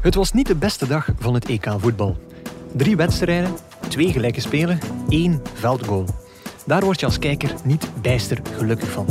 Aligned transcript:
Het 0.00 0.14
was 0.14 0.32
niet 0.32 0.46
de 0.46 0.54
beste 0.54 0.86
dag 0.86 1.08
van 1.18 1.34
het 1.34 1.44
EK 1.44 1.74
voetbal. 1.78 2.16
Drie 2.72 2.96
wedstrijden, 2.96 3.54
twee 3.88 4.12
gelijke 4.12 4.40
spelen, 4.40 4.78
één 5.08 5.42
veldgoal. 5.54 6.04
Daar 6.66 6.84
word 6.84 7.00
je 7.00 7.06
als 7.06 7.18
kijker 7.18 7.54
niet 7.64 7.88
bijster 8.02 8.40
gelukkig 8.56 8.90
van. 8.90 9.06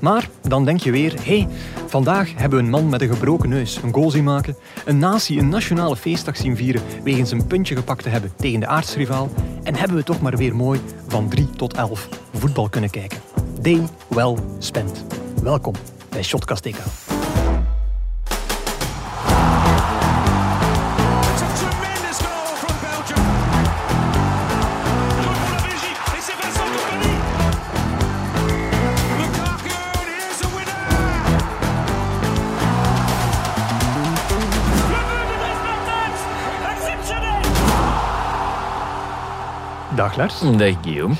Maar 0.00 0.28
dan 0.48 0.64
denk 0.64 0.80
je 0.80 0.90
weer, 0.90 1.14
hé, 1.22 1.38
hey, 1.38 1.48
vandaag 1.86 2.32
hebben 2.36 2.58
we 2.58 2.64
een 2.64 2.70
man 2.70 2.88
met 2.88 3.02
een 3.02 3.08
gebroken 3.08 3.48
neus 3.48 3.76
een 3.82 3.92
goal 3.92 4.10
zien 4.10 4.24
maken, 4.24 4.56
een 4.84 4.98
natie 4.98 5.38
een 5.38 5.48
nationale 5.48 5.96
feestdag 5.96 6.36
zien 6.36 6.56
vieren 6.56 6.82
wegens 7.02 7.30
een 7.30 7.46
puntje 7.46 7.76
gepakt 7.76 8.02
te 8.02 8.08
hebben 8.08 8.32
tegen 8.36 8.60
de 8.60 8.66
aardsrivaal 8.66 9.30
en 9.62 9.74
hebben 9.74 9.96
we 9.96 10.04
toch 10.04 10.20
maar 10.20 10.36
weer 10.36 10.56
mooi 10.56 10.80
van 11.08 11.28
3 11.28 11.50
tot 11.50 11.74
11 11.74 12.08
voetbal 12.32 12.68
kunnen 12.68 12.90
kijken. 12.90 13.20
Day 13.60 13.82
well 14.08 14.34
spent. 14.58 15.04
Welkom 15.42 15.74
bij 16.08 16.22
Shotcast 16.22 16.66
EK. 16.66 17.03
Dag 39.96 40.16
Lars. 40.16 40.40
Dag 40.56 40.74
Guillaume. 40.82 41.14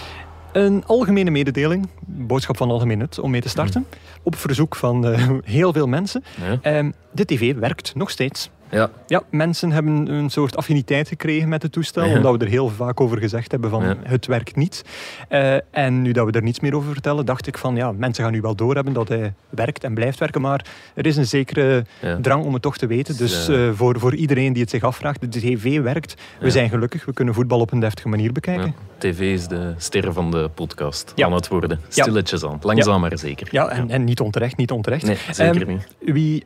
Een 0.52 0.84
algemene 0.86 1.30
mededeling, 1.30 1.88
boodschap 2.06 2.56
van 2.56 2.70
algemeen 2.70 2.98
nut, 2.98 3.18
om 3.18 3.30
mee 3.30 3.40
te 3.40 3.48
starten. 3.48 3.86
Op 4.22 4.36
verzoek 4.36 4.76
van 4.76 5.06
eh, 5.06 5.30
heel 5.44 5.72
veel 5.72 5.86
mensen. 5.86 6.24
Ja. 6.40 6.58
Ehm, 6.62 6.90
de 7.12 7.24
tv 7.24 7.54
werkt 7.54 7.94
nog 7.94 8.10
steeds. 8.10 8.50
Ja, 8.70 8.90
Ja, 9.06 9.22
mensen 9.30 9.72
hebben 9.72 10.08
een 10.12 10.30
soort 10.30 10.56
affiniteit 10.56 11.08
gekregen 11.08 11.48
met 11.48 11.62
het 11.62 11.72
toestel, 11.72 12.04
Ja. 12.04 12.16
omdat 12.16 12.32
we 12.38 12.44
er 12.44 12.50
heel 12.50 12.68
vaak 12.68 13.00
over 13.00 13.18
gezegd 13.18 13.50
hebben 13.50 13.70
van 13.70 13.84
Ja. 13.84 13.96
het 14.02 14.26
werkt 14.26 14.56
niet. 14.56 14.84
Eh, 15.28 15.56
en 15.70 16.02
nu 16.02 16.12
dat 16.12 16.26
we 16.26 16.32
er 16.32 16.42
niets 16.42 16.60
meer 16.60 16.76
over 16.76 16.92
vertellen, 16.92 17.26
dacht 17.26 17.46
ik 17.46 17.58
van 17.58 17.76
ja, 17.76 17.92
mensen 17.92 18.24
gaan 18.24 18.32
nu 18.32 18.40
wel 18.40 18.54
doorhebben 18.54 18.92
dat 18.92 19.08
hij 19.08 19.32
werkt 19.48 19.84
en 19.84 19.94
blijft 19.94 20.18
werken, 20.18 20.40
maar 20.40 20.66
er 20.94 21.06
is 21.06 21.16
een 21.16 21.26
zekere 21.26 21.84
Ja. 22.00 22.18
drang 22.20 22.44
om 22.44 22.52
het 22.52 22.62
toch 22.62 22.76
te 22.76 22.86
weten. 22.86 23.16
Dus 23.16 23.48
eh, 23.48 23.68
voor, 23.74 23.98
voor 23.98 24.14
iedereen 24.14 24.52
die 24.52 24.62
het 24.62 24.70
zich 24.70 24.82
afvraagt, 24.82 25.20
de 25.20 25.28
tv 25.28 25.80
werkt, 25.80 26.14
we 26.40 26.50
zijn 26.50 26.68
gelukkig, 26.68 27.04
we 27.04 27.12
kunnen 27.12 27.34
voetbal 27.34 27.60
op 27.60 27.72
een 27.72 27.80
deftige 27.80 28.08
manier 28.08 28.32
bekijken. 28.32 28.74
TV 28.98 29.20
is 29.20 29.46
de 29.48 29.74
ster 29.76 30.12
van 30.12 30.30
de 30.30 30.50
podcast 30.54 31.12
Ja. 31.14 31.26
aan 31.26 31.32
het 31.32 31.48
worden. 31.48 31.80
Stilletjes 31.88 32.44
aan. 32.44 32.58
Langzaam 32.62 33.00
maar 33.00 33.18
zeker. 33.18 33.48
Ja, 33.50 33.68
en, 33.68 33.90
en 33.90 34.04
niet 34.04 34.20
onterecht, 34.20 34.56
niet 34.56 34.70
onterecht. 34.70 35.06
Nee, 35.06 35.16
zeker 35.30 35.60
Ehm, 35.62 35.70
niet. 35.70 35.86
Wie 36.14 36.44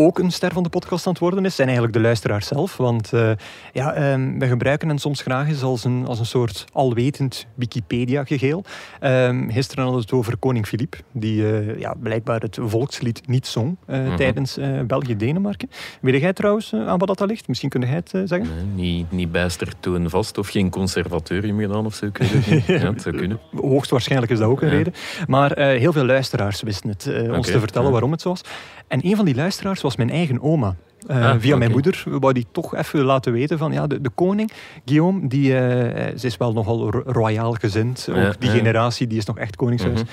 ook 0.00 0.18
een 0.18 0.30
ster 0.30 0.52
van 0.52 0.62
de 0.62 0.68
podcast 0.68 1.06
aan 1.06 1.12
het 1.12 1.20
worden 1.20 1.44
is, 1.44 1.54
zijn 1.54 1.68
eigenlijk 1.68 1.96
de 1.96 2.02
luisteraars 2.02 2.46
zelf. 2.46 2.76
Want 2.76 3.12
eh, 3.12 3.30
ja, 3.72 3.92
ehm, 3.92 4.38
we 4.38 4.46
gebruiken 4.46 4.88
hen 4.88 4.98
soms 4.98 5.22
graag 5.22 5.48
eens 5.48 5.62
als 5.62 5.84
een, 5.84 6.06
als 6.06 6.18
een 6.18 6.26
soort 6.26 6.64
alwetend 6.72 7.46
Wikipedia-gegeel. 7.54 8.64
Ehm, 9.00 9.50
gisteren 9.50 9.84
hadden 9.84 10.00
we 10.02 10.06
het 10.10 10.18
over 10.18 10.36
koning 10.36 10.66
Filip, 10.66 10.96
die 11.12 11.46
eh, 11.52 11.78
ja, 11.78 11.94
blijkbaar 12.02 12.40
het 12.40 12.58
volkslied 12.60 13.26
niet 13.26 13.46
zong 13.46 13.76
eh, 13.86 13.98
Mhm. 14.00 14.16
tijdens 14.16 14.58
België-Denemarken. 14.86 15.70
Weet 16.00 16.20
jij 16.20 16.32
trouwens 16.32 16.74
aan 16.74 16.98
wat 16.98 17.18
dat 17.18 17.28
ligt? 17.28 17.48
Misschien 17.48 17.68
kun 17.70 17.80
jij 17.80 17.90
het 17.90 18.10
zeggen? 18.10 18.48
Nee, 18.74 18.92
niet, 18.94 19.10
niet 19.12 19.32
bijster 19.32 19.72
toonvast 19.80 20.38
of 20.38 20.48
geen 20.48 20.70
conservatorium 20.70 21.58
gedaan 21.60 21.86
of 21.86 21.94
zo. 21.94 22.06
Ik 22.06 22.16
weet. 22.18 22.64
Ja, 22.80 22.92
het 22.92 23.02
zou 23.02 23.16
kunnen. 23.16 23.40
Hoogstwaarschijnlijk 23.56 24.32
is 24.32 24.38
dat 24.38 24.48
ook 24.48 24.62
een 24.62 24.68
Ja. 24.68 24.74
reden. 24.76 24.92
Maar 25.26 25.58
heel 25.58 25.92
veel 25.92 26.04
luisteraars 26.04 26.62
wisten 26.62 26.88
het 26.90 27.06
eh, 27.06 27.32
ons 27.32 27.46
te 27.46 27.58
vertellen 27.58 27.86
ja. 27.86 27.92
waarom 27.92 28.10
het 28.10 28.20
zo 28.20 28.28
was. 28.28 28.40
En 28.88 29.06
een 29.06 29.16
van 29.16 29.24
die 29.24 29.34
luisteraars 29.34 29.80
was 29.80 29.89
mijn 29.96 30.10
eigen 30.10 30.42
oma. 30.42 30.74
Eh, 31.06 31.24
Ah, 31.30 31.34
via 31.38 31.56
mijn 31.56 31.70
moeder 31.70 32.02
wou 32.06 32.32
die 32.32 32.46
toch 32.52 32.74
even 32.74 33.00
laten 33.04 33.32
weten 33.32 33.58
van 33.58 33.72
ja, 33.72 33.86
de, 33.86 34.00
de 34.00 34.10
koning, 34.10 34.50
Guillaume, 34.84 35.28
die, 35.28 35.56
eh, 35.58 36.18
ze 36.18 36.26
is 36.26 36.36
wel 36.36 36.52
nogal 36.52 36.90
ro- 36.90 37.02
royaal 37.06 37.52
gezind. 37.52 38.08
Ook 38.10 38.40
die 38.40 38.50
ja. 38.50 38.56
generatie 38.56 39.06
die 39.06 39.18
is 39.18 39.24
nog 39.24 39.38
echt 39.38 39.56
koningshuis. 39.56 40.00
Mhm. 40.00 40.08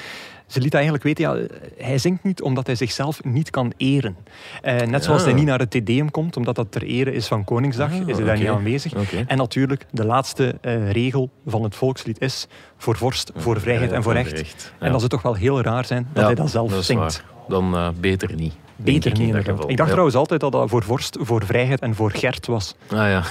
Ze 0.47 0.59
liet 0.61 0.73
eigenlijk 0.73 1.03
weten, 1.03 1.23
ja, 1.23 1.47
hij 1.77 1.97
zingt 1.97 2.23
niet 2.23 2.41
omdat 2.41 2.65
hij 2.65 2.75
zichzelf 2.75 3.23
niet 3.23 3.49
kan 3.49 3.73
eren. 3.77 4.15
Eh, 4.61 4.75
net 4.75 4.89
Ja. 4.89 4.99
zoals 4.99 5.23
hij 5.23 5.33
niet 5.33 5.45
naar 5.45 5.59
het 5.59 5.71
Tedeum 5.71 6.11
komt, 6.11 6.37
omdat 6.37 6.55
dat 6.55 6.71
ter 6.71 6.83
ere 6.83 7.11
is 7.13 7.27
van 7.27 7.43
Koningsdag, 7.43 7.91
Ah, 7.91 8.07
is 8.07 8.17
hij 8.17 8.25
daar 8.25 8.37
niet 8.37 8.47
aanwezig. 8.47 8.93
En 9.27 9.37
natuurlijk, 9.37 9.85
de 9.91 10.05
laatste 10.05 10.55
regel 10.91 11.29
van 11.45 11.63
het 11.63 11.75
volkslied 11.75 12.19
is 12.21 12.47
voor 12.77 12.97
vorst, 12.97 13.31
voor 13.35 13.59
vrijheid 13.61 13.91
en 13.91 14.03
voor 14.03 14.13
recht. 14.13 14.31
Ja. 14.39 14.43
En 14.85 14.91
dan 14.91 14.99
zou 14.99 15.01
het 15.01 15.09
toch 15.11 15.21
wel 15.21 15.33
heel 15.35 15.61
raar 15.61 15.85
zijn 15.85 16.07
dat 16.13 16.25
hij 16.25 16.35
dat 16.35 16.49
zelf 16.49 16.73
zingt. 16.79 17.01
waar. 17.01 17.23
Dan 17.47 17.93
beter 17.99 18.35
niet. 18.35 18.53
Beter 18.77 19.11
ik 19.11 19.17
niet 19.17 19.27
in 19.27 19.33
dat 19.33 19.37
inderdaad. 19.37 19.53
geval. 19.53 19.69
Ik 19.69 19.75
dacht 19.77 19.87
Ja. 19.87 19.93
trouwens 19.93 20.15
altijd 20.17 20.39
dat 20.41 20.51
dat 20.51 20.69
voor 20.69 20.83
vorst, 20.83 21.17
voor 21.21 21.45
vrijheid 21.45 21.79
en 21.79 21.95
voor 21.95 22.11
Gert 22.11 22.45
was. 22.47 22.75
Ah 22.91 22.97
ja. 22.97 23.23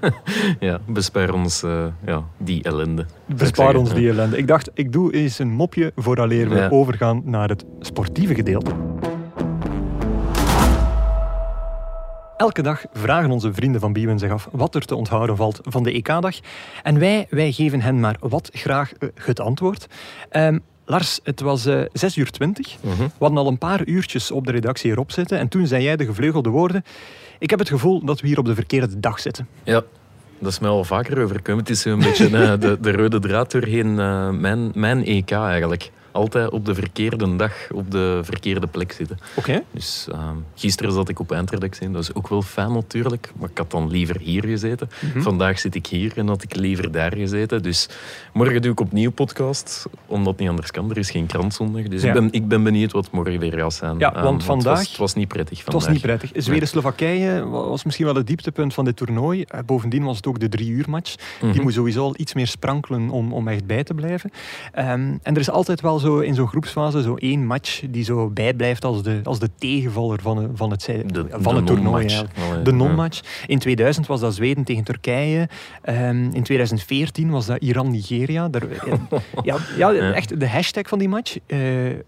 ja, 0.68 0.78
bespaar 0.86 1.32
ons 1.34 1.62
eh, 1.62 1.84
ja, 2.06 2.24
die 2.38 2.62
ellende. 2.62 3.06
Bespaar 3.26 3.74
ons 3.76 3.94
die 3.94 4.08
ellende. 4.08 4.36
Ik 4.36 4.46
dacht, 4.46 4.70
ik 4.74 4.92
doe 4.92 5.12
eens 5.12 5.38
een 5.38 5.50
mopje 5.52 5.92
vooraleer 5.96 6.48
we 6.48 6.54
Ja. 6.56 6.68
overgaan 6.68 7.22
naar 7.24 7.48
het 7.48 7.64
sportieve 7.80 8.34
gedeelte. 8.34 8.70
Elke 12.36 12.62
dag 12.62 12.84
vragen 12.92 13.30
onze 13.30 13.52
vrienden 13.52 13.80
van 13.80 13.92
Biewen 13.92 14.18
zich 14.18 14.30
af 14.30 14.48
wat 14.52 14.74
er 14.74 14.84
te 14.84 14.94
onthouden 14.94 15.36
valt 15.36 15.60
van 15.62 15.82
de 15.82 15.92
EK-dag. 15.92 16.36
En 16.82 16.98
wij, 16.98 17.26
wij 17.30 17.52
geven 17.52 17.80
hen 17.80 18.00
maar 18.00 18.16
wat 18.20 18.48
graag 18.52 18.92
eh, 18.92 19.08
het 19.14 19.40
antwoord. 19.40 19.86
Ehm, 20.30 20.58
Lars, 20.90 21.20
het 21.22 21.40
was 21.40 21.66
eh 21.66 21.80
6 21.92 22.16
uur 22.16 22.30
20. 22.30 22.76
Mhm. 22.80 23.02
We 23.02 23.10
hadden 23.18 23.38
al 23.38 23.46
een 23.46 23.58
paar 23.58 23.84
uurtjes 23.84 24.30
op 24.30 24.46
de 24.46 24.52
redactie 24.52 24.90
erop 24.90 25.12
zitten. 25.12 25.38
En 25.38 25.48
toen 25.48 25.66
zei 25.66 25.82
jij 25.82 25.96
de 25.96 26.04
gevleugelde 26.04 26.48
woorden. 26.48 26.84
Ik 27.38 27.50
heb 27.50 27.58
het 27.58 27.68
gevoel 27.68 28.04
dat 28.04 28.20
we 28.20 28.26
hier 28.26 28.38
op 28.38 28.44
de 28.44 28.54
verkeerde 28.54 29.00
dag 29.00 29.20
zitten. 29.20 29.48
Ja, 29.62 29.82
dat 30.38 30.52
is 30.52 30.58
mij 30.58 30.70
al 30.70 30.84
vaker 30.84 31.22
overkomen. 31.22 31.60
Het 31.60 31.70
is 31.70 31.80
zo'n 31.80 31.98
beetje 31.98 32.24
eh, 32.24 32.60
de, 32.60 32.78
de 32.80 32.92
rode 32.92 33.18
draad 33.18 33.50
doorheen 33.50 33.98
eh, 33.98 34.30
mijn, 34.30 34.70
mijn 34.74 35.04
EK 35.04 35.30
eigenlijk. 35.30 35.90
Altijd 36.12 36.50
op 36.50 36.64
de 36.64 36.74
verkeerde 36.74 37.36
dag, 37.36 37.52
op 37.74 37.90
de 37.90 38.20
verkeerde 38.22 38.66
plek 38.66 38.92
zitten. 38.92 39.18
Oké. 39.34 39.62
Dus 39.70 40.08
ehm, 40.12 40.36
gisteren 40.54 40.92
zat 40.92 41.08
ik 41.08 41.18
op 41.20 41.32
eindredactie, 41.32 41.90
dat 41.90 42.02
is 42.02 42.14
ook 42.14 42.28
wel 42.28 42.42
fijn 42.42 42.72
natuurlijk. 42.72 43.32
Maar 43.38 43.48
ik 43.50 43.58
had 43.58 43.70
dan 43.70 43.90
liever 43.90 44.18
hier 44.20 44.44
gezeten. 44.44 44.88
Mhm. 45.00 45.20
Vandaag 45.22 45.58
zit 45.58 45.74
ik 45.74 45.86
hier 45.86 46.12
en 46.18 46.28
had 46.28 46.42
ik 46.42 46.54
liever 46.56 46.92
daar 46.92 47.16
gezeten. 47.16 47.62
Dus 47.62 47.88
morgen 48.32 48.62
doe 48.62 48.72
ik 48.72 48.80
opnieuw 48.80 49.10
podcast, 49.10 49.86
omdat 50.06 50.28
het 50.32 50.40
niet 50.40 50.48
anders 50.48 50.70
kan. 50.70 50.90
Er 50.90 50.98
is 50.98 51.10
geen 51.10 51.26
krantzondag. 51.26 51.82
Dus 51.82 52.02
Ja. 52.02 52.08
ik, 52.08 52.14
ben, 52.14 52.28
ik 52.30 52.48
ben 52.48 52.62
benieuwd 52.62 52.92
wat 52.92 53.10
morgen 53.10 53.38
weer 53.38 53.52
gaat 53.58 53.74
zijn. 53.74 53.98
Ja, 53.98 54.14
Ehm, 54.14 54.22
want 54.22 54.36
Het 54.36 54.44
vandaag- 54.46 54.78
was, 54.78 54.88
het 54.88 54.96
was 54.96 55.14
niet 55.14 55.28
prettig 55.28 55.56
Het 55.58 55.64
vandaag. 55.66 55.82
was 55.84 55.92
niet 55.92 56.02
prettig. 56.02 56.30
Zweden-Slowakije 56.34 57.48
wa- 57.48 57.68
was 57.68 57.84
misschien 57.84 58.06
wel 58.06 58.14
het 58.14 58.26
dieptepunt 58.26 58.74
van 58.74 58.84
dit 58.84 58.96
toernooi. 58.96 59.42
Eh, 59.42 59.60
Bovendien 59.66 60.04
was 60.04 60.16
het 60.16 60.26
ook 60.26 60.38
de 60.40 60.48
drie 60.48 60.68
uur 60.70 60.84
match. 60.90 61.14
Die 61.40 61.48
Mhm. 61.48 61.62
moet 61.62 61.72
sowieso 61.72 62.02
al 62.04 62.14
iets 62.16 62.34
meer 62.34 62.46
sprankelen 62.46 63.10
om, 63.10 63.32
om 63.32 63.48
echt 63.48 63.66
bij 63.66 63.84
te 63.84 63.94
blijven. 63.94 64.30
Ehm, 64.72 64.88
en 65.22 65.34
er 65.34 65.38
is 65.40 65.50
altijd 65.50 65.80
wel 65.80 65.98
zo 66.00 66.18
in 66.18 66.34
zo'n 66.34 66.48
groepsfase 66.48 67.02
zo 67.02 67.14
één 67.14 67.46
match 67.46 67.82
die 67.90 68.04
zo 68.04 68.30
bijblijft 68.30 68.84
als 68.84 69.02
de, 69.02 69.20
als 69.24 69.38
de 69.38 69.50
tegenvaller 69.58 70.18
van, 70.22 70.36
het- 70.36 70.50
van 70.54 70.70
het, 70.70 70.84
De, 71.06 71.26
van 71.30 71.56
het 71.56 71.66
toernooi. 71.66 72.06
eigenlijk. 72.06 72.64
De 72.64 72.72
non-match. 72.72 73.20
In 73.46 73.58
2000 73.58 74.06
was 74.06 74.20
dat 74.20 74.34
Zweden 74.34 74.64
tegen 74.64 74.84
Turkije. 74.84 75.48
Ehm, 75.82 76.30
in 76.32 76.42
2014 76.42 77.30
was 77.30 77.46
dat 77.46 77.58
Iran-Nigeria. 77.62 78.48
Eh, 78.50 78.92
ja, 79.42 79.56
ja, 79.76 80.12
echt 80.12 80.40
de 80.40 80.48
hashtag 80.48 80.88
van 80.88 80.98
die 80.98 81.08
match, 81.08 81.36
eh, 81.46 81.58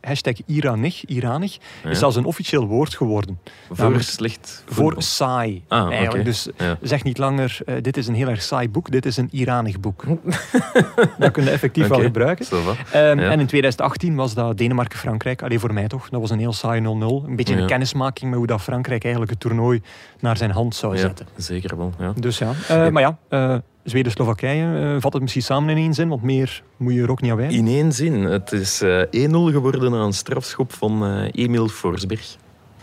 hashtag 0.01 0.35
Iranig, 0.47 1.05
Iranig, 1.05 1.59
Ja. 1.85 1.91
is 1.91 1.99
zelfs 1.99 2.17
een 2.17 2.25
officieel 2.25 2.67
woord 2.67 2.95
geworden. 2.95 3.39
Voor 3.69 3.77
namelijk 3.77 4.05
slecht 4.05 4.65
Voor 4.67 4.95
saai. 4.99 5.63
Ah, 5.69 5.91
eigenlijk. 5.93 6.25
Dus 6.25 6.49
Ja. 6.57 6.79
zeg 6.83 7.05
niet 7.05 7.19
langer, 7.19 7.59
eh, 7.65 7.75
dit 7.81 7.97
is 7.97 8.07
een 8.07 8.15
heel 8.15 8.29
erg 8.29 8.43
saai 8.43 8.69
boek, 8.69 8.91
dit 8.91 9.07
is 9.07 9.17
een 9.17 9.29
Iranig 9.31 9.81
boek. 9.81 10.05
dat 11.19 11.31
kun 11.31 11.45
je 11.45 11.51
effectief 11.51 11.87
wel 11.87 11.97
Oké, 11.97 12.07
gebruiken. 12.07 12.47
Ehm. 12.93 13.19
En 13.19 13.41
in 13.41 13.47
2018 13.47 13.82
was 14.15 14.35
dat 14.35 14.59
Denemarken-Frankrijk. 14.59 15.43
Alleen 15.43 15.61
voor 15.61 15.73
mij 15.73 15.87
toch. 15.89 16.09
Dat 16.09 16.21
was 16.21 16.31
een 16.31 16.39
heel 16.39 16.53
saai 16.53 16.81
0-0. 16.81 16.85
Een 17.27 17.37
beetje 17.37 17.55
een 17.55 17.61
Ja. 17.61 17.67
kennismaking 17.67 18.31
met 18.31 18.39
hoe 18.39 18.47
dat 18.47 18.61
Frankrijk 18.61 19.03
eigenlijk 19.03 19.33
het 19.33 19.41
toernooi 19.41 19.83
naar 20.21 20.37
zijn 20.37 20.51
hand 20.51 20.75
zou 20.75 20.95
Ja, 20.95 21.01
zetten. 21.01 21.27
zeker 21.37 21.77
wel. 21.77 21.93
Ja. 21.99 22.13
Dus 22.17 22.39
ja. 22.39 22.53
Eh, 22.69 22.89
Maar 22.89 23.03
ja, 23.03 23.19
eh, 23.29 23.57
Zweden-Slowakije, 23.85 24.95
eh, 24.95 25.01
vat 25.01 25.13
het 25.13 25.23
misschien 25.23 25.43
samen 25.43 25.69
in 25.71 25.77
één 25.77 25.95
zin, 25.95 26.09
want 26.09 26.23
meer 26.23 26.63
moet 26.77 26.95
je 26.95 27.03
er 27.03 27.11
ook 27.11 27.21
niet 27.21 27.31
aan 27.31 27.37
wijden. 27.37 27.57
In 27.57 27.67
één 27.67 27.93
zin. 27.93 28.13
Het 28.25 28.53
is 28.53 28.83
eh 28.83 29.01
1-0 29.11 29.51
geworden 29.51 29.91
na 29.91 29.99
een 29.99 30.13
strafschop 30.13 30.73
van 30.73 31.25
Emil 31.25 31.69
Forsberg. 31.69 32.37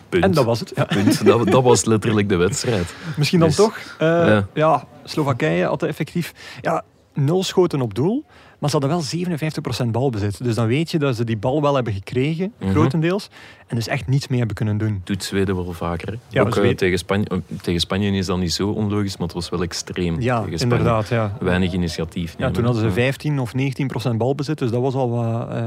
Punt. 0.10 0.24
En 0.24 0.32
dat 0.32 0.46
was 0.46 0.60
het. 0.60 0.72
Ja. 0.76 0.84
Punt. 0.84 1.26
Dat, 1.26 1.48
dat 1.52 1.64
was 1.64 1.86
letterlijk 1.86 2.30
de 2.30 2.36
wedstrijd. 2.36 2.94
Misschien 3.18 3.40
dan 3.40 3.48
Dus, 3.48 3.58
toch. 3.58 3.78
ja. 4.00 4.48
ja. 4.54 4.84
Slowakije 5.04 5.66
had 5.66 5.84
effectief 5.84 6.34
ja, 6.62 6.84
nul 7.14 7.44
schoten 7.44 7.82
op 7.82 7.94
doel. 7.94 8.26
Maar 8.60 8.70
ze 8.70 8.78
hadden 8.78 8.90
wel 8.98 9.84
57% 9.86 9.92
balbezit. 9.92 10.44
Dus 10.44 10.56
dan 10.56 10.68
weet 10.68 10.92
je 10.92 11.00
dat 11.00 11.16
ze 11.16 11.24
die 11.24 11.38
bal 11.38 11.62
wel 11.62 11.76
hebben 11.76 11.94
gekregen, 11.94 12.54
Mhm. 12.60 12.70
grotendeels. 12.72 13.30
En 13.68 13.76
dus 13.76 13.88
echt 13.88 14.08
niets 14.08 14.28
meer 14.28 14.38
hebben 14.38 14.56
kunnen 14.56 14.78
doen. 14.78 15.02
Doet 15.04 15.24
Zweden 15.24 15.56
wel 15.56 15.74
vaker. 15.74 16.08
hè. 16.08 16.14
Ja, 16.28 16.42
Ook, 16.42 16.48
eh, 16.48 16.54
Zweden- 16.54 16.76
tegen, 16.78 16.98
Spanje, 16.98 17.26
tegen 17.62 17.80
Spanje 17.80 18.12
is 18.12 18.26
dat 18.26 18.38
niet 18.38 18.54
zo 18.54 18.70
onlogisch, 18.70 19.18
maar 19.18 19.28
het 19.28 19.36
was 19.36 19.50
wel 19.50 19.62
extreem. 19.62 20.22
Ja, 20.22 20.46
inderdaad. 20.58 21.08
Ja. 21.08 21.38
Weinig 21.40 21.74
initiatief. 21.74 22.36
Ja, 22.38 22.52
toen 22.52 22.64
hadden 22.64 22.82
ze 22.82 22.88
Ja. 22.88 22.94
15 22.94 23.40
of 23.40 23.54
19% 23.54 24.18
balbezit, 24.18 24.58
dus 24.58 24.72
dat 24.72 24.82
was 24.82 24.94
al 24.94 25.10
wat 25.10 25.50
eh, 25.50 25.66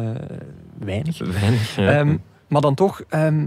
weinig. 0.79 1.19
Weinig. 1.19 1.77
ja. 1.77 1.91
Ehm, 1.99 2.17
maar 2.49 2.61
dan 2.61 2.75
toch, 2.75 3.03
ehm, 3.09 3.47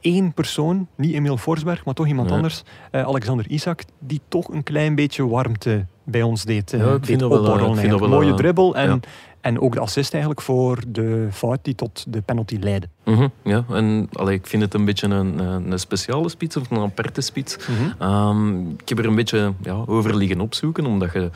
één 0.00 0.32
persoon, 0.32 0.88
niet 0.96 1.14
Emil 1.14 1.36
Forsberg, 1.36 1.84
maar 1.84 1.94
toch 1.94 2.06
iemand 2.06 2.28
Ja. 2.28 2.34
anders, 2.34 2.62
eh, 2.90 3.02
Alexander 3.02 3.46
Isak, 3.48 3.82
die 3.98 4.20
toch 4.28 4.48
een 4.48 4.62
klein 4.62 4.94
beetje 4.94 5.28
warmte 5.28 5.86
bij 6.10 6.22
ons 6.22 6.44
deed, 6.44 6.72
eh 6.72 6.80
Ja, 6.80 6.86
ik 6.86 6.92
deed 6.92 7.06
vind 7.06 7.20
dat 7.20 7.28
wel, 7.30 7.38
opborrelen 7.38 7.98
wel, 7.98 8.08
Mooie 8.08 8.30
eh, 8.30 8.36
dribbel 8.36 8.76
en, 8.76 8.88
ja. 8.90 8.98
en 9.40 9.60
ook 9.60 9.72
de 9.74 9.80
assist 9.80 10.10
eigenlijk 10.12 10.42
voor 10.42 10.78
de 10.88 11.28
fout 11.32 11.58
die 11.62 11.74
tot 11.74 12.04
de 12.08 12.20
penalty 12.20 12.56
leidde. 12.60 12.88
Mhm, 13.04 13.28
ja, 13.44 13.64
en 13.70 14.08
allee, 14.12 14.34
ik 14.34 14.46
vind 14.46 14.62
het 14.62 14.74
een 14.74 14.84
beetje 14.84 15.06
een, 15.06 15.38
een 15.38 15.72
een 15.72 15.78
speciale 15.78 16.28
spits 16.28 16.56
of 16.56 16.70
een 16.70 16.78
aparte 16.78 17.20
spits. 17.20 17.56
Mhm. 17.56 18.02
Ehm, 18.02 18.60
ik 18.70 18.88
heb 18.88 18.98
er 18.98 19.04
een 19.06 19.14
beetje 19.14 19.52
ja, 19.62 19.82
over 19.86 20.16
liggen 20.16 20.40
opzoeken, 20.40 20.86
omdat 20.86 21.12
je... 21.12 21.30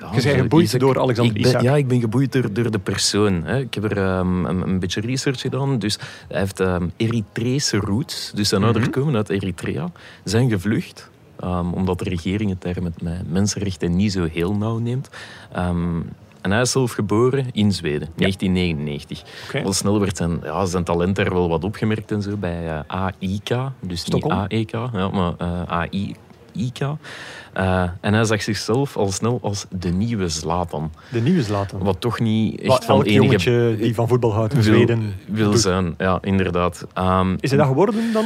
Ja, 0.00 0.10
Je 0.14 0.22
bent 0.22 0.40
geboeid 0.40 0.64
Isaac- 0.64 0.80
door 0.80 1.00
Alexander 1.00 1.36
ik 1.36 1.42
ben. 1.52 1.62
Ja, 1.62 1.76
ik 1.76 1.88
ben 1.88 2.00
geboeid 2.00 2.32
door, 2.32 2.52
door 2.52 2.70
de 2.70 2.78
persoon. 2.78 3.42
Hè. 3.44 3.58
Ik 3.58 3.74
heb 3.74 3.84
er 3.84 3.96
ehm, 3.98 4.44
een, 4.44 4.62
een 4.68 4.78
beetje 4.78 5.00
research 5.00 5.40
gedaan. 5.40 5.78
Dus 5.78 5.98
hij 6.28 6.38
heeft 6.38 6.60
ehm 6.60 6.86
Eritrese 6.96 7.76
roots. 7.76 8.32
Dus 8.34 8.48
zijn 8.48 8.62
ouders 8.64 8.84
Mhm. 8.86 8.94
komen 8.94 9.16
uit 9.16 9.28
Eritrea. 9.28 9.90
Zijn 10.24 10.48
gevlucht. 10.50 11.10
Ehm, 11.40 11.72
omdat 11.72 11.98
de 11.98 12.04
regering 12.04 12.50
het 12.50 12.62
daar 12.62 12.82
met 12.82 13.28
mensenrechten 13.30 13.96
niet 13.96 14.12
zo 14.12 14.28
heel 14.32 14.54
nauw 14.54 14.78
neemt. 14.78 15.08
Ehm, 15.52 16.00
en 16.40 16.50
hij 16.50 16.60
is 16.60 16.70
zelf 16.70 16.92
geboren 16.92 17.46
in 17.52 17.72
Zweden, 17.72 18.08
1999. 18.16 19.22
Oké. 19.46 19.64
Al 19.64 19.72
snel 19.72 20.00
werd 20.00 20.16
zijn, 20.16 20.40
ja, 20.42 20.64
zijn 20.64 20.84
talent 20.84 21.16
daar 21.16 21.32
wel 21.32 21.48
wat 21.48 21.64
opgemerkt 21.64 22.10
en 22.10 22.22
zo 22.22 22.36
bij 22.36 22.68
eh, 22.68 22.80
AIK. 22.86 23.72
Dus 23.80 24.00
Stockholm? 24.00 24.40
niet 24.40 24.52
AEK, 24.52 24.70
ja, 24.92 25.08
maar 25.08 25.32
eh 25.38 25.62
AIK. 25.68 26.80
Eh, 27.52 27.82
en 28.00 28.14
hij 28.14 28.24
zag 28.24 28.42
zichzelf 28.42 28.96
al 28.96 29.12
snel 29.12 29.38
als 29.42 29.66
de 29.70 29.88
nieuwe 29.88 30.28
Zlatan. 30.28 30.92
De 31.10 31.20
nieuwe 31.20 31.42
Zlatan. 31.42 31.82
Wat 31.82 32.00
toch 32.00 32.20
niet 32.20 32.60
echt 32.60 32.68
Wat 32.68 32.84
van 32.84 33.02
enige 33.02 33.14
jongetje 33.14 33.76
die 33.80 33.94
van 33.94 34.08
voetbal 34.08 34.32
houdt 34.32 34.54
in 34.54 34.62
wil, 34.62 34.74
Zweden 34.74 35.14
wil 35.26 35.56
zijn. 35.56 35.94
Ja, 35.98 36.18
inderdaad. 36.20 36.86
Ehm, 36.94 37.36
Is 37.40 37.50
hij 37.50 37.58
dat 37.58 37.68
geworden 37.68 38.12
dan? 38.12 38.24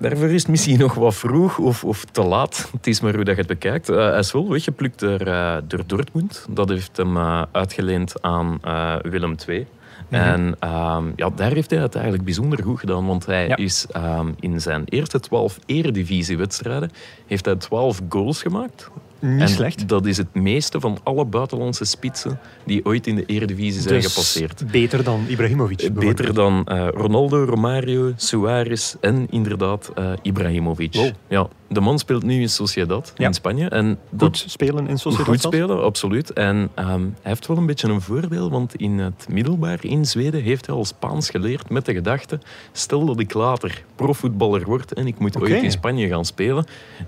Daarvoor 0.00 0.28
is 0.28 0.40
het 0.42 0.50
misschien 0.50 0.78
nog 0.78 0.94
wat 0.94 1.14
vroeg 1.14 1.58
of, 1.58 1.84
of 1.84 2.04
te 2.04 2.22
laat. 2.22 2.68
Het 2.72 2.86
is 2.86 3.00
maar 3.00 3.14
hoe 3.14 3.24
dat 3.24 3.34
je 3.34 3.40
het 3.40 3.50
bekijkt. 3.50 3.88
Eh, 3.88 3.96
hij 3.96 4.18
is 4.18 4.32
wel 4.32 4.48
weggeplukt 4.48 4.98
door, 4.98 5.20
eh, 5.20 5.56
door 5.66 5.82
Dortmund. 5.86 6.46
Dat 6.50 6.68
heeft 6.68 6.96
hem 6.96 7.16
eh, 7.16 7.42
uitgeleend 7.52 8.22
aan 8.22 8.58
Willem 9.02 9.34
II. 9.48 9.66
Mhm. 10.08 10.20
En 10.20 10.56
ehm, 10.58 11.04
ja, 11.16 11.30
daar 11.34 11.52
heeft 11.52 11.70
hij 11.70 11.80
het 11.80 11.94
eigenlijk 11.94 12.24
bijzonder 12.24 12.62
goed 12.62 12.78
gedaan. 12.80 13.06
Want 13.06 13.26
hij 13.26 13.48
Ja. 13.48 13.56
is 13.56 13.86
ehm, 13.90 14.28
in 14.40 14.60
zijn 14.60 14.82
eerste 14.84 15.20
12 15.20 15.58
eredivisiewedstrijden 15.66 16.90
heeft 17.26 17.44
hij 17.44 17.56
12 17.56 18.00
goals 18.08 18.42
gemaakt. 18.42 18.90
Niet 19.20 19.40
en 19.40 19.48
slecht. 19.48 19.88
dat 19.88 20.06
is 20.06 20.16
het 20.16 20.34
meeste 20.34 20.80
van 20.80 20.98
alle 21.02 21.24
buitenlandse 21.24 21.84
spitsen 21.84 22.38
die 22.64 22.84
ooit 22.84 23.06
in 23.06 23.14
de 23.14 23.24
eredivisie 23.26 23.80
zijn 23.80 23.94
Dus 23.94 24.06
gepasseerd. 24.06 24.64
beter 24.70 25.04
dan 25.04 25.24
Ibrahimovic. 25.28 25.76
bijvoorbeeld. 25.76 26.16
Beter 26.16 26.34
dan 26.34 26.64
eh, 26.64 26.88
Ronaldo, 26.94 27.44
Romario, 27.44 28.12
Suarez 28.16 28.94
en 29.00 29.26
inderdaad 29.30 29.90
eh, 29.94 30.12
Ibrahimovic. 30.22 30.94
Wow. 30.94 31.10
Ja, 31.28 31.48
de 31.72 31.80
man 31.80 31.98
speelt 31.98 32.22
nu 32.22 32.40
in 32.40 32.48
Sociedad 32.48 33.12
Ja. 33.16 33.26
in 33.26 33.34
Spanje. 33.34 33.68
En 33.68 33.98
Goed 34.18 34.44
spelen 34.46 34.86
in 34.88 34.98
Sociedad. 34.98 35.26
goed 35.26 35.40
spelen, 35.40 35.82
absoluut. 35.82 36.32
En 36.32 36.68
ehm, 36.74 36.88
hij 36.90 37.02
heeft 37.22 37.46
wel 37.46 37.56
een 37.56 37.66
beetje 37.66 37.88
een 37.88 38.00
voordeel, 38.00 38.50
want 38.50 38.74
in 38.74 38.98
het 38.98 39.26
middelbaar 39.30 39.78
in 39.80 40.06
Zweden 40.06 40.42
heeft 40.42 40.66
hij 40.66 40.74
al 40.74 40.84
Spaans 40.84 41.30
geleerd 41.30 41.70
met 41.70 41.84
de 41.86 41.92
gedachte, 41.92 42.38
stel 42.72 43.04
dat 43.04 43.18
ik 43.20 43.34
later 43.34 43.84
profvoetballer 43.94 44.64
word 44.64 44.92
en 44.92 45.06
ik 45.06 45.18
moet 45.18 45.40
ooit 45.40 45.62
in 45.62 45.70
Spanje 45.70 46.08
gaan 46.08 46.24
spelen, 46.24 46.64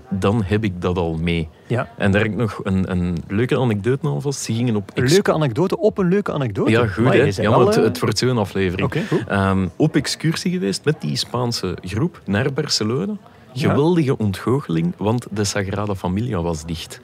dan 0.09 0.43
heb 0.45 0.63
ik 0.63 0.81
dat 0.81 0.97
al 0.97 1.13
mee. 1.17 1.49
Ja. 1.67 1.89
En 1.97 2.11
daar 2.11 2.21
heb 2.21 2.31
ik 2.31 2.37
nog 2.37 2.59
een, 2.63 2.91
een 2.91 3.17
leuke 3.27 3.57
anekdote 3.59 4.07
aan 4.07 4.21
vast. 4.21 4.39
Ze 4.39 4.53
gingen 4.53 4.75
op 4.75 4.91
Een 4.93 5.07
leuke 5.07 5.33
anekdote 5.33 5.77
op 5.77 5.97
een 5.97 6.07
leuke 6.07 6.31
anekdote. 6.31 6.71
Ja, 6.71 6.87
goed 6.87 7.05
hè. 7.13 7.23
Ja, 7.41 7.49
maar 7.49 7.59
het, 7.59 7.77
eh, 7.77 7.83
het 7.83 7.99
wordt 7.99 8.17
zo'n 8.17 8.37
aflevering. 8.37 8.87
Oké, 8.87 9.03
goed. 9.07 9.23
Ehm, 9.27 9.67
op 9.75 9.95
excursie 9.95 10.51
geweest 10.51 10.85
met 10.85 11.01
die 11.01 11.15
Spaanse 11.15 11.77
groep 11.81 12.21
naar 12.25 12.53
Barcelona. 12.53 13.17
Geweldige 13.53 14.17
ontgoocheling, 14.17 14.93
want 14.97 15.27
de 15.31 15.43
Sagrada 15.43 15.95
Familia 15.95 16.41
was 16.41 16.65
dicht. 16.65 16.99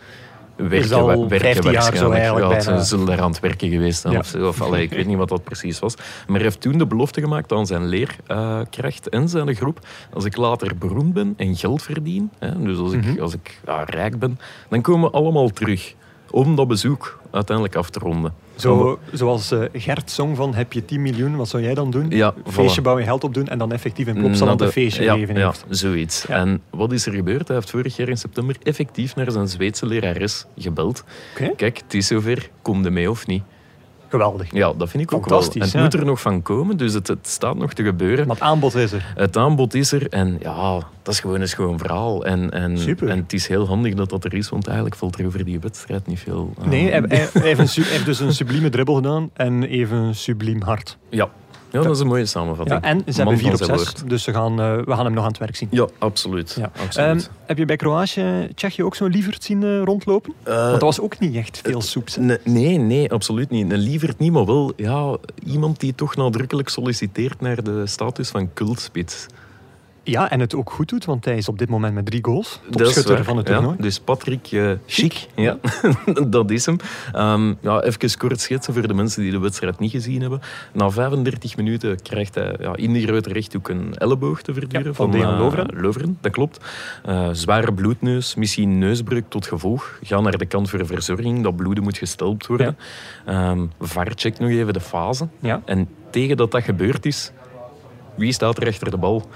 Werken, 0.56 0.92
al 0.98 1.06
wa- 1.08 1.18
werken 1.28 1.40
15 1.40 1.72
jaar 1.72 1.82
zo 1.82 1.90
waarschijnlijk. 1.90 2.14
eigenlijk 2.20 2.64
Ja, 2.64 2.80
ze 2.80 2.86
zullen 2.86 3.06
daar 3.06 3.22
aan 3.22 3.32
het 3.32 3.40
werken 3.40 3.70
geweest 3.70 4.02
zijn 4.02 4.14
Ja. 4.14 4.20
of. 4.20 4.36
Of, 4.36 4.62
allee, 4.62 4.84
ik 4.84 4.90
weet 4.90 5.06
niet 5.06 5.18
wat 5.18 5.30
dat 5.30 5.44
precies 5.44 5.80
was. 5.80 5.96
Maar 5.96 6.36
hij 6.36 6.42
heeft 6.44 6.62
toen 6.62 6.78
de 6.78 6.86
belofte 6.88 7.22
gemaakt 7.22 7.52
aan 7.52 7.66
zijn 7.66 7.86
leerkracht 7.86 9.10
en 9.10 9.30
zijn 9.30 9.56
groep. 9.56 9.80
Als 10.14 10.26
ik 10.26 10.38
later 10.38 10.78
beroemd 10.78 11.14
ben 11.14 11.34
en 11.38 11.56
geld 11.56 11.82
verdien, 11.82 12.30
hè, 12.40 12.62
dus 12.64 12.78
als 12.78 12.94
ik, 12.94 13.06
Mhm. 13.06 13.20
als 13.22 13.34
ik 13.34 13.60
ja, 13.66 13.84
rijk 13.84 14.20
ben, 14.20 14.40
dan 14.70 14.82
komen 14.82 15.10
we 15.12 15.18
allemaal 15.18 15.50
terug. 15.50 15.94
Om 16.32 16.56
dat 16.56 16.68
bezoek 16.68 17.20
uiteindelijk 17.32 17.76
af 17.76 17.90
te 17.90 18.00
ronden. 18.00 18.34
Zo, 18.56 19.00
zoals 19.14 19.52
eh, 19.52 19.64
Gert 19.74 20.12
zong 20.12 20.36
van 20.36 20.54
heb 20.54 20.74
je 20.74 20.86
10 20.86 21.02
miljoen, 21.02 21.36
wat 21.36 21.50
zou 21.50 21.64
jij 21.64 21.74
dan 21.74 21.92
doen? 21.92 22.10
Ja, 22.10 22.34
Een 22.46 22.52
feestje 22.52 22.82
voilà. 22.82 22.84
bouwen, 22.84 23.06
geld 23.06 23.24
opdoen 23.24 23.48
en 23.48 23.58
dan 23.58 23.72
effectief 23.72 24.08
in 24.08 24.18
Plopsaland 24.18 24.62
een 24.62 24.72
feestje 24.72 25.04
ja, 25.04 25.14
geven 25.14 25.36
ja, 25.36 25.46
heeft. 25.46 25.66
zoiets. 25.70 26.26
Ja. 26.28 26.36
En 26.36 26.62
wat 26.70 26.92
is 26.92 27.06
er 27.06 27.14
gebeurd? 27.14 27.48
Hij 27.48 27.56
heeft 27.58 27.70
vorig 27.70 27.96
jaar 27.96 28.10
in 28.10 28.18
september 28.18 28.56
effectief 28.64 29.16
naar 29.16 29.32
zijn 29.32 29.48
Zweedse 29.48 29.86
lerares 29.86 30.46
gebeld. 30.58 31.04
Kijk, 31.56 31.78
het 31.78 31.94
is 31.94 32.08
zover, 32.08 32.50
kom 32.62 32.84
je 32.84 32.90
mee 32.90 33.10
of 33.10 33.28
niet? 33.28 33.44
Geweldig. 34.10 34.52
Ja, 34.54 34.74
dat 34.78 34.90
vind 34.90 35.04
ik 35.04 35.14
ook 35.14 35.26
wel. 35.26 35.38
En 35.38 35.44
Fantastisch, 35.44 35.64
het 35.64 35.72
ja. 35.72 35.82
moet 35.82 35.94
er 35.94 36.06
nog 36.06 36.22
van 36.22 36.42
komen, 36.42 36.78
dus 36.78 36.94
het, 36.94 37.08
het 37.08 37.28
staat 37.28 37.56
nog 37.56 37.74
te 37.74 37.84
gebeuren. 37.84 38.28
Maar 38.28 38.36
het 38.36 38.46
aanbod 38.46 38.76
is 38.76 38.92
er. 38.92 39.12
Het 39.16 39.38
aanbod 39.38 39.74
is 39.74 39.92
er 39.92 40.08
en 40.10 40.38
ja, 40.42 40.74
dat 41.04 41.14
is 41.14 41.20
gewoon 41.20 41.42
een 41.42 41.48
schoon 41.48 41.78
verhaal. 41.78 42.26
En, 42.26 42.52
en, 42.52 42.78
Super. 42.78 43.10
en 43.10 43.18
het 43.18 43.34
is 43.34 43.48
heel 43.48 43.68
handig 43.68 43.94
dat 43.94 44.10
dat 44.10 44.24
er 44.26 44.34
is, 44.34 44.50
want 44.50 44.66
eigenlijk 44.68 44.96
valt 44.96 45.20
er 45.20 45.26
over 45.26 45.46
die 45.46 45.60
wedstrijd 45.60 46.08
niet 46.08 46.20
veel. 46.20 46.54
eh, 46.62 46.68
Nee, 46.68 46.90
hij, 46.92 47.04
hij- 47.08 47.30
hij 47.34 47.42
heeft, 47.48 47.60
een 47.60 47.68
su- 47.70 47.82
hij 47.82 47.92
heeft 47.92 48.06
dus 48.06 48.20
een 48.20 48.34
sublieme 48.34 48.70
dribbel 48.70 48.96
gedaan 48.96 49.30
en 49.34 49.64
even 49.64 49.98
een 49.98 50.16
subliem 50.16 50.62
hart. 50.62 50.98
Ja. 51.10 51.30
Ja, 51.72 51.82
dat 51.82 51.96
is 51.96 52.00
een 52.00 52.08
mooie 52.08 52.26
samenvatting. 52.26 52.82
Ja, 52.84 52.90
en 52.90 52.98
ze 53.00 53.24
Man 53.24 53.34
hebben 53.34 53.38
4 53.38 53.44
van 53.44 53.52
op 53.52 53.66
zijn 53.66 53.80
6, 53.80 53.88
woord. 53.88 54.10
dus 54.10 54.24
ze 54.24 54.34
gaan, 54.34 54.62
eh, 54.62 54.78
we 54.78 54.96
gaan 54.96 55.06
hem 55.06 55.14
nog 55.14 55.24
aan 55.24 55.30
het 55.30 55.38
werk 55.38 55.56
zien. 55.56 55.68
Ja, 55.72 55.88
absoluut. 55.98 56.56
Ja. 56.60 56.72
absoluut. 56.82 56.96
Ehm, 57.22 57.30
heb 57.46 57.58
je 57.58 57.66
bij 57.66 57.76
Kroatië, 57.76 58.50
Tsjechië 58.56 58.84
ook 58.84 58.96
zo'n 58.96 59.10
lieverd 59.10 59.44
zien 59.44 59.64
eh, 59.64 59.82
rondlopen? 59.84 60.34
Eh, 60.44 60.54
Want 60.56 60.72
dat 60.72 60.82
was 60.82 61.00
ook 61.02 61.20
niet 61.20 61.36
echt 61.36 61.62
veel 61.64 61.82
soeps. 61.82 62.18
Nee, 62.18 62.38
nee, 62.44 62.78
nee, 62.78 63.12
absoluut 63.12 63.50
niet. 63.50 63.72
Een 63.72 63.78
lieverd 63.78 64.20
niet, 64.20 64.32
maar 64.32 64.46
wel 64.46 64.74
ja, 64.76 65.18
iemand 65.46 65.80
die 65.80 65.96
toch 65.96 66.16
nadrukkelijk 66.16 66.70
solliciteert 66.70 67.42
naar 67.42 67.64
de 67.64 67.88
status 67.88 68.30
van 68.30 68.54
cultspits. 68.54 69.26
Ja, 70.04 70.30
en 70.30 70.40
het 70.40 70.56
ook 70.56 70.72
goed 70.72 70.90
doet, 70.90 71.06
want 71.06 71.26
hij 71.26 71.38
is 71.38 71.48
op 71.48 71.58
dit 71.58 71.70
moment 71.70 71.94
met 71.94 72.06
drie 72.06 72.24
goals. 72.26 72.60
Topschutter 72.70 73.24
van 73.24 73.38
het 73.38 73.48
ja. 73.48 73.54
toernooi. 73.54 73.78
Dus 73.80 74.00
Patrick 74.00 74.52
uh, 74.52 74.72
Schick, 74.86 75.28
ja, 75.36 75.58
dat 76.28 76.52
is 76.52 76.66
hem. 76.66 76.78
Ehm, 77.14 77.54
ja, 77.62 77.82
even 77.82 78.18
kort 78.18 78.42
schetsen 78.42 78.74
voor 78.74 78.88
de 78.88 78.94
mensen 78.94 79.22
die 79.22 79.32
de 79.32 79.40
wedstrijd 79.40 79.80
niet 79.80 79.92
gezien 79.92 80.22
hebben. 80.22 80.42
Na 80.74 80.90
35 80.90 81.58
minuten 81.58 82.02
krijgt 82.02 82.36
hij 82.36 82.56
ja, 82.60 82.76
in 82.76 82.94
die 82.94 83.08
grote 83.08 83.30
rechthoek 83.34 83.70
een 83.70 83.96
elleboog 83.98 84.42
te 84.42 84.54
verduren 84.54 84.88
Ja, 84.88 84.94
van 84.94 85.12
Dejan 85.12 85.34
eh, 85.34 85.40
Lovren. 85.40 85.82
Lovren. 85.82 86.18
Dat 86.22 86.32
klopt. 86.32 86.66
Eh, 87.04 87.30
zware 87.32 87.74
bloedneus, 87.74 88.36
misschien 88.36 88.78
neusbreuk 88.78 89.26
tot 89.30 89.48
gevolg. 89.48 90.00
Ga 90.02 90.20
naar 90.20 90.38
de 90.38 90.46
kant 90.46 90.70
voor 90.70 90.86
verzorging, 90.86 91.44
dat 91.44 91.56
bloeden 91.56 91.84
moet 91.84 91.98
gestelpt 91.98 92.48
worden. 92.48 92.78
Ehm 93.26 93.66
VAR 93.80 94.12
checkt 94.16 94.40
nog 94.40 94.50
even 94.50 94.74
de 94.74 94.80
fase. 94.80 95.28
Ja. 95.40 95.62
En 95.66 95.90
tegen 96.10 96.38
dat 96.38 96.52
dat 96.52 96.64
gebeurd 96.64 97.06
is, 97.06 97.32
wie 98.16 98.34
staat 98.34 98.58
er 98.58 98.68
achter 98.68 98.92
de 98.92 98.98
bal? 98.98 99.28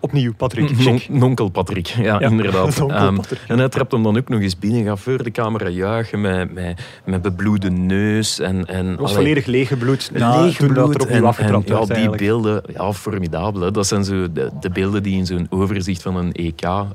Opnieuw, 0.00 0.32
Patrick. 0.36 0.78
Non-. 0.84 1.00
Nonkel 1.08 1.48
Patrick, 1.48 1.86
ja, 1.86 2.02
Ja, 2.02 2.20
inderdaad. 2.20 2.78
Ehm, 2.90 3.18
en 3.48 3.58
hij 3.58 3.68
trapt 3.68 3.92
hem 3.92 4.02
dan 4.02 4.16
ook 4.16 4.28
nog 4.28 4.40
eens 4.40 4.58
binnen, 4.58 4.84
gaat 4.84 5.00
voor 5.00 5.22
de 5.22 5.30
camera 5.30 5.68
juichen 5.68 6.20
met, 6.20 6.52
met, 6.52 6.80
met 7.04 7.22
bebloede 7.22 7.70
neus. 7.70 8.38
En, 8.38 8.66
en, 8.66 8.86
Hij 8.86 8.96
was 8.96 9.10
allee, 9.10 9.14
volledig 9.14 9.46
leeggebloed 9.46 10.10
dat 10.18 10.46
bloed 10.56 10.94
er 10.94 11.02
opnieuw 11.02 11.16
en- 11.26 11.54
en, 11.54 11.62
ja, 11.66 11.80
die 11.84 11.94
eigenlijk. 11.94 12.16
beelden, 12.22 12.62
ja, 12.72 12.92
formidabel. 12.92 13.60
Hè. 13.60 13.70
Dat 13.70 13.86
zijn 13.86 14.04
zo 14.04 14.32
de, 14.32 14.50
de 14.60 14.70
beelden 14.70 15.02
die 15.02 15.16
in 15.16 15.26
zo'n 15.26 15.46
overzicht 15.50 16.02
van 16.02 16.16
een 16.16 16.32
EK 16.32 16.62
eh, 16.62 16.86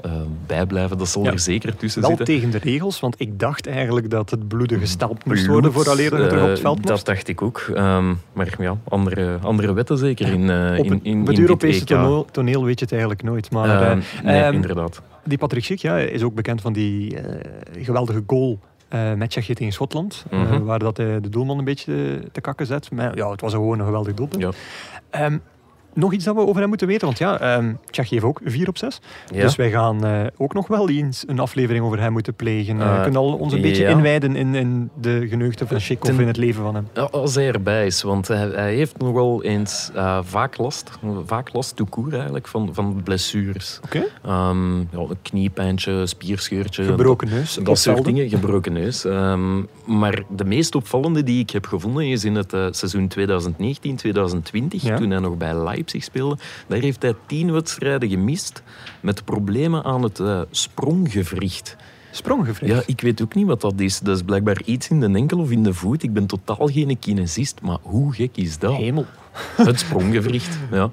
bijblijven. 0.47 0.97
Dat 0.97 1.07
zal 1.07 1.23
Ja. 1.23 1.31
er 1.31 1.39
zeker 1.39 1.75
tussen 1.75 2.01
Wel 2.01 2.09
zitten. 2.09 2.25
tegen 2.25 2.49
de 2.51 2.57
regels, 2.57 2.99
want 2.99 3.15
ik 3.17 3.39
dacht 3.39 3.67
eigenlijk 3.67 4.09
dat 4.09 4.29
het 4.29 4.47
bloeden 4.47 4.79
gestampt 4.79 5.25
moest 5.25 5.45
worden 5.45 5.73
vooraleer 5.73 6.09
dat 6.09 6.19
het 6.19 6.29
terug 6.29 6.43
op 6.43 6.49
het 6.49 6.57
eh, 6.57 6.63
veld 6.63 6.75
moest. 6.77 6.87
Dat 6.87 7.05
dacht 7.05 7.27
ik 7.27 7.41
ook. 7.41 7.59
Ehm, 7.73 8.13
maar 8.33 8.55
ja, 8.59 8.77
andere, 8.89 9.37
andere 9.41 9.73
wetten 9.73 9.97
zeker 9.97 10.27
in, 10.27 10.49
eh, 10.49 10.79
op 10.79 10.85
in, 10.85 10.91
het, 10.91 10.99
in, 11.03 11.19
op 11.21 11.27
het 11.27 11.35
in 11.35 11.41
Europese 11.41 11.79
EK. 11.79 11.85
toneel, 11.87 12.25
toneel 12.31 12.63
weet 12.65 12.79
je 12.79 12.85
het 12.85 12.93
eigenlijk 12.99 13.23
nooit. 13.23 13.51
Maar 13.51 13.69
Ehm, 13.81 13.99
eh, 13.99 14.23
nee, 14.23 14.41
ehm, 14.41 14.53
inderdaad. 14.53 15.01
die 15.23 15.37
Patrick 15.37 15.63
Schick 15.63 15.79
ja, 15.79 15.97
is 15.97 16.23
ook 16.23 16.33
bekend 16.35 16.61
van 16.61 16.73
die 16.73 17.19
eh, 17.19 17.83
geweldige 17.83 18.23
goal 18.27 18.59
eh, 18.87 19.13
met 19.13 19.29
Tsjechië 19.29 19.53
tegen 19.53 19.73
Schotland. 19.73 20.25
Mhm. 20.31 20.63
waar 20.63 20.79
dat 20.79 20.97
hij 20.97 21.21
de 21.21 21.29
doelman 21.29 21.57
een 21.57 21.63
beetje 21.65 21.93
te, 21.93 22.29
te 22.31 22.41
kakken 22.41 22.65
zet. 22.65 22.91
Maar 22.91 23.15
ja, 23.17 23.31
het 23.31 23.41
was 23.41 23.53
gewoon 23.53 23.79
een 23.79 23.85
geweldig 23.85 24.13
doelpunt. 24.13 24.41
Ja. 24.41 24.51
Ehm, 25.09 25.37
nog 25.95 26.13
iets 26.13 26.25
dat 26.25 26.35
we 26.35 26.41
over 26.47 26.59
hem 26.59 26.69
moeten 26.69 26.87
weten, 26.87 27.05
want 27.05 27.17
ja, 27.17 27.61
Tsjechië 27.89 28.13
heeft 28.13 28.25
ook 28.25 28.39
4 28.43 28.67
op 28.67 28.77
6. 28.77 28.99
Ja. 29.33 29.41
Dus 29.41 29.55
wij 29.55 29.71
gaan 29.71 30.05
eh, 30.05 30.21
ook 30.37 30.53
nog 30.53 30.67
wel 30.67 30.89
eens 30.89 31.23
een 31.27 31.39
aflevering 31.39 31.85
over 31.85 31.99
hem 31.99 32.11
moeten 32.11 32.33
plegen. 32.33 32.79
Eh, 32.81 32.85
Eh, 32.87 32.95
we 32.95 33.01
kunnen 33.03 33.21
al 33.21 33.33
ons 33.33 33.53
een 33.53 33.61
beetje 33.61 33.83
ja. 33.83 33.89
inwijden 33.89 34.35
in, 34.35 34.55
in 34.55 34.89
de 35.01 35.27
geneugten 35.29 35.67
van 35.67 35.75
of 35.77 35.83
Ten- 35.99 36.19
in 36.19 36.27
het 36.27 36.37
leven 36.37 36.63
van 36.63 36.75
hem. 36.75 36.87
Als 37.11 37.35
hij 37.35 37.47
erbij 37.47 37.85
is, 37.85 38.01
want 38.01 38.27
hij, 38.27 38.47
hij 38.47 38.73
heeft 38.75 38.97
nogal 38.97 39.43
eens 39.43 39.91
eh, 39.95 40.19
vaak 40.23 40.57
last, 40.57 40.91
vaak 41.25 41.53
last 41.53 41.73
court 41.89 42.13
eigenlijk, 42.13 42.47
van, 42.47 42.69
van 42.73 43.01
blessures. 43.03 43.79
Oké. 43.83 44.03
Ehm, 44.23 44.77
ja, 44.79 44.85
een 44.91 45.17
kniepijntje, 45.21 46.05
spierscheurtje. 46.05 46.83
Gebroken 46.83 47.29
neus. 47.29 47.53
Dat, 47.55 47.65
dat 47.65 47.79
soort 47.79 48.05
dingen, 48.05 48.29
gebroken 48.29 48.73
neus. 48.73 49.05
Ehm, 49.05 49.57
maar 49.85 50.23
de 50.29 50.45
meest 50.45 50.75
opvallende 50.75 51.23
die 51.23 51.39
ik 51.39 51.49
heb 51.49 51.65
gevonden 51.65 52.05
is 52.07 52.25
in 52.25 52.35
het 52.35 52.53
eh, 52.53 52.65
seizoen 52.71 53.07
2019-2020, 53.19 54.81
Ja. 54.81 54.97
toen 54.97 55.09
hij 55.09 55.19
nog 55.19 55.37
bij 55.37 55.53
Leipzig 55.63 55.83
Daar 56.67 56.79
heeft 56.79 57.01
hij 57.01 57.13
tien 57.25 57.51
wedstrijden 57.51 58.09
gemist 58.09 58.63
met 58.99 59.25
problemen 59.25 59.83
aan 59.83 60.03
het 60.03 60.19
eh, 60.19 60.41
spronggewricht. 60.51 61.75
Spronggevricht. 62.15 62.73
Ja, 62.73 62.81
ik 62.85 63.01
weet 63.01 63.21
ook 63.21 63.33
niet 63.35 63.45
wat 63.47 63.61
dat 63.61 63.79
is. 63.79 63.99
Dat 63.99 64.15
is 64.15 64.23
blijkbaar 64.23 64.61
iets 64.65 64.89
in 64.89 64.99
de 64.99 65.05
enkel 65.13 65.39
of 65.39 65.51
in 65.51 65.63
de 65.63 65.73
voet. 65.73 66.03
Ik 66.03 66.13
ben 66.13 66.25
totaal 66.25 66.67
geen 66.67 66.99
kinesist, 66.99 67.61
maar 67.61 67.77
hoe 67.81 68.13
gek 68.13 68.37
is 68.37 68.57
dat? 68.59 68.75
Hemel. 68.75 69.05
Het 69.57 69.79
spronggewricht, 69.79 70.57
ja. 70.71 70.89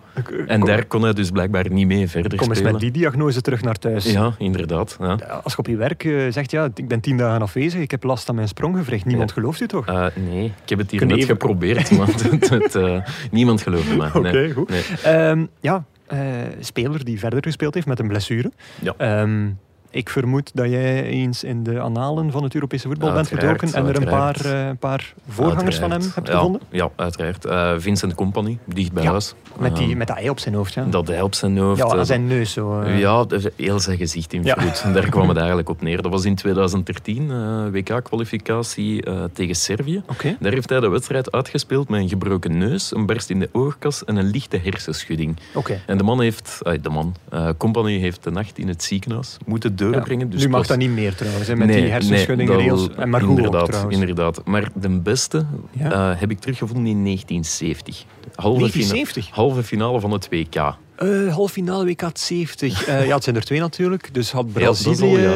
En 0.46 0.60
daar 0.60 0.84
kon 0.84 1.02
hij 1.02 1.12
dus 1.12 1.30
blijkbaar 1.30 1.70
niet 1.70 1.86
mee 1.86 2.08
verder 2.08 2.38
Kom 2.38 2.48
eens 2.48 2.56
spelen. 2.58 2.72
met 2.72 2.80
die 2.80 2.90
diagnose 2.90 3.40
terug 3.40 3.62
naar 3.62 3.74
thuis. 3.78 4.12
Ja, 4.12 4.34
inderdaad. 4.38 4.96
Ja. 5.00 5.14
Als 5.42 5.52
je 5.52 5.58
op 5.58 5.66
je 5.66 5.76
werk 5.76 6.04
eh, 6.04 6.32
zegt, 6.32 6.50
ja, 6.50 6.68
ik 6.74 6.88
ben 6.88 7.00
tien 7.00 7.16
dagen 7.16 7.42
afwezig, 7.42 7.80
ik 7.80 7.90
heb 7.90 8.02
last 8.02 8.28
aan 8.28 8.34
mijn 8.34 8.48
spronggevricht. 8.48 9.04
Niemand 9.04 9.28
Ja. 9.28 9.34
gelooft 9.34 9.60
u 9.60 9.66
toch? 9.66 9.86
Eh, 9.86 10.06
nee, 10.28 10.44
ik 10.62 10.68
heb 10.68 10.78
het 10.78 10.90
hier 10.90 11.00
Kun 11.00 11.08
je 11.08 11.14
net 11.14 11.22
even- 11.22 11.36
geprobeerd, 11.40 11.90
maar 11.90 12.06
het, 12.30 12.48
het, 12.50 12.74
eh, 12.74 12.98
niemand 13.30 13.62
geloofde 13.62 13.96
mij. 13.96 14.10
Oké, 14.14 14.50
goed. 14.52 14.68
Nee. 14.68 14.82
Ehm, 15.02 15.46
ja, 15.60 15.84
eh, 16.06 16.18
speler 16.60 17.04
die 17.04 17.18
verder 17.18 17.42
gespeeld 17.42 17.74
heeft 17.74 17.86
met 17.86 17.98
een 17.98 18.08
blessure. 18.08 18.52
Ja. 18.80 18.94
Ehm, 18.96 19.48
ik 19.92 20.08
vermoed 20.08 20.50
dat 20.54 20.68
jij 20.70 21.04
eens 21.04 21.44
in 21.44 21.62
de 21.62 21.80
analen 21.80 22.30
van 22.30 22.42
het 22.42 22.54
Europese 22.54 22.88
voetbal 22.88 23.12
bent 23.12 23.28
gedoken 23.28 23.72
en 23.72 23.86
er 23.86 23.96
een 23.96 24.04
paar, 24.04 24.44
eh, 24.44 24.70
paar 24.78 25.14
voorgangers 25.28 25.78
van 25.78 25.90
hem 25.90 26.00
hebt 26.14 26.26
ja, 26.28 26.34
gevonden. 26.34 26.60
Ja, 26.70 26.90
uiteraard. 26.96 27.44
Eh, 27.44 27.72
Vincent 27.78 28.14
Company, 28.14 28.58
dicht 28.64 28.92
bij 28.92 29.02
Ja, 29.02 29.10
huis. 29.10 29.34
Met, 29.58 29.76
die, 29.76 29.90
Eh, 29.90 29.96
met 29.96 30.06
dat 30.06 30.16
ei 30.16 30.30
op 30.30 30.38
zijn 30.38 30.54
hoofd. 30.54 30.74
Ja, 30.74 30.84
Dat 30.84 31.06
hij 31.06 31.20
op 31.20 31.34
zijn 31.34 31.58
hoofd... 31.58 31.78
ja 31.78 31.84
eh, 31.84 31.98
aan 31.98 32.06
zijn 32.06 32.26
neus 32.26 32.52
zo. 32.52 32.84
Ja, 32.84 33.26
heel 33.56 33.80
zijn 33.80 33.96
gezicht 33.96 34.32
in 34.32 34.42
Ja. 34.44 34.54
vloed. 34.58 34.94
Daar 34.94 35.08
kwam 35.08 35.28
het 35.28 35.36
eigenlijk 35.36 35.68
op 35.68 35.82
neer. 35.82 36.02
Dat 36.02 36.12
was 36.12 36.24
in 36.24 36.34
2013, 36.34 37.30
eh, 37.30 37.64
WK-kwalificatie 37.70 39.02
tegen 39.32 39.54
Servië. 39.54 40.02
Daar 40.40 40.52
heeft 40.52 40.68
hij 40.68 40.80
de 40.80 40.88
wedstrijd 40.88 41.32
uitgespeeld 41.32 41.88
met 41.88 42.00
een 42.00 42.08
gebroken 42.08 42.58
neus, 42.58 42.94
een 42.94 43.06
barst 43.06 43.30
in 43.30 43.38
de 43.38 43.48
oogkas 43.52 44.04
en 44.04 44.16
een 44.16 44.30
lichte 44.30 44.56
hersenschudding. 44.56 45.36
Oké. 45.54 45.80
En 45.86 45.96
de 45.98 46.04
man 46.04 46.20
heeft, 46.20 46.58
de 46.82 46.88
man, 46.90 47.14
Company 47.56 47.98
heeft 47.98 48.24
de 48.24 48.30
nacht 48.30 48.58
in 48.58 48.68
het 48.68 48.82
ziekenhuis 48.82 49.36
moeten 49.46 49.76
Ja. 49.90 50.00
dus 50.26 50.40
nu 50.42 50.48
mag 50.48 50.58
was- 50.58 50.66
dat 50.68 50.76
niet 50.76 50.90
meer 50.90 51.14
trouwens, 51.14 51.46
hè, 51.48 51.56
met 51.56 51.66
Nee, 51.66 51.82
die 51.82 51.90
hersenschudding 51.90 52.48
nee, 52.48 52.58
dat 52.58 52.66
rails. 52.66 52.86
wil- 52.86 52.96
En 52.96 53.08
maar 53.10 53.20
goed 53.20 53.30
ook, 53.30 53.36
inderdaad, 53.36 53.66
trouwens. 53.68 53.96
inderdaad. 53.98 54.40
Maar 54.44 54.68
de 54.74 54.88
beste 54.88 55.44
Ja. 55.70 55.92
eh, 55.92 56.20
heb 56.20 56.30
ik 56.30 56.38
teruggevonden 56.40 56.86
in 56.86 57.02
1970. 57.02 58.04
Halve, 58.34 58.58
1970? 58.58 59.24
Fina 59.24 59.36
halve 59.36 59.62
finale 59.62 60.00
van 60.00 60.10
het 60.10 60.28
WK. 60.30 60.54
Eh 60.96 61.34
halve 61.34 61.52
finale 61.52 61.84
WK 61.84 62.02
70. 62.14 62.84
Eh, 62.86 63.06
ja, 63.06 63.14
het 63.14 63.24
zijn 63.24 63.36
er 63.36 63.44
twee 63.44 63.60
natuurlijk. 63.60 64.08
Dus 64.14 64.32
had 64.32 64.52
Brazilië, 64.52 65.26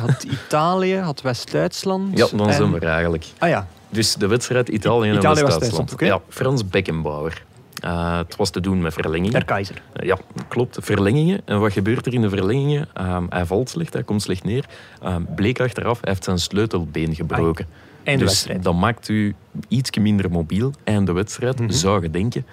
had 0.00 0.22
Italië, 0.22 0.96
had 0.96 1.22
West-Duitsland. 1.22 2.18
Ja, 2.18 2.26
dan 2.36 2.46
en- 2.48 2.54
zijn 2.54 2.72
we 2.72 2.78
eigenlijk. 2.86 3.24
Ah 3.38 3.48
ja, 3.48 3.68
Dus 3.90 4.14
de 4.14 4.26
wedstrijd 4.26 4.68
Italië 4.68 5.08
en 5.10 5.16
Italië 5.16 5.42
was 5.42 5.50
West-Duitsland. 5.56 5.94
Ja, 5.98 6.20
Frans 6.28 6.68
Beckenbauer. 6.68 7.44
Eh, 7.82 8.16
het 8.18 8.36
was 8.36 8.50
te 8.50 8.60
doen 8.60 8.80
met 8.82 8.92
verlengingen. 8.92 9.32
der 9.32 9.44
Keizer. 9.44 9.82
Eh, 9.92 10.06
Ja, 10.06 10.18
klopt. 10.48 10.78
Verlengingen. 10.80 11.40
En 11.44 11.60
wat 11.60 11.72
gebeurt 11.72 12.06
er 12.06 12.14
in 12.14 12.20
de 12.20 12.28
verlengingen? 12.28 12.88
Ehm, 12.92 13.26
hij 13.28 13.44
valt 13.46 13.68
slecht, 13.70 13.92
hij 13.92 14.02
komt 14.02 14.22
slecht 14.22 14.44
neer. 14.44 14.64
Ehm, 15.02 15.22
bleek 15.34 15.60
achteraf, 15.60 15.98
hij 16.00 16.10
heeft 16.10 16.24
zijn 16.24 16.38
sleutelbeen 16.38 17.14
gebroken. 17.14 17.66
Einde 18.04 18.24
dus 18.24 18.32
wedstrijd. 18.32 18.62
dat 18.62 18.74
maakt 18.74 19.08
u 19.08 19.34
iets 19.68 19.98
minder 19.98 20.30
mobiel. 20.30 20.72
Einde 20.84 21.12
wedstrijd, 21.12 21.60
Mhm. 21.60 21.70
zou 21.70 22.02
je 22.02 22.10
denken. 22.10 22.46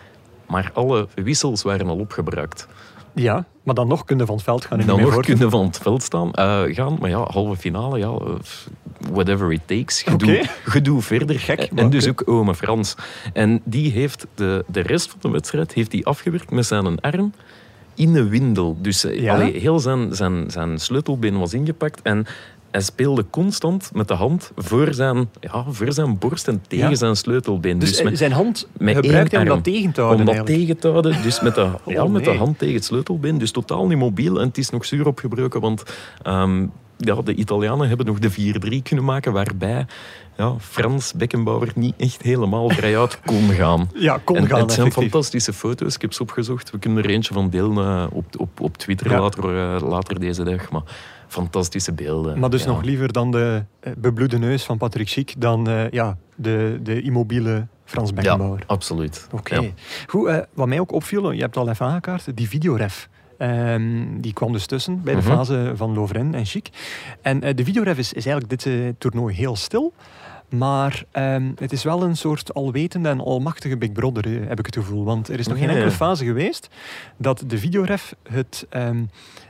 Maar 0.47 0.71
alle 0.73 1.07
wissels 1.15 1.61
waren 1.63 1.87
al 1.87 1.97
opgebruikt. 1.97 2.67
Ja, 3.15 3.45
maar 3.63 3.75
dan 3.75 3.87
nog 3.87 4.03
kunnen 4.03 4.25
van 4.25 4.35
het 4.35 4.43
veld 4.43 4.65
gaan. 4.65 4.79
Dan 4.85 5.01
nog 5.01 5.19
kunnen 5.19 5.49
van 5.49 5.65
het 5.65 5.77
veld 5.77 6.03
staan, 6.03 6.33
eh, 6.33 6.61
gaan. 6.65 6.97
Maar 6.99 7.09
ja, 7.09 7.27
halve 7.31 7.55
finale, 7.61 7.97
ja, 7.97 8.17
whatever 9.11 9.51
it 9.51 9.61
takes. 9.65 10.01
Gedoe, 10.01 10.43
gedoe 10.63 11.01
verder. 11.01 11.39
Gek, 11.39 11.59
en 11.59 11.67
maar 11.75 11.89
dus 11.89 12.07
ook 12.07 12.23
ome 12.25 12.55
Frans. 12.55 12.95
En 13.33 13.61
die 13.63 13.91
heeft 13.91 14.27
de, 14.35 14.65
de 14.67 14.81
rest 14.81 15.09
van 15.09 15.19
de 15.21 15.29
wedstrijd 15.29 15.73
heeft 15.73 15.91
hij 15.91 16.03
afgewerkt 16.03 16.51
met 16.51 16.65
zijn 16.65 17.01
arm 17.01 17.33
in 17.95 18.13
de 18.13 18.27
windel. 18.27 18.77
Dus 18.81 19.03
eh, 19.05 19.21
Ja? 19.21 19.33
allee, 19.33 19.59
heel 19.59 19.79
zijn, 19.79 20.15
zijn, 20.15 20.51
zijn 20.51 20.79
sleutelbeen 20.79 21.39
was 21.39 21.53
ingepakt. 21.53 22.01
En 22.01 22.25
hij 22.71 22.81
speelde 22.81 23.25
constant 23.29 23.89
met 23.93 24.07
de 24.07 24.13
hand 24.13 24.51
voor 24.55 24.93
zijn, 24.93 25.29
ja, 25.39 25.65
voor 25.69 25.93
zijn 25.93 26.17
borst 26.17 26.47
en 26.47 26.61
tegen 26.67 26.89
Ja. 26.89 26.95
zijn 26.95 27.15
sleutelbeen. 27.15 27.79
Dus, 27.79 27.89
Dus, 27.89 27.97
eh, 27.99 28.05
met, 28.05 28.17
zijn 28.17 28.31
hand 28.31 28.67
met 28.77 28.95
gebruikt 28.95 29.31
hij 29.31 29.41
om 29.41 29.47
dat 29.47 29.63
tegen 29.63 29.91
te 29.91 30.01
houden 30.01 30.27
om 30.27 30.35
dat 30.35 30.45
tegen 30.45 30.77
te 30.79 30.87
houden, 30.87 31.21
dus 31.21 31.41
met 31.41 31.55
de, 31.55 31.61
ja, 31.85 32.03
Oh, 32.03 32.11
met 32.11 32.23
de 32.23 32.31
hand 32.31 32.57
tegen 32.57 32.75
het 32.75 32.85
sleutelbeen. 32.85 33.37
Dus 33.37 33.51
totaal 33.51 33.87
niet 33.87 33.97
mobiel. 33.97 34.39
En 34.41 34.47
het 34.47 34.57
is 34.57 34.69
nog 34.69 34.85
zuur 34.85 35.07
opgebroken, 35.07 35.61
want 35.61 35.83
ehm, 36.21 36.65
ja, 37.05 37.21
de 37.21 37.35
Italianen 37.35 37.87
hebben 37.87 38.05
nog 38.05 38.19
de 38.19 38.31
4-3 38.79 38.81
kunnen 38.83 39.05
maken, 39.05 39.33
waarbij 39.33 39.85
ja, 40.37 40.55
Frans 40.59 41.13
Beckenbauer 41.13 41.71
niet 41.75 41.93
echt 41.97 42.21
helemaal 42.21 42.69
vrijuit 42.69 43.19
kon 43.25 43.49
gaan. 43.49 43.89
Ja, 43.95 44.19
kon 44.23 44.35
en, 44.35 44.47
gaan, 44.47 44.59
het 44.59 44.71
zijn 44.71 44.87
effectief. 44.87 45.11
fantastische 45.11 45.53
foto's. 45.53 45.95
Ik 45.95 46.01
heb 46.01 46.13
ze 46.13 46.21
opgezocht. 46.21 46.71
We 46.71 46.79
kunnen 46.79 47.03
er 47.03 47.09
eentje 47.09 47.33
van 47.33 47.49
delen 47.49 47.77
eh, 47.77 48.05
op, 48.11 48.25
op, 48.39 48.59
op 48.59 48.77
Twitter 48.77 49.11
Ja. 49.11 49.19
later, 49.19 49.43
eh, 49.75 49.81
later 49.89 50.19
deze 50.19 50.43
dag. 50.43 50.71
Maar 50.71 50.81
fantastische 51.27 51.93
beelden. 51.93 52.39
Maar 52.39 52.49
dus 52.49 52.63
Ja. 52.63 52.67
nog 52.69 52.83
liever 52.83 53.11
dan 53.13 53.31
de 53.31 53.63
eh, 53.79 53.91
bebloede 53.97 54.37
neus 54.37 54.63
van 54.63 54.77
Patrick 54.77 55.07
Schiek 55.09 55.33
dan 55.37 55.87
ja, 55.91 56.17
de, 56.35 56.79
de 56.83 57.01
immobiele 57.01 57.67
Frans 57.85 58.13
Beckenbauer. 58.13 58.57
Ja, 58.59 58.63
absoluut. 58.67 59.27
Oké. 59.31 59.55
Ja. 59.55 59.69
Goed, 60.07 60.45
wat 60.53 60.67
mij 60.67 60.79
ook 60.79 60.91
opviel, 60.91 61.31
je 61.31 61.41
hebt 61.41 61.55
het 61.55 61.63
al 61.63 61.69
even 61.71 61.85
aangekaart, 61.85 62.37
die 62.37 62.47
videoref. 62.47 63.09
Ehm, 63.47 64.05
die 64.21 64.33
kwam 64.33 64.51
dus 64.51 64.65
tussen 64.65 65.01
bij 65.03 65.15
de 65.15 65.21
Mhm. 65.21 65.29
fase 65.31 65.71
van 65.75 65.93
Lovren 65.93 66.33
en 66.35 66.45
Chic. 66.45 66.69
En 67.21 67.41
eh, 67.41 67.55
de 67.55 67.63
videoref 67.63 67.97
is, 67.97 68.13
is 68.13 68.25
eigenlijk 68.25 68.49
dit 68.49 68.65
eh, 68.73 68.87
toernooi 68.97 69.35
heel 69.35 69.55
stil. 69.55 69.93
Maar 70.49 71.03
ehm, 71.11 71.51
het 71.59 71.71
is 71.71 71.83
wel 71.83 72.03
een 72.03 72.17
soort 72.17 72.53
alwetende 72.53 73.09
en 73.09 73.19
almachtige 73.19 73.77
Big 73.77 73.91
Brother, 73.91 74.25
eh, 74.41 74.47
heb 74.47 74.59
ik 74.59 74.65
het 74.65 74.75
gevoel. 74.75 75.03
Want 75.03 75.27
er 75.29 75.39
is 75.39 75.47
nog 75.47 75.57
geen 75.57 75.69
enkele 75.69 75.91
fase 75.91 76.25
geweest 76.25 76.69
dat 77.17 77.43
de 77.47 77.57
videoref 77.57 78.15
het 78.29 78.65
ehm, 78.69 79.03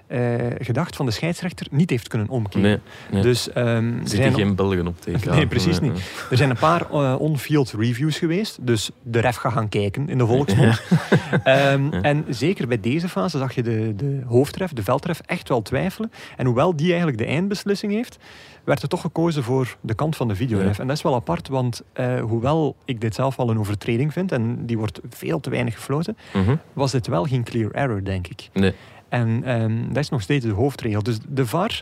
eh, 0.07 0.35
gedacht 0.59 0.95
van 0.95 1.05
de 1.05 1.11
scheidsrechter 1.11 1.67
niet 1.71 1.89
heeft 1.89 2.07
kunnen 2.07 2.29
omkeren. 2.29 2.61
Nee, 2.61 2.79
nee. 3.11 3.21
Dus 3.21 3.49
ehm, 3.51 3.67
er 4.01 4.07
zijn 4.07 4.33
geen 4.33 4.55
Belgen 4.55 4.87
op 4.87 5.01
TK. 5.01 5.25
Nee, 5.35 5.47
precies 5.47 5.79
Nee, 5.79 5.89
niet. 5.91 6.25
Er 6.29 6.37
zijn 6.37 6.49
een 6.49 6.55
paar 6.57 6.91
eh, 6.91 7.15
on-field 7.19 7.71
reviews 7.77 8.17
geweest. 8.17 8.57
Dus 8.61 8.89
de 9.03 9.19
ref 9.19 9.35
gaat 9.35 9.53
gaan 9.53 9.69
kijken 9.69 10.09
in 10.09 10.17
de 10.17 10.25
volksmond. 10.25 10.81
Ehm, 11.43 11.83
Ja. 11.93 12.01
En 12.01 12.25
zeker 12.29 12.67
bij 12.67 12.79
deze 12.79 13.09
fase 13.09 13.37
zag 13.37 13.55
je 13.55 13.63
de, 13.63 13.93
de 13.95 14.21
hoofdref, 14.25 14.73
de 14.73 14.83
veldref, 14.83 15.21
echt 15.25 15.49
wel 15.49 15.61
twijfelen. 15.61 16.11
En 16.37 16.45
hoewel 16.45 16.75
die 16.75 16.87
eigenlijk 16.87 17.17
de 17.17 17.25
eindbeslissing 17.25 17.91
heeft, 17.91 18.17
werd 18.63 18.81
er 18.81 18.87
toch 18.87 19.01
gekozen 19.01 19.43
voor 19.43 19.77
de 19.81 19.93
kant 19.93 20.15
van 20.15 20.27
de 20.27 20.35
videoref. 20.35 20.75
Ja. 20.75 20.81
En 20.81 20.87
dat 20.87 20.97
is 20.97 21.03
wel 21.03 21.15
apart, 21.15 21.47
want 21.47 21.81
eh, 21.93 22.21
hoewel 22.21 22.75
ik 22.85 23.01
dit 23.01 23.15
zelf 23.15 23.35
wel 23.35 23.49
een 23.49 23.59
overtreding 23.59 24.13
vind, 24.13 24.31
en 24.31 24.65
die 24.65 24.77
wordt 24.77 24.99
veel 25.09 25.39
te 25.39 25.49
weinig 25.49 25.73
gefloten, 25.73 26.17
Mhm. 26.33 26.55
was 26.73 26.91
dit 26.91 27.07
wel 27.07 27.23
geen 27.25 27.43
clear 27.43 27.71
error, 27.71 28.03
denk 28.03 28.27
ik. 28.27 28.49
Nee. 28.53 28.73
En 29.13 29.43
ehm, 29.43 29.87
dat 29.87 29.97
is 30.03 30.09
nog 30.09 30.21
steeds 30.21 30.45
de 30.45 30.51
hoofdregel. 30.51 31.03
Dus 31.03 31.17
de 31.29 31.45
VAR, 31.45 31.81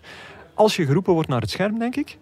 als 0.53 0.75
je 0.75 0.85
geroepen 0.85 1.13
wordt 1.13 1.29
naar 1.29 1.41
het 1.41 1.49
scherm, 1.49 1.79
denk 1.79 1.95
ik, 1.95 2.17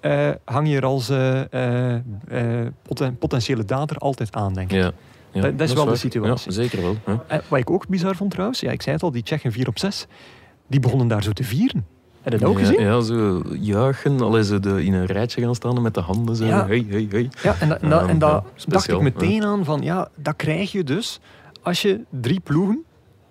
eh, 0.00 0.28
hang 0.44 0.68
je 0.68 0.76
er 0.76 0.84
als 0.84 1.08
eh, 1.08 1.92
eh, 1.94 2.66
poten- 2.82 3.18
potentiële 3.18 3.64
dader 3.64 3.96
altijd 3.96 4.34
aan, 4.36 4.54
denk 4.54 4.70
ik. 4.72 4.76
Ja. 4.78 4.90
Ja, 5.32 5.40
Dat- 5.40 5.58
dat 5.58 5.68
is 5.68 5.74
wel 5.74 5.84
de 5.84 5.96
situatie. 5.96 6.50
Ja, 6.52 6.56
zeker 6.56 6.82
wel. 6.82 6.96
Ja. 7.06 7.40
Wat 7.48 7.58
ik 7.58 7.70
ook 7.70 7.88
bizar 7.88 8.16
vond 8.16 8.30
trouwens, 8.30 8.60
ja, 8.60 8.70
ik 8.70 8.82
zei 8.82 8.94
het 8.94 9.04
al, 9.04 9.10
die 9.10 9.22
Tsjechen 9.22 9.52
4 9.52 9.68
op 9.68 9.78
6, 9.78 10.06
die 10.66 10.80
begonnen 10.80 11.08
daar 11.08 11.22
zo 11.22 11.32
te 11.32 11.44
vieren. 11.44 11.86
Heb 12.22 12.32
je 12.32 12.38
dat 12.38 12.48
ook 12.48 12.58
ja, 12.58 12.64
gezien? 12.66 12.80
Ja, 12.80 13.00
zo 13.00 13.42
juichen, 13.60 14.20
allee, 14.20 14.44
zo 14.44 14.60
de, 14.60 14.84
in 14.84 14.92
een 14.94 15.06
rijtje 15.06 15.42
gaan 15.42 15.54
staan 15.54 15.82
met 15.82 15.94
de 15.94 16.00
handen 16.00 16.36
zo. 16.36 16.44
Ja. 16.44 16.66
Hey, 16.66 16.86
hey, 16.88 17.06
hey. 17.10 17.28
Ja, 17.42 17.56
en, 17.60 17.68
da- 17.68 17.78
en, 17.80 17.88
da- 17.88 18.06
en 18.08 18.18
daar 18.18 18.30
ja, 18.30 18.42
dacht 18.66 18.88
ik 18.90 19.00
meteen 19.00 19.44
aan 19.44 19.64
van, 19.64 19.80
ja, 19.82 20.08
dat 20.16 20.36
krijg 20.36 20.72
je 20.72 20.84
dus 20.84 21.20
als 21.62 21.82
je 21.82 22.00
drie 22.20 22.40
ploegen 22.40 22.84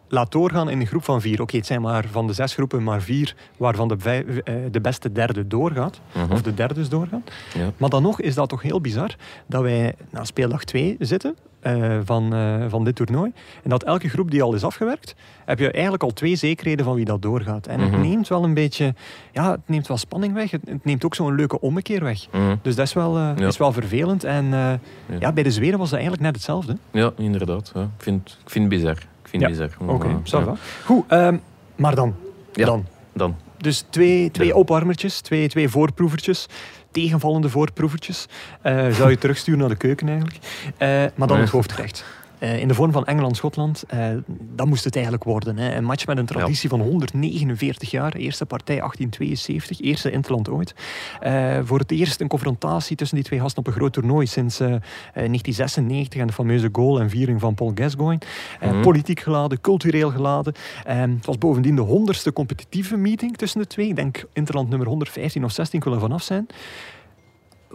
laat 0.10 0.32
doorgaan 0.32 0.70
in 0.70 0.80
een 0.80 0.88
groep 0.88 1.04
van 1.04 1.22
vier. 1.22 1.42
Oké, 1.42 1.58
het 1.58 1.66
zijn 1.66 1.82
maar 1.82 2.06
van 2.12 2.28
de 2.28 2.34
zes 2.34 2.54
groepen 2.54 2.84
maar 2.84 3.02
vier 3.02 3.36
waarvan 3.58 3.88
de, 3.88 3.96
vijf, 4.00 4.26
eh, 4.38 4.54
de 4.72 4.82
beste 4.82 5.12
derde 5.12 5.48
doorgaat. 5.48 6.00
Mhm. 6.14 6.32
Of 6.32 6.42
de 6.42 6.54
derde 6.54 6.74
dus 6.74 6.90
doorgaan. 6.90 7.24
Ja. 7.54 7.72
Maar 7.78 7.90
dan 7.90 8.02
nog 8.02 8.22
is 8.22 8.36
dat 8.36 8.50
toch 8.50 8.62
heel 8.62 8.82
bizar 8.82 9.16
dat 9.48 9.62
wij 9.62 9.94
na 10.12 10.24
speeldag 10.24 10.64
2 10.64 10.96
zitten 11.00 11.36
eh, 11.60 11.98
van, 12.04 12.34
eh, 12.34 12.66
van 12.68 12.84
dit 12.84 12.96
toernooi. 12.96 13.32
En 13.64 13.70
dat 13.70 13.84
elke 13.84 14.10
groep 14.10 14.32
die 14.32 14.44
al 14.44 14.54
is 14.54 14.64
afgewerkt, 14.64 15.16
heb 15.46 15.60
je 15.60 15.72
eigenlijk 15.72 16.04
al 16.04 16.14
twee 16.14 16.36
zekerheden 16.36 16.86
van 16.86 16.96
wie 16.96 17.06
dat 17.06 17.22
doorgaat. 17.22 17.68
En 17.68 17.80
het 17.80 17.92
Mhm. 17.92 18.02
neemt 18.02 18.28
wel 18.28 18.44
een 18.44 18.54
beetje, 18.54 18.94
ja, 19.32 19.52
het 19.52 19.60
neemt 19.66 19.88
wel 19.88 19.98
spanning 19.98 20.34
weg. 20.34 20.52
Het, 20.52 20.62
het 20.70 20.86
neemt 20.86 21.06
ook 21.06 21.16
zo'n 21.16 21.36
leuke 21.36 21.60
ommekeer 21.62 22.04
weg. 22.04 22.28
Mhm. 22.32 22.56
Dus 22.62 22.76
dat 22.76 22.86
is 22.86 22.94
wel, 22.94 23.18
Ja. 23.20 23.36
is 23.36 23.58
wel 23.58 23.72
vervelend. 23.72 24.24
En 24.24 24.54
eh, 24.54 25.20
ja. 25.20 25.32
bij 25.32 25.44
de 25.44 25.52
Zweden 25.52 25.80
was 25.80 25.90
dat 25.90 26.00
eigenlijk 26.00 26.24
net 26.24 26.36
hetzelfde. 26.36 26.78
ja, 26.92 27.12
inderdaad. 27.18 27.72
Ja. 27.76 27.82
Ik, 27.82 27.90
vind, 28.04 28.38
ik 28.44 28.50
vind 28.50 28.72
het 28.72 28.82
bizar. 28.82 28.98
Vind 29.30 29.44
Ja. 29.44 29.50
het 29.50 29.58
bizar. 29.78 29.90
Oké, 29.96 30.20
va. 30.24 30.56
Goed, 30.86 31.04
ehm, 31.08 31.38
maar 31.76 31.96
dan. 31.96 32.16
Dan. 32.54 32.86
Dan. 33.14 33.36
Dus 33.58 33.86
twee, 33.90 34.32
twee 34.32 34.56
opwarmertjes, 34.56 35.22
twee, 35.22 35.48
twee 35.50 35.70
voorproevertjes, 35.70 36.46
tegenvallende 36.92 37.50
voorproevertjes. 37.50 38.26
Eh, 38.62 38.90
zou 38.92 39.10
je 39.10 39.18
terugsturen 39.18 39.60
naar 39.60 39.70
de 39.70 39.76
keuken 39.76 40.08
eigenlijk. 40.08 40.38
Eh, 40.78 40.88
maar 40.88 41.28
dan 41.28 41.28
Nee. 41.30 41.40
het 41.40 41.50
hoofdgerecht. 41.50 42.06
Eh, 42.40 42.60
in 42.60 42.68
de 42.68 42.74
vorm 42.74 42.92
van 42.92 43.06
Engeland-Schotland, 43.06 43.84
eh, 43.88 44.08
dat 44.56 44.68
moest 44.68 44.84
het 44.84 44.94
eigenlijk 44.94 45.24
worden. 45.24 45.58
Hè. 45.58 45.76
Een 45.76 45.84
match 45.84 46.08
met 46.08 46.18
een 46.18 46.26
traditie 46.26 46.70
van 46.70 46.82
149 46.82 47.92
jaar. 47.92 48.14
Eerste 48.16 48.46
partij 48.46 48.80
1872, 48.80 49.82
eerste 49.82 50.12
Interland 50.12 50.50
ooit. 50.50 50.74
Eh, 51.20 51.60
voor 51.64 51.80
het 51.80 51.92
eerst 51.92 52.22
een 52.22 52.28
confrontatie 52.28 52.96
tussen 52.96 53.18
die 53.18 53.26
twee 53.26 53.40
gasten 53.40 53.60
op 53.60 53.68
een 53.68 53.74
groot 53.74 53.94
toernooi 53.94 54.28
sinds 54.28 54.60
eh, 54.60 54.68
eh, 54.68 54.82
1996 55.14 56.20
en 56.22 56.28
de 56.28 56.34
fameuze 56.34 56.70
goal 56.72 57.00
en 57.00 57.10
viering 57.10 57.40
van 57.40 57.56
Paul 57.56 57.72
Gascoigne. 57.76 58.26
Mhm. 58.62 58.82
Politiek 58.82 59.20
geladen, 59.20 59.62
cultureel 59.62 60.10
geladen. 60.10 60.54
Het 60.84 61.26
was 61.26 61.38
bovendien 61.38 61.76
de 61.76 61.82
honderdste 61.82 62.34
competitieve 62.34 62.98
meeting 62.98 63.38
tussen 63.38 63.62
de 63.62 63.68
twee. 63.68 63.88
Ik 63.88 63.96
denk 63.96 64.24
Interland 64.34 64.70
nummer 64.70 64.88
115 64.88 65.44
of 65.44 65.52
16 65.52 65.80
kon 65.80 65.94
er 65.94 66.00
vanaf 66.00 66.24
zijn. 66.24 66.48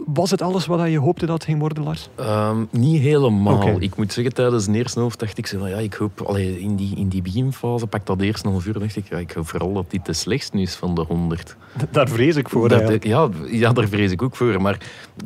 Was 0.05 0.31
het 0.31 0.41
alles 0.41 0.65
wat 0.65 0.89
je 0.89 0.99
hoopte 0.99 1.25
dat 1.25 1.35
het 1.35 1.43
ging 1.43 1.59
worden, 1.59 1.83
Lars? 1.83 2.09
Ehm, 2.15 2.57
niet 2.69 3.01
helemaal. 3.01 3.61
Ik 3.79 3.95
moet 3.95 4.13
zeggen, 4.13 4.33
tijdens 4.33 4.65
de 4.65 4.73
eerste 4.73 4.99
helft 4.99 5.19
dacht 5.19 5.37
ik 5.37 5.47
zo 5.47 5.59
van 5.59 5.69
ja, 5.69 5.77
ik 5.77 5.93
hoop, 5.93 6.21
allee, 6.21 6.59
in, 6.59 6.75
die, 6.75 6.95
in 6.95 7.07
die 7.09 7.21
beginfase, 7.21 7.87
pak 7.87 8.05
dat 8.05 8.21
eerste 8.21 8.49
half 8.49 8.65
uur, 8.65 8.79
dacht 8.79 8.95
ik, 8.95 9.09
ja, 9.09 9.17
ik 9.17 9.31
hoop 9.31 9.47
vooral 9.47 9.73
dat 9.73 9.85
dit 9.91 10.05
de 10.05 10.13
slechtste 10.13 10.57
is 10.57 10.75
van 10.75 10.95
de 10.95 11.01
100. 11.01 11.55
Daar 11.91 12.09
vrees 12.09 12.35
ik 12.35 12.49
voor. 12.49 12.69
Dat- 12.69 13.03
ja, 13.03 13.29
ja, 13.51 13.73
daar 13.73 13.87
vrees 13.87 14.11
ik 14.11 14.21
ook 14.21 14.35
voor. 14.35 14.61
Maar 14.61 14.73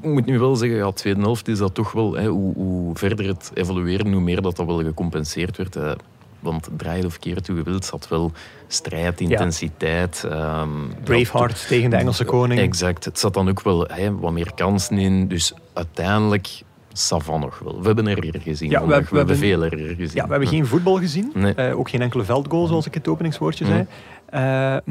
ik 0.01 0.07
moet 0.09 0.25
nu 0.25 0.39
wel 0.39 0.55
zeggen, 0.55 0.77
ja, 0.77 0.91
tweede 0.91 1.21
helft 1.21 1.47
is 1.47 1.57
dat 1.57 1.73
toch 1.73 1.91
wel, 1.91 2.13
hè, 2.13 2.27
hoe, 2.27 2.53
hoe 2.53 2.95
verder 2.97 3.27
het 3.27 3.51
evolueren, 3.53 4.11
hoe 4.11 4.21
meer 4.21 4.41
dat, 4.41 4.55
dat 4.55 4.65
wel 4.65 4.83
gecompenseerd 4.83 5.57
werd. 5.57 5.75
eh, 5.75 5.91
want 6.39 6.69
draai 6.77 7.05
of 7.05 7.19
keer 7.19 7.41
toe 7.41 7.58
gewild 7.58 7.86
zat 7.86 8.08
wel 8.08 8.31
strijd, 8.67 9.19
intensiteit. 9.22 10.24
ehm, 10.29 10.69
Braveheart 11.03 11.67
tegen 11.67 11.89
de 11.89 11.96
Engelse 11.96 12.25
koning. 12.25 12.60
Exact. 12.60 13.05
Het 13.05 13.19
zat 13.19 13.34
dan 13.34 13.50
ook 13.50 13.62
wel 13.62 13.88
wat 14.19 14.31
meer 14.31 14.51
kansen 14.55 14.98
in. 14.98 15.27
Dus 15.27 15.53
uiteindelijk, 15.74 16.62
Savan 16.93 17.39
nog 17.39 17.60
wel. 17.60 17.79
We 17.79 17.86
hebben 17.86 18.08
er 18.08 18.41
gezien. 18.41 18.69
Ja, 18.69 18.75
we- 18.75 18.79
vandaag. 18.86 19.03
we, 19.03 19.10
we 19.12 19.17
hebben 19.17 19.38
veel 19.38 19.63
er 19.63 19.77
gezien. 19.77 20.10
Ja, 20.13 20.24
we 20.24 20.29
hebben 20.31 20.48
geen 20.50 20.65
voetbal 20.65 20.98
gezien. 20.98 21.31
Nee. 21.34 21.53
Eh, 21.53 21.79
ook 21.79 21.89
geen 21.89 22.01
enkele 22.01 22.24
veldgoal, 22.24 22.65
zoals 22.67 22.86
ik 22.86 22.93
het 22.93 23.08
openingswoordje 23.08 23.65
zei. 23.65 23.86
Eh, 24.25 24.39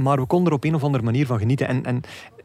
maar 0.02 0.16
we 0.20 0.26
konden 0.26 0.48
er 0.48 0.54
op 0.56 0.64
een 0.64 0.74
of 0.74 0.82
andere 0.84 1.04
manier 1.04 1.26
van 1.26 1.38
genieten. 1.38 1.68
En, 1.68 1.84
en 1.84 2.00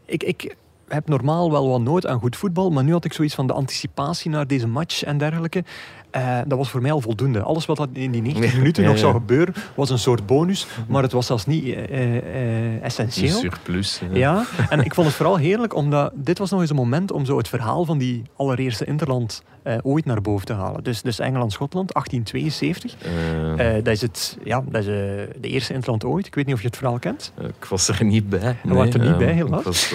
ik, 0.05 0.23
ik 0.23 0.55
heb 0.87 1.07
normaal 1.07 1.51
wel 1.51 1.69
wat 1.69 1.81
nood 1.81 2.07
aan 2.07 2.19
goed 2.19 2.35
voetbal, 2.35 2.69
maar 2.71 2.83
nu 2.83 2.91
had 2.91 3.05
ik 3.05 3.13
zoiets 3.13 3.35
van 3.35 3.47
de 3.47 3.53
anticipatie 3.53 4.31
naar 4.31 4.47
deze 4.47 4.67
match 4.67 5.03
en 5.03 5.17
dergelijke. 5.17 5.63
Eh, 6.13 6.39
dat 6.47 6.57
was 6.57 6.69
voor 6.69 6.81
mij 6.81 6.91
al 6.91 7.01
voldoende. 7.01 7.41
Alles 7.41 7.65
wat 7.65 7.77
dat 7.77 7.89
in 7.93 8.11
die 8.11 8.21
90 8.21 8.51
Ja, 8.51 8.57
minuten 8.57 8.81
ja, 8.83 8.87
nog 8.89 8.97
ja. 8.97 9.03
zou 9.03 9.13
gebeuren, 9.13 9.53
was 9.75 9.89
een 9.89 9.99
soort 9.99 10.25
bonus. 10.25 10.67
Maar 10.87 11.03
het 11.03 11.11
was 11.11 11.25
zelfs 11.25 11.45
niet 11.45 11.63
eh, 11.63 11.83
eh, 11.83 12.17
eh, 12.17 12.73
Een 12.73 12.81
essentieel. 12.81 13.37
surplus. 13.37 14.01
Ja, 14.11 14.45
en 14.69 14.79
ik 14.83 14.93
vond 14.93 15.07
het 15.07 15.15
vooral 15.15 15.37
heerlijk, 15.37 15.75
omdat 15.75 16.11
dit 16.15 16.37
was 16.37 16.49
nog 16.51 16.61
eens 16.61 16.69
een 16.69 16.75
moment 16.75 17.11
om 17.11 17.25
zo 17.25 17.37
het 17.37 17.47
verhaal 17.47 17.85
van 17.85 17.97
die 17.97 18.21
allereerste 18.35 18.85
Interland 18.85 19.43
ooit 19.81 20.05
naar 20.05 20.21
boven 20.21 20.45
te 20.45 20.53
halen. 20.53 20.83
Dus, 20.83 21.01
dus 21.01 21.19
Engeland-Schotland, 21.19 21.93
1872. 21.93 22.95
Eh, 23.01 23.77
Eh, 23.77 23.83
dat 23.83 23.93
is, 23.93 24.01
het, 24.01 24.37
ja, 24.43 24.63
dat 24.69 24.81
is 24.81 24.85
de 24.85 25.47
eerste 25.47 25.73
Interland 25.73 26.03
ooit. 26.05 26.25
Ik 26.25 26.35
weet 26.35 26.45
niet 26.45 26.55
of 26.55 26.61
je 26.61 26.67
het 26.67 26.77
verhaal 26.77 26.99
kent. 26.99 27.33
ik 27.41 27.65
was 27.69 27.87
er 27.87 28.03
niet 28.05 28.29
bij. 28.29 28.55
Je 28.63 28.73
was 28.73 28.89
er 28.93 28.99
niet 28.99 29.17
bij, 29.17 29.31
helaas. 29.33 29.63
Was, 29.63 29.93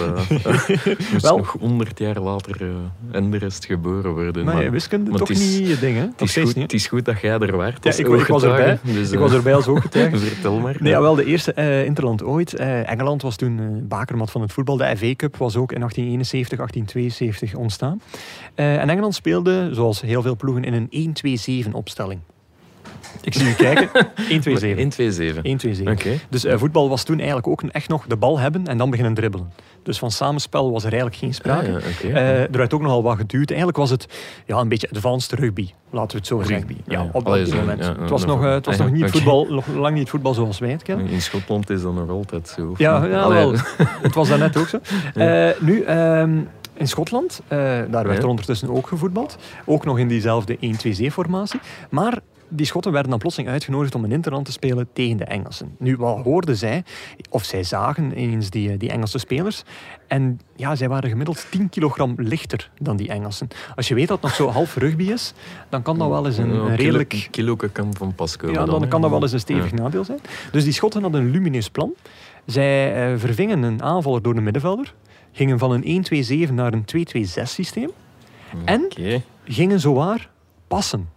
moest 1.13 1.23
Wel. 1.23 1.37
nog 1.37 1.57
honderd 1.61 1.99
jaar 1.99 2.21
later 2.21 2.61
en 3.11 3.31
de 3.31 3.39
rest 3.39 3.65
geboren 3.65 4.13
worden. 4.15 4.45
Maar, 4.45 4.55
maar 4.55 4.71
wiskunde 4.71 5.11
maar 5.11 5.19
toch 5.19 5.29
is- 5.31 5.59
niet 5.59 5.69
je 5.69 5.79
ding, 5.79 5.97
hè? 5.97 6.07
Het, 6.17 6.21
is 6.21 6.37
goed, 6.37 6.45
niet. 6.45 6.63
het 6.63 6.73
is 6.73 6.87
goed 6.87 7.05
dat 7.05 7.21
jij 7.21 7.39
er 7.39 7.57
waart. 7.57 7.85
Ja, 7.85 7.91
ik- 7.91 7.99
ik 8.21 8.27
was 8.27 8.43
erbij. 8.43 8.79
Dus, 8.83 9.11
Ik 9.11 9.19
was 9.19 9.31
eh, 9.31 9.37
erbij 9.37 9.55
als 9.55 9.67
ooggetuige. 9.67 10.17
Vertel 10.35 10.59
maar. 10.59 10.77
Nee, 10.79 10.93
jawel, 10.93 11.15
de 11.15 11.25
eerste 11.25 11.53
eh, 11.53 11.85
Interland 11.85 12.23
ooit. 12.23 12.55
Eh, 12.55 12.91
Engeland 12.91 13.23
was 13.23 13.37
toen 13.37 13.59
eh, 13.59 13.65
bakermat 13.89 14.31
van 14.31 14.41
het 14.41 14.53
voetbal. 14.53 14.77
De 14.77 14.97
FA 14.97 15.15
Cup 15.17 15.37
was 15.37 15.57
ook 15.57 15.73
in 15.73 15.79
1871, 15.79 16.59
1872 16.59 17.55
ontstaan. 17.55 18.01
Eh, 18.55 18.81
en 18.81 18.89
Engeland 18.91 19.15
speelde, 19.15 19.69
zoals 19.73 20.01
heel 20.01 20.23
veel 20.23 20.37
ploegen, 20.37 20.65
in 20.65 20.89
een 20.91 21.67
1-2-7 21.67 21.73
opstelling. 21.73 22.21
Ik 23.23 23.35
zie 23.35 23.49
u 23.49 23.53
kijken. 23.53 23.89
1-2-7. 24.29 24.79
1, 24.79 24.89
2, 24.89 25.13
7. 25.13 25.43
1-2-7. 25.45 25.89
Oké. 25.89 26.11
Dus 26.31 26.45
eh, 26.45 26.59
voetbal 26.59 26.89
was 26.89 27.05
toen 27.05 27.17
eigenlijk 27.17 27.47
ook 27.47 27.63
een- 27.63 27.73
echt 27.73 27.89
nog 27.89 28.07
de 28.07 28.17
bal 28.17 28.39
hebben 28.39 28.67
en 28.67 28.79
dan 28.79 28.91
beginnen 28.91 29.15
dribbelen. 29.15 29.53
Dus 29.89 29.99
van 29.99 30.11
samenspel 30.11 30.73
was 30.73 30.85
er 30.85 30.93
eigenlijk 30.93 31.21
geen 31.21 31.35
sprake. 31.35 31.75
Ah, 31.75 31.83
ja. 32.03 32.09
Eh, 32.09 32.41
er 32.41 32.57
werd 32.57 32.75
ook 32.75 32.81
nogal 32.81 33.03
wat 33.03 33.17
geduwd. 33.17 33.49
Eigenlijk 33.49 33.79
was 33.79 33.91
het 33.91 34.07
ja, 34.47 34.57
een 34.57 34.69
beetje 34.69 34.89
advanced 34.91 35.39
rugby, 35.39 35.71
laten 35.91 36.11
we 36.11 36.17
het 36.17 36.27
zo 36.27 36.39
zeggen. 36.39 36.57
Rugby, 36.57 36.77
Ja, 36.87 37.09
op, 37.13 37.27
zo, 37.47 37.57
moment. 37.57 37.85
ja, 37.85 37.95
het 38.01 38.11
was 38.11 38.25
nog, 38.25 38.45
eh, 38.45 38.53
het 38.53 38.67
was 38.67 38.77
nog 38.77 38.91
niet 38.91 39.11
voetbal, 39.11 39.47
nog 39.51 39.67
lang 39.67 39.95
niet 39.95 40.09
voetbal 40.11 40.35
zoals 40.35 40.59
wij 40.59 40.71
het 40.71 40.83
kennen. 40.83 41.07
In 41.07 41.23
Schotland 41.23 41.71
is 41.71 41.83
dat 41.83 41.95
nog 41.95 42.09
altijd 42.09 42.49
zo. 42.49 42.75
Ja, 42.77 43.05
ja 43.05 43.29
wel. 43.29 43.55
het 44.03 44.15
was 44.15 44.29
daarnet 44.29 44.57
ook 44.57 44.69
zo. 44.69 44.79
Eh, 45.15 45.49
nu, 45.61 45.83
ehm, 45.83 46.39
in 46.75 46.89
Schotland, 46.89 47.41
eh, 47.49 47.59
daar 47.91 48.07
werd 48.07 48.23
er 48.23 48.29
ondertussen 48.29 48.71
ook 48.71 48.87
gevoetbald. 48.87 49.39
Ook 49.65 49.85
nog 49.85 49.99
in 49.99 50.09
diezelfde 50.09 50.57
1-2-7-formatie. 50.61 51.61
Maar 51.91 52.19
die 52.49 52.67
Schotten 52.67 52.93
werden 52.93 53.11
dan 53.11 53.19
plotseling 53.21 53.51
uitgenodigd 53.51 53.95
om 53.95 54.05
een 54.05 54.13
interland 54.13 54.45
te 54.47 54.53
spelen 54.53 54.89
tegen 54.93 55.17
de 55.17 55.25
Engelsen. 55.25 55.75
Nu, 55.79 55.97
wat 55.97 56.25
hoorden 56.25 56.57
zij? 56.57 56.85
Of 57.31 57.45
zij 57.45 57.63
zagen 57.63 58.13
eens 58.13 58.51
die, 58.51 58.77
die 58.77 58.91
Engelse 58.91 59.19
spelers. 59.19 59.63
En 60.07 60.41
ja, 60.57 60.75
zij 60.77 60.89
waren 60.89 61.11
gemiddeld 61.11 61.47
10 61.51 61.69
kilogram 61.69 62.15
lichter 62.17 62.71
dan 62.79 62.97
die 62.97 63.09
Engelsen. 63.09 63.49
Als 63.77 63.89
je 63.89 63.95
weet 63.95 64.09
dat 64.09 64.17
het 64.17 64.27
nog 64.27 64.35
zo 64.35 64.49
half 64.59 64.77
rugby 64.77 65.11
is, 65.11 65.33
dan 65.69 65.83
kan 65.83 65.99
dat 65.99 66.09
wel 66.09 66.27
eens 66.27 66.39
een, 66.39 66.51
een 66.51 66.77
redelijk... 66.77 67.09
Kilo, 67.09 67.27
kiloke 67.31 67.69
kan 67.69 67.95
van 67.97 68.15
pas 68.15 68.37
komen. 68.37 68.55
Ja, 68.61 68.65
dan 68.67 68.89
kan 68.89 69.01
dat 69.01 69.11
wel 69.11 69.23
eens 69.23 69.33
een 69.33 69.41
stevig 69.41 69.71
Ja. 69.71 69.77
nadeel 69.77 70.05
zijn. 70.05 70.19
Dus 70.53 70.65
die 70.65 70.73
Schotten 70.73 71.03
hadden 71.03 71.21
een 71.21 71.31
lumineus 71.31 71.71
plan. 71.71 71.93
Zij 72.47 72.95
eh, 73.13 73.19
vervingen 73.19 73.63
een 73.63 73.83
aanvaller 73.83 74.23
door 74.23 74.37
een 74.37 74.43
middenvelder, 74.43 74.95
gingen 75.33 75.59
van 75.59 75.71
een 75.83 76.05
1-2-7 76.49 76.55
naar 76.55 76.73
een 76.73 76.85
2-2-6 77.17 77.43
systeem 77.43 77.91
en 78.65 78.85
Oké. 78.85 79.23
gingen 79.45 79.81
zowaar 79.81 80.31
passen. 80.69 81.09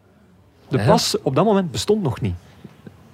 De 0.72 0.78
Ja. 0.78 0.86
pas 0.86 1.16
op 1.22 1.36
dat 1.36 1.46
moment 1.46 1.72
bestond 1.72 2.04
nog 2.04 2.22
niet. 2.22 2.36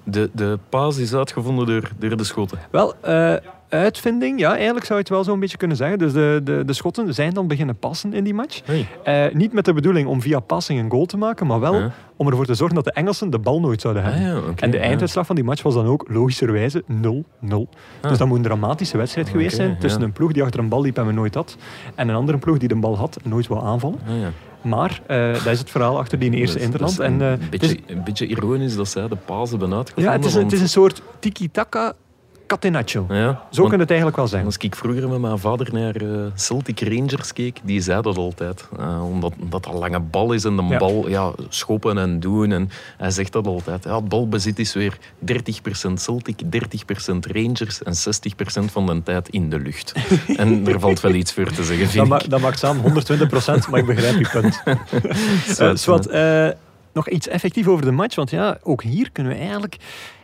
De, 0.04 0.30
de 0.34 0.60
paas 0.70 0.98
is 0.98 1.14
uitgevonden 1.14 1.66
door, 1.66 1.92
door 2.00 2.18
de 2.18 2.24
Schotten. 2.24 2.60
Wel, 2.72 2.94
eh, 3.02 3.34
uitvinding, 3.70 4.40
ja, 4.40 4.56
eigenlijk 4.56 4.86
zou 4.86 4.94
je 5.00 5.04
het 5.06 5.14
wel 5.14 5.24
zo'n 5.24 5.40
beetje 5.40 5.58
kunnen 5.58 5.78
zeggen. 5.78 5.98
Dus 5.98 6.14
de, 6.14 6.42
de, 6.44 6.64
de 6.66 6.74
Schotten 6.74 7.14
zijn 7.14 7.34
dan 7.34 7.48
beginnen 7.48 7.78
passen 7.78 8.14
in 8.14 8.24
die 8.24 8.34
match. 8.34 8.62
Hey. 8.66 8.88
Eh, 9.04 9.36
niet 9.36 9.54
met 9.54 9.66
de 9.66 9.74
bedoeling 9.74 10.08
om 10.08 10.22
via 10.22 10.40
passing 10.40 10.80
een 10.80 10.90
goal 10.92 11.06
te 11.06 11.18
maken, 11.18 11.48
maar 11.48 11.60
wel 11.60 11.92
om 12.16 12.28
ervoor 12.28 12.46
te 12.46 12.54
zorgen 12.56 12.76
dat 12.76 12.86
de 12.86 12.92
Engelsen 12.92 13.30
de 13.30 13.40
bal 13.40 13.60
nooit 13.60 13.82
zouden 13.82 14.04
Ah, 14.04 14.10
hebben. 14.10 14.30
ja, 14.32 14.38
oké, 14.38 14.62
en 14.64 14.72
de 14.72 14.78
ja. 14.78 14.84
einduitslag 14.84 15.26
van 15.26 15.36
die 15.36 15.44
match 15.46 15.62
was 15.62 15.74
dan 15.74 15.86
ook 15.86 16.06
logischerwijze 16.10 16.84
0-0. 16.88 16.88
Ah. 18.02 18.10
Dus 18.10 18.18
dat 18.18 18.28
moet 18.28 18.38
een 18.38 18.44
dramatische 18.44 18.98
wedstrijd 18.98 19.30
geweest 19.30 19.54
Oké, 19.56 19.64
zijn 19.64 19.78
tussen 19.80 20.00
ja. 20.02 20.06
een 20.08 20.14
ploeg 20.14 20.32
die 20.32 20.44
achter 20.44 20.60
een 20.60 20.70
bal 20.70 20.82
liep 20.82 20.98
en 20.98 21.06
we 21.06 21.12
nooit 21.12 21.34
had, 21.36 21.58
en 21.96 22.10
een 22.10 22.16
andere 22.16 22.38
ploeg 22.38 22.58
die 22.58 22.68
de 22.68 22.76
bal 22.76 22.98
had 22.98 23.20
en 23.24 23.30
nooit 23.30 23.48
wou 23.48 23.66
aanvallen. 23.66 24.00
Maar 24.68 25.02
eh, 25.08 25.34
dat 25.34 25.54
is 25.54 25.60
het 25.60 25.70
verhaal 25.70 25.98
achter 25.98 26.20
die 26.20 26.32
eerste 26.32 26.60
Interland. 26.60 26.92
is 26.92 27.00
En, 27.00 27.20
een, 27.20 27.42
eh, 27.42 27.50
beetje, 27.50 27.78
een 27.88 28.04
beetje 28.04 28.26
ironisch 28.28 28.76
dat 28.76 28.88
zij 28.88 29.08
de 29.08 29.16
paas 29.16 29.50
hebben 29.50 29.74
uitgevonden. 29.74 30.12
ja, 30.12 30.18
het, 30.18 30.28
is 30.28 30.36
een, 30.36 30.44
het 30.44 30.54
is 30.54 30.62
een 30.62 30.70
soort 30.70 31.02
tiki-taka 31.20 31.94
catenaccio. 32.48 33.06
ja, 33.10 33.42
Zo 33.52 33.64
je 33.72 33.78
het 33.78 33.88
eigenlijk 33.90 34.18
wel 34.18 34.28
zeggen. 34.28 34.48
Als 34.48 34.58
ik 34.58 34.76
vroeger 34.76 35.10
met 35.10 35.20
mijn 35.20 35.38
vader 35.40 35.74
naar 35.74 35.96
eh, 35.96 36.08
Celtic 36.36 36.80
Rangers 36.82 37.34
keek, 37.34 37.60
die 37.64 37.82
zei 37.82 38.02
dat 38.02 38.18
altijd. 38.18 38.68
Eh, 38.80 39.04
omdat, 39.10 39.34
dat 39.50 39.66
een 39.66 39.74
lange 39.78 40.00
bal 40.00 40.32
is 40.34 40.44
en 40.44 40.56
de 40.56 40.64
Ja. 40.64 40.78
bal 40.78 41.10
ja, 41.10 41.32
schoppen 41.50 41.98
en 41.98 42.20
doen. 42.20 42.52
En 42.52 42.70
hij 42.98 43.12
zegt 43.12 43.32
dat 43.32 43.48
altijd. 43.48 43.84
Ja, 43.84 43.96
het 43.96 44.10
balbezit 44.10 44.60
is 44.60 44.74
weer 44.74 44.98
30% 45.20 46.02
Celtic, 46.02 46.40
30% 46.50 47.26
Rangers 47.32 47.84
en 47.84 47.94
60% 47.96 48.72
van 48.72 48.86
de 48.86 49.04
tijd 49.04 49.30
in 49.30 49.50
de 49.50 49.60
lucht. 49.60 49.94
en 50.38 50.68
er 50.68 50.80
valt 50.80 51.00
wel 51.02 51.14
iets 51.14 51.34
voor 51.34 51.52
te 51.52 51.64
zeggen, 51.64 51.84
Dat, 51.86 51.90
vind 51.94 52.08
ma 52.08 52.20
ik. 52.24 52.30
dat 52.30 52.42
maakt 52.42 52.60
samen 52.60 52.84
120% 52.84 53.70
maar 53.70 53.80
ik 53.80 53.86
begrijp 53.86 54.18
je 54.20 54.30
punt. 54.32 55.80
Swat, 55.80 56.06
eh, 56.06 56.50
nog 56.94 57.10
iets 57.10 57.28
effectief 57.28 57.68
over 57.68 57.86
de 57.86 57.92
match, 57.92 58.16
want 58.16 58.30
ja, 58.30 58.58
ook 58.64 58.84
hier 58.84 59.12
kunnen 59.12 59.34
we 59.34 59.40
eigenlijk 59.40 59.78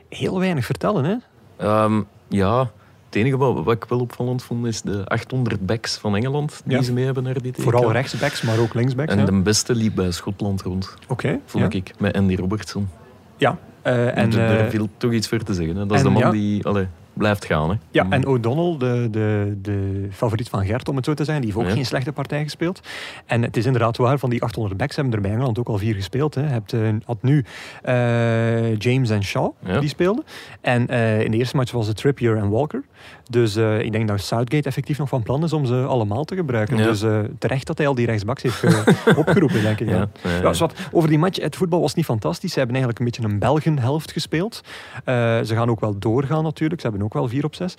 heel 0.10 0.40
weinig 0.40 0.66
vertellen. 0.66 1.04
Hè? 1.06 1.16
Ehm, 1.58 2.02
ja, 2.34 2.72
het 3.06 3.16
enige 3.16 3.38
wat, 3.38 3.64
wat 3.64 3.76
ik 3.76 3.86
wel 3.86 4.00
opvallend 4.00 4.44
vond 4.44 4.66
is 4.66 4.82
de 4.82 5.06
800 5.08 5.66
backs 5.66 5.98
van 5.98 6.16
Engeland 6.16 6.62
die 6.66 6.78
Ja. 6.78 6.84
ze 6.84 6.94
mee 6.94 7.06
hebben 7.06 7.24
naar 7.24 7.42
dit 7.42 7.58
EK. 7.58 7.64
Vooral 7.64 7.92
rechtsbacks, 7.92 8.42
maar 8.42 8.60
ook 8.60 8.74
linksbacks. 8.74 9.14
En 9.14 9.20
ja. 9.20 9.26
de 9.26 9.32
beste 9.32 9.76
liep 9.76 9.96
bij 9.96 10.12
Schotland 10.12 10.62
rond, 10.62 10.94
Oké, 11.08 11.40
vond 11.46 11.74
ja. 11.74 11.80
ik, 11.80 11.94
met 12.00 12.16
Andy 12.16 12.36
Robertson. 12.36 12.90
Ja, 13.38 13.58
eh, 13.82 14.08
en, 14.08 14.16
En 14.16 14.30
daar 14.30 14.60
eh, 14.60 14.70
viel 14.70 14.90
toch 14.98 15.12
iets 15.12 15.28
voor 15.28 15.40
te 15.44 15.54
zeggen. 15.54 15.76
Hè. 15.76 15.86
Dat 15.86 15.98
is 15.98 16.04
en 16.04 16.14
de 16.14 16.20
man 16.20 16.32
die 16.32 16.66
allee, 16.66 16.88
blijft 17.14 17.46
gaan. 17.46 17.70
Hè. 17.70 17.76
ja, 17.92 18.06
en 18.10 18.26
O'Donnell, 18.28 18.78
de, 18.78 19.08
de, 19.12 19.58
de 19.62 20.08
favoriet 20.12 20.50
van 20.50 20.66
Gert, 20.66 20.90
om 20.90 20.96
het 20.96 21.06
zo 21.06 21.14
te 21.14 21.24
zijn, 21.24 21.42
die 21.42 21.46
heeft 21.52 21.62
ook 21.62 21.68
Ja. 21.70 21.76
geen 21.76 21.86
slechte 21.86 22.12
partij 22.12 22.44
gespeeld. 22.44 22.82
En 23.26 23.42
het 23.42 23.58
is 23.58 23.66
inderdaad 23.66 23.98
waar, 23.98 24.20
van 24.20 24.30
die 24.30 24.42
800 24.44 24.78
backs 24.78 24.96
hebben 24.96 25.14
er 25.14 25.22
bij 25.22 25.32
Engeland 25.32 25.60
ook 25.60 25.68
al 25.68 25.78
vier 25.78 25.96
gespeeld. 25.96 26.36
Hè. 26.36 26.42
Hebt, 26.42 26.74
eh, 26.74 26.80
had 27.06 27.22
nu 27.22 27.46
eh, 27.82 28.76
James 28.78 29.10
en 29.10 29.24
Shaw, 29.24 29.52
Ja. 29.66 29.80
die 29.80 29.90
speelden. 29.90 30.24
En 30.62 30.88
eh, 30.88 31.22
in 31.22 31.32
de 31.32 31.38
eerste 31.38 31.56
match 31.56 31.72
was 31.72 31.88
het 31.88 31.98
Trippier 31.98 32.38
en 32.38 32.50
Walker. 32.50 32.84
Dus 33.30 33.56
ik 33.56 33.92
denk 33.92 34.08
dat 34.08 34.22
Southgate 34.22 34.68
effectief 34.68 34.98
nog 34.98 35.10
van 35.10 35.24
plan 35.24 35.44
is 35.44 35.54
om 35.54 35.66
ze 35.66 35.76
allemaal 35.86 36.24
te 36.24 36.36
gebruiken. 36.36 36.78
Ja. 36.78 36.84
Dus 36.84 37.04
terecht 37.40 37.68
dat 37.68 37.78
hij 37.78 37.88
al 37.88 37.96
die 37.96 38.06
rechtsbacks 38.06 38.44
heeft 38.44 38.64
opgeroepen, 39.18 39.62
denk 39.62 39.80
ik. 39.80 39.90
Ja. 39.90 40.54
Zwart. 40.54 40.80
over 40.92 41.10
die 41.10 41.18
match, 41.18 41.42
het 41.42 41.56
voetbal 41.56 41.82
was 41.82 41.94
niet 41.94 42.06
fantastisch. 42.06 42.52
Ze 42.54 42.58
hebben 42.60 42.76
eigenlijk 42.76 43.06
een 43.06 43.12
beetje 43.12 43.34
een 43.34 43.40
Belgen-helft 43.40 44.12
gespeeld. 44.12 44.62
Ze 45.06 45.42
gaan 45.46 45.70
ook 45.70 45.80
wel 45.80 46.00
doorgaan 46.00 46.44
natuurlijk. 46.44 46.82
Ze 46.82 46.88
hebben 46.88 47.03
ook 47.04 47.14
wel 47.14 47.28
4 47.28 47.46
op 47.46 47.56
6. 47.56 47.76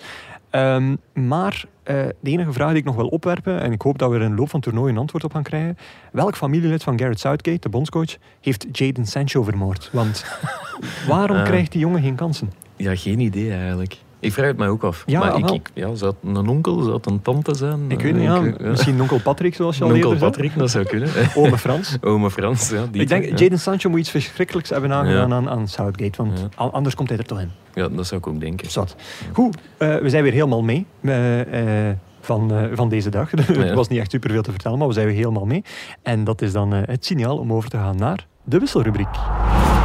Ehm, 0.49 0.95
maar 1.13 1.65
eh, 1.83 1.95
de 2.19 2.29
enige 2.29 2.51
vraag 2.53 2.69
die 2.69 2.77
ik 2.77 2.83
nog 2.85 2.95
wil 2.95 3.07
opwerpen, 3.07 3.61
en 3.61 3.71
ik 3.71 3.81
hoop 3.81 3.97
dat 3.97 4.09
we 4.09 4.15
er 4.15 4.21
in 4.21 4.29
de 4.29 4.35
loop 4.35 4.49
van 4.49 4.59
het 4.59 4.69
toernooi 4.69 4.91
een 4.93 4.99
antwoord 4.99 5.23
op 5.23 5.33
gaan 5.33 5.43
krijgen. 5.43 5.77
Welk 6.11 6.35
familielid 6.35 6.83
van 6.83 6.99
Garrett 6.99 7.19
Southgate, 7.19 7.59
de 7.59 7.69
bondscoach, 7.69 8.15
heeft 8.41 8.65
Jaden 8.71 9.05
Sancho 9.05 9.43
vermoord? 9.43 9.89
Want 9.93 10.25
waarom 11.07 11.37
Eh. 11.37 11.43
krijgt 11.43 11.71
die 11.71 11.81
jongen 11.81 12.01
geen 12.01 12.15
kansen? 12.15 12.51
Ja, 12.75 12.95
geen 12.95 13.19
idee 13.19 13.51
eigenlijk. 13.53 13.97
Ik 14.19 14.33
vraag 14.33 14.47
het 14.47 14.57
mij 14.57 14.67
ook 14.67 14.83
af. 14.83 15.03
Ja, 15.05 15.19
maar 15.19 15.53
ik, 15.53 15.69
ja, 15.73 15.95
zou 15.95 16.13
het 16.21 16.35
een 16.37 16.47
onkel, 16.47 16.81
zou 16.81 16.95
het 16.95 17.05
een 17.05 17.21
tante 17.21 17.55
zijn? 17.55 17.79
Ik 17.91 18.01
weet 18.01 18.13
niet, 18.13 18.23
ja, 18.23 18.35
Ik- 18.41 18.59
ja. 18.61 18.67
misschien 18.69 19.01
onkel 19.01 19.19
Patrick, 19.19 19.55
zoals 19.55 19.77
je 19.77 19.83
al 19.83 19.89
Onkel 19.89 20.03
eerder 20.03 20.19
zei. 20.19 20.31
Patrick, 20.31 20.57
dat 20.57 20.71
zou 20.71 20.85
kunnen. 20.85 21.09
Ome 21.35 21.57
Frans. 21.57 21.97
Ome 22.01 22.31
Frans, 22.31 22.69
ja. 22.69 22.85
Die 22.91 23.01
Ik 23.01 23.07
denk, 23.07 23.25
ja. 23.25 23.35
Jaden 23.35 23.59
Sancho 23.59 23.89
moet 23.89 23.99
iets 23.99 24.09
verschrikkelijks 24.09 24.69
hebben 24.69 24.91
aangedaan 24.93 25.33
aan, 25.33 25.49
aan 25.49 25.67
Southgate, 25.67 26.23
want 26.23 26.47
anders 26.55 26.95
komt 26.95 27.09
hij 27.09 27.17
er 27.17 27.25
toch 27.25 27.39
in. 27.39 27.51
Ja, 27.75 27.87
dat 27.89 28.07
zou 28.07 28.21
ik 28.21 28.27
ook 28.27 28.39
denken. 28.39 28.71
Zat. 28.71 28.95
Goed, 29.33 29.57
eh, 29.77 29.97
we 29.97 30.09
zijn 30.09 30.23
weer 30.23 30.31
helemaal 30.31 30.63
mee 30.63 30.85
eh, 31.01 31.89
eh, 31.89 31.95
van, 32.25 32.53
eh, 32.53 32.63
van 32.73 32.89
deze 32.89 33.09
dag. 33.09 33.31
Het 33.35 33.73
was 33.73 33.87
niet 33.87 33.99
echt 33.99 34.11
superveel 34.11 34.41
te 34.41 34.51
vertellen, 34.51 34.77
maar 34.77 34.87
we 34.87 34.93
zijn 34.93 35.05
weer 35.05 35.15
helemaal 35.15 35.45
mee. 35.45 35.63
En 36.01 36.23
dat 36.23 36.41
is 36.41 36.51
dan 36.51 36.73
eh, 36.73 36.81
het 36.85 37.05
signaal 37.05 37.37
om 37.37 37.53
over 37.53 37.69
te 37.69 37.77
gaan 37.77 37.95
naar 37.95 38.27
de 38.43 38.59
wisselrubriek. 38.59 39.15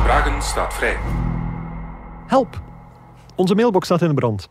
Vragen 0.05 0.43
staat 0.43 0.75
vrij. 0.75 0.97
Help! 2.27 2.61
Onze 3.37 3.55
mailbox 3.55 3.85
staat 3.85 4.03
in 4.03 4.15
brand. 4.15 4.49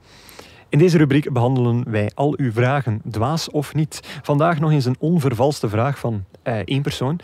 In 0.70 0.80
deze 0.80 0.98
rubriek 0.98 1.34
behandelen 1.34 1.92
wij 1.92 2.12
al 2.16 2.34
uw 2.38 2.52
vragen, 2.52 3.02
dwaas 3.10 3.50
of 3.52 3.74
niet. 3.74 4.20
Vandaag 4.22 4.60
nog 4.60 4.72
eens 4.72 4.86
een 4.86 4.96
onvervalste 5.00 5.70
vraag 5.70 6.00
van 6.00 6.24
eh, 6.44 6.56
één 6.66 6.82
persoon. 6.82 7.20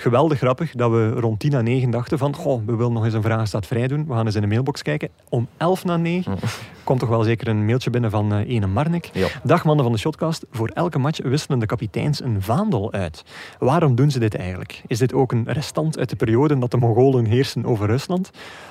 Geweldig 0.00 0.38
grappig 0.38 0.72
dat 0.72 0.90
we 0.90 1.10
rond 1.10 1.40
10 1.40 1.50
na 1.50 1.60
9 1.60 1.90
dachten 1.90 2.18
van 2.18 2.34
goh, 2.34 2.62
we 2.66 2.76
willen 2.76 2.92
nog 2.92 3.04
eens 3.04 3.14
een 3.14 3.22
vraag 3.22 3.46
staat 3.46 3.66
vrij 3.66 3.88
doen. 3.88 4.06
We 4.06 4.12
gaan 4.12 4.26
eens 4.26 4.34
in 4.34 4.40
de 4.40 4.46
mailbox 4.46 4.82
kijken. 4.82 5.08
Om 5.28 5.48
11 5.56 5.84
na 5.84 5.96
9 5.96 6.38
komt 6.84 7.00
toch 7.00 7.08
wel 7.08 7.22
zeker 7.22 7.48
een 7.48 7.64
mailtje 7.64 7.90
binnen 7.90 8.10
van 8.10 8.32
eh 8.32 8.48
ene 8.48 8.66
Marnik. 8.66 9.10
Ja. 9.12 9.28
Dag 9.42 9.64
mannen 9.64 9.84
van 9.84 9.92
de 9.92 9.98
Shotcast. 9.98 10.44
Voor 10.50 10.68
elke 10.68 10.98
match 10.98 11.22
wisselen 11.22 11.58
de 11.58 11.66
kapiteins 11.66 12.22
een 12.22 12.42
vaandel 12.42 12.92
uit. 12.92 13.24
Waarom 13.58 13.94
doen 13.94 14.10
ze 14.10 14.18
dit 14.18 14.34
eigenlijk? 14.34 14.82
Is 14.86 14.98
dit 14.98 15.12
ook 15.12 15.32
een 15.32 15.44
restant 15.46 15.98
uit 15.98 16.08
de 16.08 16.16
periode 16.16 16.58
dat 16.58 16.70
de 16.70 16.76
Mongolen 16.76 17.24
heersen 17.24 17.64
over 17.64 17.86
Rusland? 17.86 18.30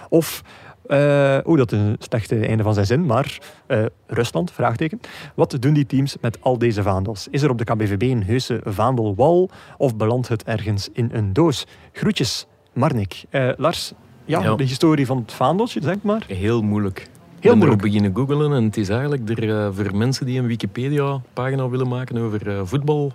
Of, 0.09 0.43
eh 0.87 1.37
oeh, 1.45 1.57
dat 1.57 1.71
is 1.71 1.79
een 1.79 1.95
slechte 1.99 2.45
einde 2.45 2.63
van 2.63 2.73
zijn 2.73 2.85
zin, 2.85 3.05
maar 3.05 3.37
eh, 3.67 3.85
Rusland, 4.07 4.51
vraagteken. 4.51 4.99
Wat 5.35 5.57
doen 5.59 5.73
die 5.73 5.85
teams 5.85 6.15
met 6.21 6.37
al 6.41 6.57
deze 6.57 6.83
vaandels? 6.83 7.27
Is 7.31 7.41
er 7.41 7.49
op 7.49 7.57
de 7.57 7.63
KBVB 7.63 8.01
een 8.01 8.23
heuse 8.23 8.61
vaandelwal 8.65 9.49
of 9.77 9.95
belandt 9.95 10.27
het 10.27 10.43
ergens 10.43 10.89
in 10.93 11.09
een 11.13 11.33
doos? 11.33 11.65
Groetjes, 11.91 12.45
Marnik. 12.73 13.23
Eh, 13.29 13.49
Lars, 13.57 13.93
ja, 14.25 14.41
Ja. 14.43 14.55
de 14.55 14.63
historie 14.63 15.05
van 15.05 15.17
het 15.17 15.33
vaandeltje, 15.33 15.79
zeg 15.83 15.95
maar. 16.01 16.23
Heel 16.27 16.61
moeilijk. 16.61 17.07
Heel 17.39 17.49
ben 17.51 17.57
moeilijk. 17.57 17.81
beginnen 17.81 18.15
googlen 18.15 18.53
en 18.53 18.63
het 18.63 18.77
is 18.77 18.89
eigenlijk 18.89 19.39
er, 19.39 19.73
voor 19.73 19.95
mensen 19.95 20.25
die 20.25 20.39
een 20.39 20.47
Wikipedia-pagina 20.47 21.69
willen 21.69 21.87
maken 21.87 22.17
over 22.17 22.47
eh, 22.49 22.61
voetbal, 22.63 23.11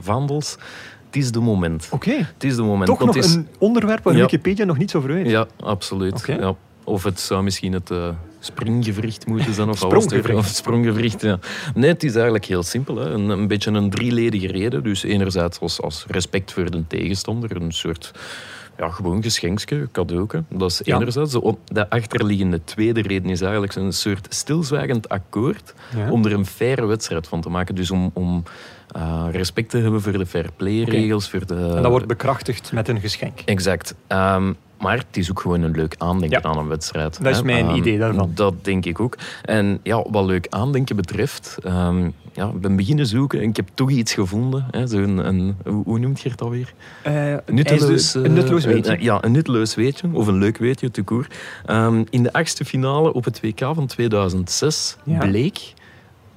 vaandels. 0.00 0.56
Het 1.06 1.16
is 1.16 1.32
de 1.32 1.40
moment. 1.40 1.88
Oké. 1.90 2.10
Het 2.10 2.44
is 2.44 2.56
de 2.56 2.62
moment. 2.62 2.86
Toch 2.86 2.98
nog 2.98 3.14
het 3.14 3.24
is- 3.24 3.34
een 3.34 3.48
onderwerp 3.58 4.04
waar 4.04 4.14
Ja. 4.14 4.20
Wikipedia 4.20 4.64
nog 4.64 4.78
niet 4.78 4.90
zo 4.90 4.98
over 4.98 5.12
weet. 5.12 5.30
Ja, 5.30 5.46
absoluut. 5.62 6.22
Ja. 6.26 6.54
Of 6.86 7.02
het 7.04 7.20
zou 7.20 7.42
misschien 7.42 7.72
het 7.72 7.90
springgewricht 8.40 9.26
moeten 9.26 9.54
zijn. 9.54 9.68
Of. 9.68 9.82
Of 9.82 10.46
het 10.46 10.56
spronggewricht, 10.56 11.20
ja. 11.20 11.38
Nee, 11.74 11.90
het 11.90 12.04
is 12.04 12.14
eigenlijk 12.14 12.44
heel 12.44 12.62
simpel. 12.62 12.96
Hè. 12.96 13.10
Een, 13.10 13.28
een 13.28 13.48
beetje 13.48 13.70
een 13.70 13.90
drieledige 13.90 14.46
reden. 14.46 14.82
Dus 14.82 15.02
enerzijds 15.02 15.60
als, 15.60 15.80
als 15.82 16.04
respect 16.08 16.52
voor 16.52 16.70
de 16.70 16.86
tegenstander. 16.86 17.56
Een 17.62 17.72
soort 17.72 18.12
ja, 18.78 18.90
gewoon 18.90 19.22
geschenkje, 19.22 19.88
cadeauke. 19.92 20.44
Dat 20.48 20.70
is 20.70 20.80
Ja. 20.84 20.96
enerzijds. 20.96 21.32
De, 21.32 21.54
de 21.64 21.90
achterliggende 21.90 22.64
tweede 22.64 23.02
reden 23.02 23.30
is 23.30 23.40
eigenlijk 23.40 23.74
een 23.74 23.92
soort 23.92 24.26
stilzwijgend 24.34 25.08
akkoord 25.08 25.74
Ja. 25.96 26.10
om 26.10 26.24
er 26.24 26.32
een 26.32 26.46
faire 26.46 26.86
wedstrijd 26.86 27.28
van 27.28 27.40
te 27.40 27.48
maken. 27.48 27.74
Dus 27.74 27.90
om, 27.90 28.10
om 28.14 28.42
eh, 28.96 29.24
respect 29.30 29.70
te 29.70 29.78
hebben 29.78 30.02
voor 30.02 30.12
de 30.12 30.26
fair 30.26 30.46
play 30.56 30.82
regels. 30.82 31.30
Voor 31.30 31.46
de, 31.46 31.54
En 31.54 31.82
dat 31.82 31.90
wordt 31.90 32.06
bekrachtigd 32.06 32.72
met 32.72 32.88
een 32.88 33.00
geschenk. 33.00 33.40
Exact. 33.44 33.94
Ehm, 34.06 34.52
maar 34.80 34.96
het 34.96 35.16
is 35.16 35.30
ook 35.30 35.40
gewoon 35.40 35.62
een 35.62 35.70
leuk 35.76 35.94
aandenken 35.98 36.40
Ja. 36.42 36.48
aan 36.48 36.58
een 36.58 36.68
wedstrijd. 36.68 37.22
Dat 37.22 37.32
is 37.32 37.38
hè. 37.38 37.44
mijn 37.44 37.66
Ehm, 37.66 37.76
idee 37.76 37.98
daarvan. 37.98 38.30
Dat 38.34 38.54
denk 38.64 38.84
ik 38.84 39.00
ook. 39.00 39.16
En 39.44 39.80
ja, 39.82 40.04
wat 40.10 40.24
leuk 40.24 40.46
aandenken 40.50 40.96
betreft, 40.96 41.56
ehm, 41.62 42.10
ja, 42.32 42.46
ik 42.48 42.60
ben 42.60 42.76
beginnen 42.76 43.06
zoeken 43.06 43.40
en 43.40 43.48
ik 43.48 43.56
heb 43.56 43.68
toch 43.74 43.90
iets 43.90 44.14
gevonden. 44.14 44.66
Hè, 44.70 44.86
zo'n, 44.86 45.26
een, 45.26 45.56
hoe, 45.64 45.84
hoe 45.84 45.98
noemt 45.98 46.20
je 46.20 46.28
het 46.28 46.40
alweer? 46.42 46.72
Eh, 47.02 47.34
Nutteloos, 47.46 48.14
een 48.14 48.32
nutteloos 48.32 48.64
eh, 48.64 48.72
weetje. 48.72 48.92
eh, 48.96 49.02
ja, 49.02 49.24
een 49.24 49.32
nutteloos 49.32 49.74
weetje, 49.74 50.08
of 50.12 50.26
een 50.26 50.38
leuk 50.38 50.56
weetje, 50.58 50.90
te 50.90 51.02
koer. 51.02 51.26
In 52.10 52.22
de 52.22 52.32
achtste 52.32 52.64
finale 52.64 53.12
op 53.12 53.24
het 53.24 53.40
WK 53.40 53.58
van 53.74 53.86
2006 53.86 54.96
Ja. 55.04 55.18
bleek 55.18 55.58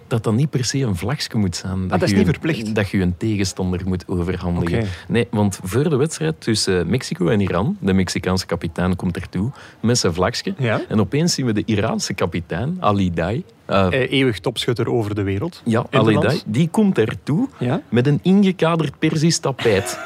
dat 0.09 0.23
dat 0.23 0.33
niet 0.33 0.49
per 0.49 0.65
se 0.65 0.79
een 0.79 0.95
vlagje 0.95 1.37
moet 1.37 1.55
zijn. 1.55 1.87
dat 1.87 2.01
is 2.01 2.09
je 2.09 2.15
niet 2.15 2.27
een- 2.27 2.31
verplicht. 2.33 2.75
Dat 2.75 2.89
je 2.89 3.01
een 3.01 3.17
tegenstander 3.17 3.81
moet 3.85 4.03
overhandigen. 4.07 4.87
Nee, 5.07 5.27
want 5.31 5.59
voor 5.63 5.89
de 5.89 5.95
wedstrijd 5.95 6.35
tussen 6.41 6.89
Mexico 6.89 7.27
en 7.27 7.39
Iran, 7.39 7.77
de 7.79 7.93
Mexicaanse 7.93 8.45
kapitein 8.45 8.95
komt 8.95 9.15
ertoe 9.15 9.51
met 9.79 9.97
zijn 9.97 10.13
vlagje. 10.13 10.53
Ja. 10.57 10.81
En 10.89 10.99
opeens 10.99 11.33
zien 11.33 11.45
we 11.45 11.53
de 11.53 11.63
Iraanse 11.65 12.13
kapitein, 12.13 12.77
Ali 12.79 13.13
Dai. 13.13 13.43
eh, 13.65 13.85
Eh, 13.85 14.11
eeuwig 14.11 14.39
topschutter 14.39 14.89
over 14.91 15.15
de 15.15 15.23
wereld. 15.23 15.61
ja, 15.65 15.85
Ali. 15.91 16.19
Dai, 16.19 16.41
die 16.45 16.69
komt 16.69 16.97
ertoe 16.97 17.47
Ja. 17.59 17.81
met 17.89 18.07
een 18.07 18.19
ingekaderd 18.21 18.99
Persisch 18.99 19.37
tapijt. 19.39 19.99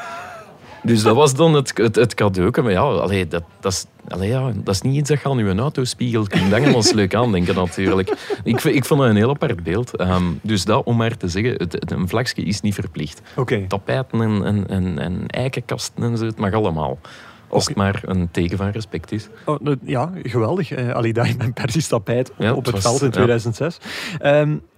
Dus 0.84 1.04
dat 1.04 1.16
was 1.16 1.36
dan 1.36 1.54
het, 1.54 1.78
het, 1.78 1.96
het 1.96 2.14
cadeau. 2.14 2.62
Maar 2.62 2.72
ja, 2.72 2.80
allee, 2.82 3.28
dat, 3.28 3.44
dat, 3.60 3.72
is, 3.72 3.86
allee, 4.08 4.30
ja, 4.30 4.52
dat 4.56 4.74
is 4.74 4.82
niet 4.82 4.96
iets 4.96 5.10
dat 5.10 5.22
je 5.22 5.30
aan 5.30 5.38
je 5.38 5.56
autospiegel 5.56 6.24
kunt 6.28 6.52
hangen 6.52 6.74
als 6.76 6.92
leuk 6.92 7.16
aandenken 7.16 7.56
natuurlijk. 7.56 8.14
Ik, 8.44 8.64
ik 8.64 8.86
vond 8.86 9.00
het 9.02 9.10
een 9.10 9.16
heel 9.16 9.30
apart 9.30 9.64
beeld. 9.64 9.96
Ehm, 9.96 10.24
dus 10.42 10.66
dat, 10.66 10.84
om 10.86 10.98
maar 10.98 11.18
te 11.18 11.28
zeggen, 11.28 11.52
het, 11.54 11.72
het- 11.74 11.92
een 11.92 12.08
vlagje 12.08 12.42
is 12.44 12.62
niet 12.62 12.74
verplicht. 12.74 13.22
Tapijten 13.68 14.22
en, 14.22 14.44
en, 14.46 14.68
en, 14.68 15.00
en 15.00 15.28
eikenkasten 15.28 16.04
en 16.04 16.18
zo, 16.18 16.26
het 16.26 16.38
mag 16.38 16.54
allemaal. 16.54 17.00
Als 17.48 17.66
het 17.68 17.76
maar 17.76 18.02
een 18.06 18.32
teken 18.32 18.58
van 18.58 18.70
respect 18.70 19.12
is. 19.12 19.28
Oh, 19.46 19.60
dat- 19.62 19.78
ja, 19.84 20.12
geweldig. 20.24 20.72
Eh 20.72 20.90
Ali 20.90 21.12
Dai 21.12 21.36
met 21.38 21.54
Persisch 21.54 21.88
tapijt 21.88 22.30
op, 22.32 22.36
Ja, 22.38 22.54
op 22.54 22.66
het 22.66 22.74
was- 22.74 22.82
veld 22.84 23.02
in 23.02 23.06
ja. 23.08 23.12
2006. 23.14 23.78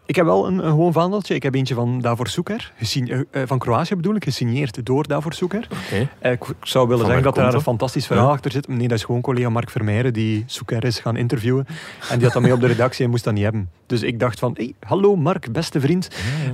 Ik 0.05 0.15
heb 0.15 0.25
wel 0.25 0.47
een, 0.47 0.57
een 0.57 0.69
gewoon 0.69 0.93
vaandeltje. 0.93 1.35
Ik 1.35 1.43
heb 1.43 1.55
eentje 1.55 1.73
van 1.73 2.01
Davor. 2.01 2.27
Gesign- 2.77 3.07
eh, 3.11 3.19
eh, 3.41 3.47
van 3.47 3.59
Kroatië 3.59 3.95
bedoel 3.95 4.15
ik, 4.15 4.23
gesigneerd 4.23 4.85
door 4.85 5.07
Davor. 5.07 5.33
Oké. 5.41 5.61
Eh, 6.19 6.31
ik, 6.31 6.43
zou 6.61 6.87
willen 6.87 7.01
Van 7.05 7.05
zeggen 7.11 7.23
dat 7.23 7.35
daar 7.35 7.53
een 7.53 7.61
fantastisch 7.61 8.05
verhaal 8.05 8.25
Ja. 8.27 8.31
achter 8.33 8.51
zit. 8.51 8.67
Nee, 8.67 8.87
dat 8.87 8.97
is 8.97 9.03
gewoon 9.03 9.21
collega 9.21 9.49
Mark 9.49 9.69
Vermeijeren 9.69 10.13
die 10.13 10.43
Suker 10.47 10.83
is 10.83 10.99
gaan 10.99 11.15
interviewen. 11.17 11.65
En 12.09 12.15
die 12.15 12.23
had 12.23 12.33
dat 12.33 12.41
mee 12.41 12.53
op 12.53 12.59
de 12.59 12.67
redactie 12.67 13.05
en 13.05 13.09
moest 13.11 13.23
dat 13.23 13.33
niet 13.33 13.43
hebben. 13.43 13.69
Dus 13.85 14.01
ik 14.01 14.19
dacht 14.19 14.39
van, 14.39 14.51
hey, 14.57 14.73
hallo 14.79 15.15
Mark, 15.15 15.51
beste 15.51 15.79
vriend. 15.79 16.07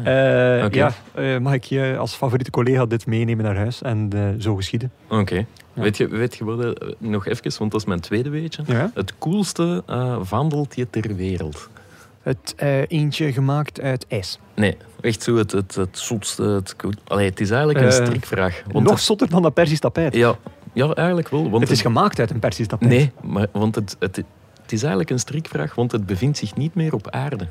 Ja, 0.04 0.92
eh, 1.14 1.38
mag 1.38 1.54
ik 1.54 1.64
je 1.64 1.96
als 2.00 2.14
favoriete 2.14 2.52
collega 2.52 2.86
dit 2.86 3.06
meenemen 3.06 3.46
naar 3.46 3.56
huis? 3.58 3.82
En 3.82 4.10
zo 4.40 4.56
geschieden. 4.56 4.92
Oké. 5.10 5.46
Weet, 5.74 5.98
je, 5.98 6.08
weet 6.08 6.36
je 6.36 6.46
wat, 6.46 6.64
eh, 6.64 6.90
nog 6.98 7.28
even, 7.28 7.52
want 7.60 7.72
dat 7.72 7.82
is 7.82 7.88
mijn 7.88 8.00
tweede 8.00 8.30
weetje. 8.30 8.64
Ja? 8.66 8.92
Het 8.94 9.14
coolste 9.18 9.84
vaandeltje 10.22 10.90
ter 10.90 11.16
wereld. 11.16 11.70
Het 12.22 12.54
eh, 12.58 12.82
eentje 12.88 13.34
gemaakt 13.34 13.82
uit 13.82 14.06
ijs. 14.08 14.40
Nee, 14.56 14.78
echt 15.02 15.24
zo 15.24 15.36
het, 15.36 15.52
het, 15.52 15.76
het 15.76 15.98
zotste. 16.00 16.44
Het, 16.44 16.76
Allee, 17.08 17.30
het 17.30 17.40
is 17.40 17.50
eigenlijk 17.50 17.80
een 17.80 17.92
Eh, 18.00 18.06
strikvraag. 18.06 18.64
Want 18.72 18.86
Nog 18.88 19.00
zotter 19.00 19.30
dan 19.30 19.42
dat 19.42 19.54
Persisch 19.54 19.80
tapijt. 19.80 20.16
ja, 20.16 20.36
ja, 20.74 20.94
eigenlijk 20.94 21.30
wel. 21.30 21.50
Want 21.50 21.62
het 21.64 21.72
is 21.72 21.82
gemaakt 21.82 22.20
uit 22.20 22.30
een 22.32 22.40
Persisch 22.40 22.68
tapijt. 22.68 22.92
Nee, 22.92 23.12
maar, 23.22 23.48
want 23.52 23.76
het, 23.76 23.96
het, 24.00 24.16
het 24.62 24.72
is 24.72 24.80
eigenlijk 24.82 25.10
een 25.10 25.20
strikvraag, 25.20 25.76
want 25.76 25.92
het 25.92 26.06
bevindt 26.06 26.38
zich 26.38 26.56
niet 26.56 26.76
meer 26.76 26.94
op 26.94 27.10
aarde. 27.10 27.48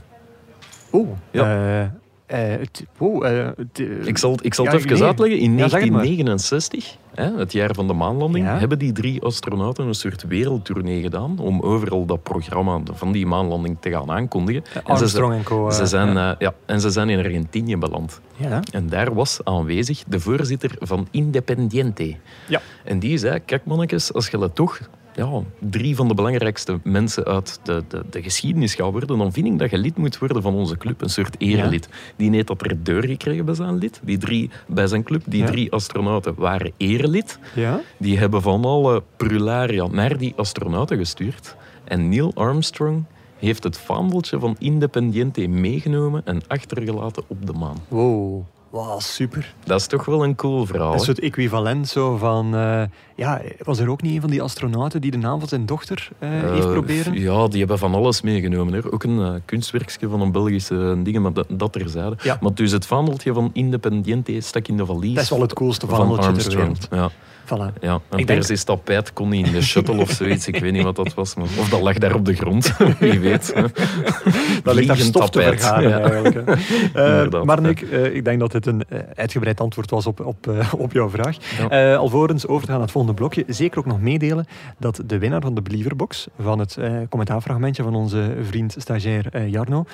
Oeh. 0.92 1.08
Ja. 1.30 1.92
Eh, 2.30 2.54
eh, 2.54 2.60
het, 2.60 2.84
oh, 2.98 3.26
eh, 3.28 3.46
het, 3.56 3.78
Ik 4.06 4.18
zal, 4.18 4.38
ik 4.42 4.54
zal 4.54 4.64
het 4.64 4.74
even 4.74 4.92
nee. 4.92 5.02
uitleggen. 5.02 5.38
In 5.38 5.56
Ja, 5.56 5.68
zeg 5.68 5.80
het 5.80 5.90
maar. 5.90 6.02
1969, 6.02 6.96
hè, 7.14 7.38
het 7.38 7.52
jaar 7.52 7.74
van 7.74 7.86
de 7.86 7.92
maanlanding, 7.92 8.46
hebben 8.46 8.78
die 8.78 8.92
drie 8.92 9.22
astronauten 9.22 9.86
een 9.86 9.94
soort 9.94 10.22
wereldtournee 10.22 11.02
gedaan 11.02 11.38
om 11.38 11.60
overal 11.60 12.06
dat 12.06 12.22
programma 12.22 12.80
van 12.92 13.12
die 13.12 13.26
maanlanding 13.26 13.76
te 13.80 13.90
gaan 13.90 14.10
aankondigen. 14.10 14.62
En 14.64 14.80
ze, 14.84 14.92
Armstrong 14.92 15.34
en 15.34 15.42
co. 15.42 15.68
eh, 15.68 15.74
ze 15.74 15.86
zijn, 15.86 16.12
ja. 16.12 16.36
ja, 16.38 16.54
en 16.66 16.80
ze 16.80 16.90
zijn 16.90 17.08
in 17.08 17.18
Argentinië 17.18 17.76
beland. 17.76 18.20
ja. 18.36 18.62
En 18.72 18.88
daar 18.88 19.14
was 19.14 19.40
aanwezig 19.44 20.02
de 20.06 20.20
voorzitter 20.20 20.70
van 20.78 21.08
Independiente. 21.10 22.16
Ja. 22.48 22.60
En 22.84 22.98
die 22.98 23.18
zei, 23.18 23.40
kijk 23.44 23.64
mannetjes, 23.64 24.12
als 24.12 24.28
je 24.28 24.38
dat 24.38 24.54
toch 24.54 24.80
ja, 25.14 25.42
drie 25.58 25.96
van 25.96 26.08
de 26.08 26.14
belangrijkste 26.14 26.80
mensen 26.82 27.24
uit 27.24 27.60
de, 27.62 27.82
de, 27.88 28.04
de 28.10 28.22
geschiedenis 28.22 28.74
gaat 28.74 28.90
worden, 28.90 29.18
dan 29.18 29.32
vind 29.32 29.46
ik 29.46 29.58
dat 29.58 29.70
je 29.70 29.78
lid 29.78 29.96
moet 29.96 30.18
worden 30.18 30.42
van 30.42 30.54
onze 30.54 30.76
club. 30.78 31.02
Een 31.02 31.10
soort 31.10 31.34
erelid. 31.38 31.88
Die 32.16 32.30
heeft 32.30 32.46
dat 32.46 32.62
er 32.62 32.82
deur 32.84 33.04
gekregen 33.06 33.44
bij 33.44 33.54
zijn 33.54 33.78
lid. 33.78 34.00
Die 34.04 34.18
drie, 34.18 34.50
bij 34.66 34.86
zijn 34.86 35.02
club, 35.02 35.22
die 35.26 35.40
Ja. 35.42 35.46
drie 35.46 35.72
astronauten 35.72 36.34
waren 36.36 36.72
erelid. 36.76 37.38
ja. 37.54 37.80
Die 37.96 38.18
hebben 38.18 38.42
van 38.42 38.64
alle 38.64 39.02
prularia 39.16 39.86
naar 39.86 40.18
die 40.18 40.32
astronauten 40.36 40.96
gestuurd. 40.96 41.56
En 41.84 42.08
Neil 42.08 42.32
Armstrong 42.34 43.04
heeft 43.38 43.62
het 43.64 43.78
vaandeltje 43.78 44.38
van 44.38 44.56
Independiente 44.58 45.46
meegenomen 45.46 46.22
en 46.24 46.40
achtergelaten 46.48 47.22
op 47.26 47.46
de 47.46 47.52
maan. 47.52 47.76
Wow. 47.88 48.42
Wauw, 48.70 48.98
super. 49.00 49.54
Dat 49.64 49.80
is 49.80 49.86
toch 49.86 50.04
wel 50.04 50.24
een 50.24 50.34
cool 50.34 50.66
verhaal. 50.66 50.92
Dat 50.92 51.00
is 51.00 51.06
het 51.06 51.20
equivalent 51.20 51.88
zo 51.88 52.16
van... 52.16 52.54
eh, 52.54 52.82
ja, 53.16 53.40
was 53.62 53.78
er 53.78 53.88
ook 53.90 54.02
niet 54.02 54.14
een 54.14 54.20
van 54.20 54.30
die 54.30 54.42
astronauten 54.42 55.00
die 55.00 55.10
de 55.10 55.16
naam 55.16 55.38
van 55.38 55.48
zijn 55.48 55.66
dochter 55.66 56.08
eh, 56.18 56.28
heeft 56.30 56.64
Eh, 56.64 56.72
proberen? 56.72 57.20
Ja, 57.20 57.48
die 57.48 57.58
hebben 57.58 57.78
van 57.78 57.94
alles 57.94 58.20
meegenomen. 58.20 58.72
Hè. 58.72 58.92
Ook 58.92 59.02
een 59.02 59.42
kunstwerkje 59.44 60.08
van 60.08 60.20
een 60.20 60.32
Belgische 60.32 61.00
ding, 61.02 61.18
maar 61.18 61.32
dat, 61.32 61.46
dat 61.48 61.72
terzijde. 61.72 62.16
Ja. 62.22 62.38
Maar 62.40 62.54
dus 62.54 62.72
het 62.72 62.86
vaandeltje 62.86 63.32
van 63.32 63.50
Independiente 63.52 64.40
stak 64.40 64.68
in 64.68 64.76
de 64.76 64.86
valies. 64.86 65.14
Dat 65.14 65.22
is 65.22 65.30
wel 65.30 65.40
het 65.40 65.52
coolste 65.52 65.86
van 65.86 65.96
verhandeltje 65.96 66.42
ter 66.42 66.56
wereld. 66.56 66.88
Ja, 66.90 67.10
Voilà. 67.50 67.80
ja. 67.80 67.92
Een 67.94 68.00
denk- 68.16 68.26
persisch 68.26 68.64
tapijt 68.64 69.12
kon 69.12 69.28
niet 69.28 69.46
in 69.46 69.52
de 69.52 69.62
shuttle 69.62 70.00
of 70.00 70.10
zoiets. 70.10 70.48
Ik 70.48 70.58
weet 70.58 70.72
niet 70.72 70.82
wat 70.82 70.96
dat 70.96 71.14
was. 71.14 71.34
Maar... 71.34 71.46
Of 71.58 71.68
dat 71.68 71.80
lag 71.80 71.98
daar 71.98 72.14
op 72.14 72.24
de 72.24 72.34
grond. 72.34 72.76
Wie 72.98 73.20
weet. 73.20 73.54
Dat 74.62 74.74
ligt 74.74 74.88
daar 74.88 74.96
stof 74.96 75.30
te 75.30 75.38
tapijt. 75.38 75.60
vergaren 75.60 75.88
Ja. 75.88 76.00
eigenlijk. 76.00 76.46
hè. 76.46 76.54
Eh, 77.30 77.42
maar. 77.42 77.60
Nick, 77.60 77.82
eh, 77.82 78.14
ik 78.14 78.24
denk 78.24 78.40
dat 78.40 78.52
dit 78.52 78.66
een 78.66 78.84
eh, 78.88 78.98
uitgebreid 79.14 79.60
antwoord 79.60 79.90
was 79.90 80.06
op, 80.06 80.20
op, 80.20 80.50
op 80.76 80.92
jouw 80.92 81.10
vraag. 81.10 81.36
Ja. 81.70 81.94
Alvorens 81.94 82.46
over 82.46 82.60
te 82.60 82.66
gaan 82.66 82.74
naar 82.74 82.82
het 82.82 82.90
volgende 82.90 83.16
blokje, 83.16 83.44
zeker 83.46 83.78
ook 83.78 83.86
nog 83.86 84.00
meedelen 84.00 84.46
dat 84.78 85.02
de 85.06 85.18
winnaar 85.18 85.40
van 85.40 85.54
de 85.54 85.62
Believerbox, 85.62 86.28
van 86.40 86.58
het 86.58 86.78
commentaarfragmentje 87.08 87.82
van 87.82 87.94
onze 87.94 88.36
vriend 88.42 88.74
stagiair 88.78 89.46
Jarno, 89.46 89.84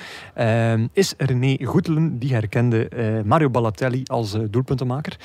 is 0.93 1.13
René 1.17 1.57
Goetelen, 1.61 2.19
die 2.19 2.33
herkende 2.33 2.89
Mario 3.25 3.49
Balotelli 3.49 4.01
als 4.05 4.37
doelpuntenmaker. 4.49 5.17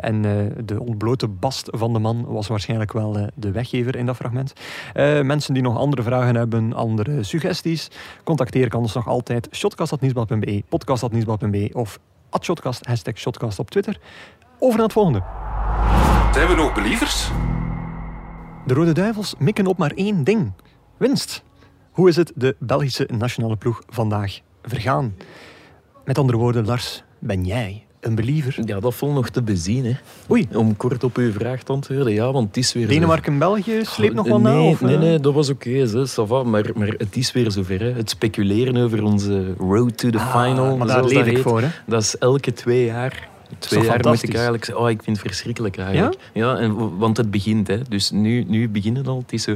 En 0.00 0.22
de 0.64 0.80
ontblote 0.80 1.28
van 1.70 1.92
de 1.92 1.98
man 1.98 2.24
was 2.24 2.46
waarschijnlijk 2.46 2.92
wel 2.92 3.16
eh, 3.16 3.26
de 3.34 3.50
weggever 3.50 3.96
in 3.96 4.06
dat 4.06 4.16
fragment. 4.16 4.52
Eh, 4.92 5.20
mensen 5.20 5.54
die 5.54 5.62
nog 5.62 5.76
andere 5.76 6.02
vragen 6.02 6.36
hebben, 6.36 6.72
andere 6.72 7.22
suggesties, 7.22 7.90
contacteer 8.24 8.68
kan 8.68 8.80
ons 8.80 8.94
nog 8.94 9.08
altijd 9.08 9.48
shotcast.nieuwsblad.be, 9.50 10.62
podcast.nieuwsblad.be 10.68 11.70
of 11.72 11.98
@shotcast, 12.40 12.86
hashtag 12.86 13.18
shotcast 13.18 13.58
op 13.58 13.70
Twitter. 13.70 14.00
Over 14.58 14.76
naar 14.76 14.84
het 14.84 14.94
volgende. 14.94 15.22
Zijn 16.32 16.48
we 16.48 16.54
nog 16.54 16.74
believers? 16.74 17.30
De 18.66 18.74
Rode 18.74 18.92
Duivels 18.92 19.34
mikken 19.38 19.66
op 19.66 19.78
maar 19.78 19.92
één 19.94 20.24
ding. 20.24 20.52
Winst. 20.96 21.42
Hoe 21.90 22.08
is 22.08 22.16
het 22.16 22.32
de 22.34 22.56
Belgische 22.58 23.08
nationale 23.16 23.56
ploeg 23.56 23.82
vandaag 23.88 24.40
vergaan? 24.62 25.14
Met 26.04 26.18
andere 26.18 26.38
woorden, 26.38 26.64
Lars, 26.64 27.04
ben 27.18 27.44
jij 27.44 27.86
een 28.02 28.14
believer? 28.14 28.58
Ja, 28.64 28.80
dat 28.80 28.94
valt 28.94 29.14
nog 29.14 29.28
te 29.28 29.42
bezien. 29.42 29.84
Hè. 29.84 29.92
Oei, 30.30 30.48
Om 30.54 30.76
kort 30.76 31.04
op 31.04 31.16
uw 31.16 31.32
vraag 31.32 31.62
te 31.62 31.72
antwoorden. 31.72 32.12
Ja, 32.12 32.32
want 32.32 32.46
het 32.46 32.56
is 32.56 32.72
weer... 32.72 32.82
zo- 32.82 32.88
Denemarken-België 32.88 33.80
sleept 33.84 34.14
nog 34.14 34.26
wel 34.28 34.40
na? 34.40 34.52
nee, 34.52 34.68
of, 34.70 34.80
nee, 34.80 34.94
eh? 34.94 35.00
nee, 35.00 35.20
dat 35.20 35.34
was 35.34 35.48
oké, 35.50 36.06
va, 36.06 36.42
maar, 36.42 36.70
maar 36.74 36.88
het 36.88 37.16
is 37.16 37.32
weer 37.32 37.50
zover. 37.50 37.80
Hè. 37.80 37.92
Het 37.92 38.10
speculeren 38.10 38.76
over 38.76 39.02
onze 39.02 39.54
road 39.58 39.98
to 39.98 40.10
the 40.10 40.18
Ah, 40.18 40.42
final, 40.44 40.76
maar 40.76 40.86
daar 40.86 41.04
leef 41.04 41.12
dat 41.18 41.26
ik 41.26 41.32
heet, 41.32 41.42
voor, 41.42 41.60
hè? 41.60 41.68
dat 41.86 42.02
is 42.02 42.18
elke 42.18 42.52
twee 42.52 42.84
jaar. 42.84 43.28
Twee 43.58 43.84
jaar 43.84 44.00
moet 44.08 44.22
ik 44.22 44.34
eigenlijk 44.34 44.64
zeggen, 44.64 44.84
oh, 44.84 44.90
ik 44.90 45.02
vind 45.02 45.16
het 45.16 45.26
verschrikkelijk 45.26 45.76
eigenlijk. 45.78 46.18
Ja? 46.32 46.56
en, 46.58 46.74
w- 46.74 46.98
want 46.98 47.16
het 47.16 47.30
begint, 47.30 47.66
hè. 47.68 47.78
dus 47.88 48.10
nu, 48.10 48.44
nu 48.48 48.68
beginnen 48.68 49.06
al. 49.06 49.18
Het 49.18 49.32
is 49.32 49.42
zo, 49.42 49.54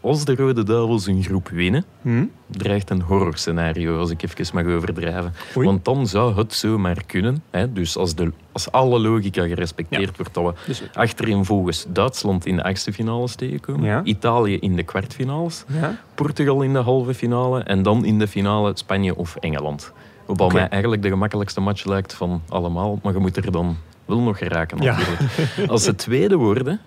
als 0.00 0.24
de 0.24 0.34
Rode 0.34 0.62
Duivels 0.62 1.06
een 1.06 1.22
groep 1.22 1.48
winnen, 1.48 1.84
Hm? 2.02 2.24
dreigt 2.46 2.90
een 2.90 3.00
horrorscenario, 3.02 3.98
als 3.98 4.10
ik 4.10 4.22
even 4.22 4.54
mag 4.64 4.74
overdrijven. 4.74 5.32
Oei. 5.56 5.66
Want 5.66 5.84
dan 5.84 6.06
zou 6.06 6.36
het 6.36 6.52
zomaar 6.54 7.02
kunnen, 7.06 7.42
hè, 7.50 7.72
dus 7.72 7.96
als, 7.96 8.14
de, 8.14 8.32
als 8.52 8.72
alle 8.72 8.98
logica 9.00 9.46
gerespecteerd 9.46 10.16
wordt, 10.16 10.34
dat 10.34 10.44
we 10.44 10.52
Dus, 10.66 10.82
achterin 10.94 11.44
volgens 11.44 11.86
Duitsland 11.88 12.46
in 12.46 12.56
de 12.56 12.62
achtste 12.62 12.92
finales 12.92 13.34
tegenkomen, 13.34 13.84
Ja. 13.84 14.00
Italië 14.04 14.56
in 14.58 14.76
de 14.76 14.82
kwartfinales, 14.82 15.64
ja? 15.80 15.98
Portugal 16.14 16.62
in 16.62 16.72
de 16.72 16.78
halve 16.78 17.14
finale 17.14 17.60
en 17.62 17.82
dan 17.82 18.04
in 18.04 18.18
de 18.18 18.28
finale 18.28 18.72
Spanje 18.74 19.16
of 19.16 19.36
Engeland. 19.36 19.92
Wat 20.26 20.52
mij 20.52 20.68
eigenlijk 20.68 21.02
de 21.02 21.08
gemakkelijkste 21.08 21.60
match 21.60 21.84
lijkt 21.84 22.14
van 22.14 22.42
allemaal, 22.48 22.98
maar 23.02 23.12
je 23.12 23.18
moet 23.18 23.36
er 23.36 23.52
dan 23.52 23.76
wel 24.04 24.20
nog 24.20 24.38
geraken 24.38 24.78
natuurlijk. 24.78 25.20
Als 25.70 25.82
ze 25.84 25.94
tweede 25.94 26.36
worden, 26.36 26.80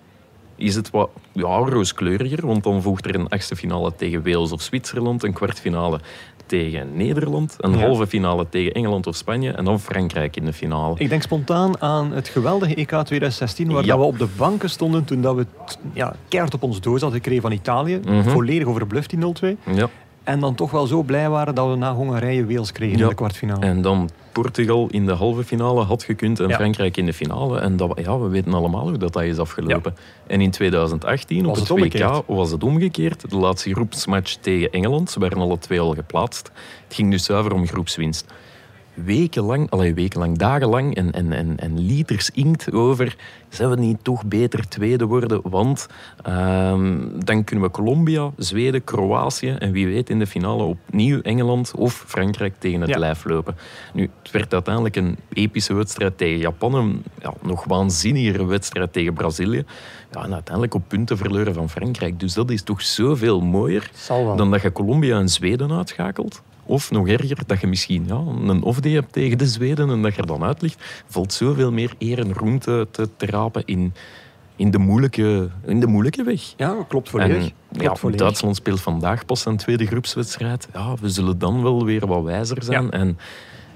is 0.56 0.74
het 0.74 0.90
wat 0.90 1.10
ja, 1.32 1.56
rooskleuriger, 1.56 2.46
want 2.46 2.62
dan 2.62 2.82
volgt 2.82 3.06
er 3.06 3.14
een 3.14 3.28
achtste 3.28 3.56
finale 3.56 3.92
tegen 3.96 4.22
Wales 4.24 4.52
of 4.52 4.62
Zwitserland, 4.62 5.22
een 5.22 5.32
kwartfinale 5.32 6.00
tegen 6.46 6.96
Nederland, 6.96 7.54
een 7.58 7.72
Ja. 7.78 7.78
halve 7.86 8.06
finale 8.06 8.46
tegen 8.48 8.72
Engeland 8.72 9.06
of 9.06 9.16
Spanje 9.16 9.50
en 9.50 9.64
dan 9.64 9.80
Frankrijk 9.80 10.36
in 10.36 10.44
de 10.44 10.52
finale. 10.52 10.94
Ik 10.98 11.08
denk 11.08 11.22
spontaan 11.22 11.80
aan 11.80 12.12
het 12.12 12.28
geweldige 12.28 12.74
EK 12.74 12.88
2016, 13.04 13.72
waar 13.72 13.82
Ja. 13.84 13.88
dat 13.88 13.98
we 13.98 14.04
op 14.04 14.18
de 14.18 14.28
banken 14.36 14.70
stonden 14.70 15.04
toen 15.04 15.20
dat 15.20 15.34
we 15.34 15.46
het, 15.64 15.78
ja, 15.92 16.14
keihard 16.28 16.54
op 16.54 16.62
ons 16.62 16.80
doos 16.80 17.00
hadden 17.00 17.18
gekregen 17.20 17.42
van 17.42 17.52
Italië. 17.52 18.00
Mhm. 18.04 18.22
Volledig 18.28 18.66
overbluft 18.66 19.10
die 19.10 19.18
0-2. 19.18 19.56
Ja. 19.74 19.88
En 20.24 20.40
dan 20.40 20.54
toch 20.54 20.70
wel 20.70 20.86
zo 20.86 21.02
blij 21.02 21.28
waren 21.28 21.54
dat 21.54 21.68
we 21.70 21.76
na 21.76 21.94
Hongarije 21.94 22.46
Wales 22.46 22.72
kregen 22.72 23.00
in 23.00 23.08
de 23.08 23.14
kwartfinale. 23.14 23.66
En 23.66 23.82
dan 23.82 24.10
Portugal 24.42 24.88
in 24.90 25.06
de 25.06 25.12
halve 25.12 25.44
finale 25.44 25.82
had 25.82 26.02
gekund 26.02 26.40
en 26.40 26.48
Ja. 26.48 26.54
Frankrijk 26.54 26.96
in 26.96 27.06
de 27.06 27.12
finale. 27.12 27.58
En 27.58 27.76
dat, 27.76 28.00
ja, 28.02 28.18
we 28.18 28.28
weten 28.28 28.54
allemaal 28.54 28.88
hoe 28.88 28.98
dat, 28.98 29.12
dat 29.12 29.22
is 29.22 29.38
afgelopen. 29.38 29.94
En 30.26 30.40
in 30.40 30.50
2018 30.50 31.44
Was 31.44 31.46
op 31.46 31.54
het, 31.54 31.62
het 31.68 31.70
omgekeerd? 31.70 32.10
WK 32.10 32.22
was 32.26 32.50
het 32.50 32.62
omgekeerd. 32.62 33.30
De 33.30 33.36
laatste 33.36 33.72
groepsmatch 33.72 34.34
tegen 34.34 34.72
Engeland. 34.72 35.10
Ze 35.10 35.18
waren 35.20 35.38
alle 35.38 35.58
twee 35.58 35.80
al 35.80 35.94
geplaatst. 35.94 36.50
Het 36.86 36.94
ging 36.94 37.10
dus 37.10 37.24
zuiver 37.24 37.52
om 37.52 37.66
groepswinst. 37.66 38.32
Wekenlang, 38.94 39.70
allee, 39.70 39.94
wekenlang, 39.94 40.38
dagenlang 40.38 40.94
en, 40.94 41.12
en, 41.12 41.32
en, 41.32 41.56
en 41.58 41.78
liters 41.80 42.30
inkt 42.30 42.72
over. 42.72 43.16
Zijn 43.48 43.70
we 43.70 43.76
niet 43.76 44.04
toch 44.04 44.24
beter 44.24 44.68
tweede 44.68 45.04
worden? 45.06 45.40
Want 45.50 45.86
ehm, 46.22 46.98
dan 47.24 47.44
kunnen 47.44 47.64
we 47.64 47.70
Colombia, 47.70 48.30
Zweden, 48.36 48.84
Kroatië 48.84 49.50
en 49.58 49.72
wie 49.72 49.86
weet 49.86 50.10
in 50.10 50.18
de 50.18 50.26
finale 50.26 50.62
opnieuw 50.62 51.20
Engeland 51.20 51.72
of 51.76 52.04
Frankrijk 52.06 52.54
tegen 52.58 52.80
het 52.80 52.90
Ja. 52.90 52.98
lijf 52.98 53.24
lopen. 53.24 53.56
Nu, 53.92 54.10
het 54.22 54.30
werd 54.30 54.52
uiteindelijk 54.52 54.96
een 54.96 55.16
epische 55.32 55.74
wedstrijd 55.74 56.18
tegen 56.18 56.38
Japan. 56.38 56.74
Een 56.74 57.02
ja, 57.20 57.34
nog 57.42 57.64
waanzinnigere 57.64 58.46
wedstrijd 58.46 58.92
tegen 58.92 59.12
Brazilië. 59.14 59.64
Ja, 60.12 60.24
en 60.24 60.32
uiteindelijk 60.32 60.74
op 60.74 60.82
punten 60.88 61.16
verloren 61.16 61.54
van 61.54 61.70
Frankrijk. 61.70 62.20
Dus 62.20 62.34
dat 62.34 62.50
is 62.50 62.62
toch 62.62 62.82
zoveel 62.82 63.40
mooier 63.40 63.90
dan 64.36 64.50
dat 64.50 64.62
je 64.62 64.72
Colombia 64.72 65.18
en 65.18 65.28
Zweden 65.28 65.72
uitschakelt. 65.72 66.42
Of 66.66 66.90
nog 66.90 67.08
erger, 67.08 67.38
dat 67.46 67.60
je 67.60 67.66
misschien 67.66 68.04
ja, 68.06 68.22
een 68.46 68.62
off-day 68.62 68.92
hebt 68.92 69.12
tegen 69.12 69.38
de 69.38 69.46
Zweden 69.46 69.90
en 69.90 70.02
dat 70.02 70.14
je 70.14 70.20
er 70.20 70.26
dan 70.26 70.44
uit 70.44 70.62
ligt. 70.62 71.02
Valt 71.06 71.32
zoveel 71.32 71.72
meer 71.72 71.94
eer 71.98 72.18
en 72.18 72.32
roem 72.32 72.58
te, 72.58 72.88
te, 72.90 73.08
te 73.16 73.26
rapen 73.26 73.62
in, 73.64 73.94
in, 74.56 74.70
de 74.70 74.78
moeilijke, 74.78 75.50
in 75.66 75.80
de 75.80 75.86
moeilijke 75.86 76.22
weg. 76.22 76.54
Ja, 76.56 76.76
klopt 76.88 77.08
volledig. 77.08 77.42
En, 77.42 77.52
Klopt 77.68 77.84
ja, 77.84 77.94
volledig. 77.94 78.20
Duitsland 78.20 78.56
speelt 78.56 78.80
vandaag 78.80 79.24
pas 79.24 79.46
een 79.46 79.56
tweede 79.56 79.86
groepswedstrijd. 79.86 80.68
Ja, 80.72 80.94
we 81.00 81.08
zullen 81.08 81.38
dan 81.38 81.62
wel 81.62 81.84
weer 81.84 82.06
wat 82.06 82.22
wijzer 82.22 82.62
zijn. 82.62 82.84
Ja. 82.84 82.90
En 82.90 83.18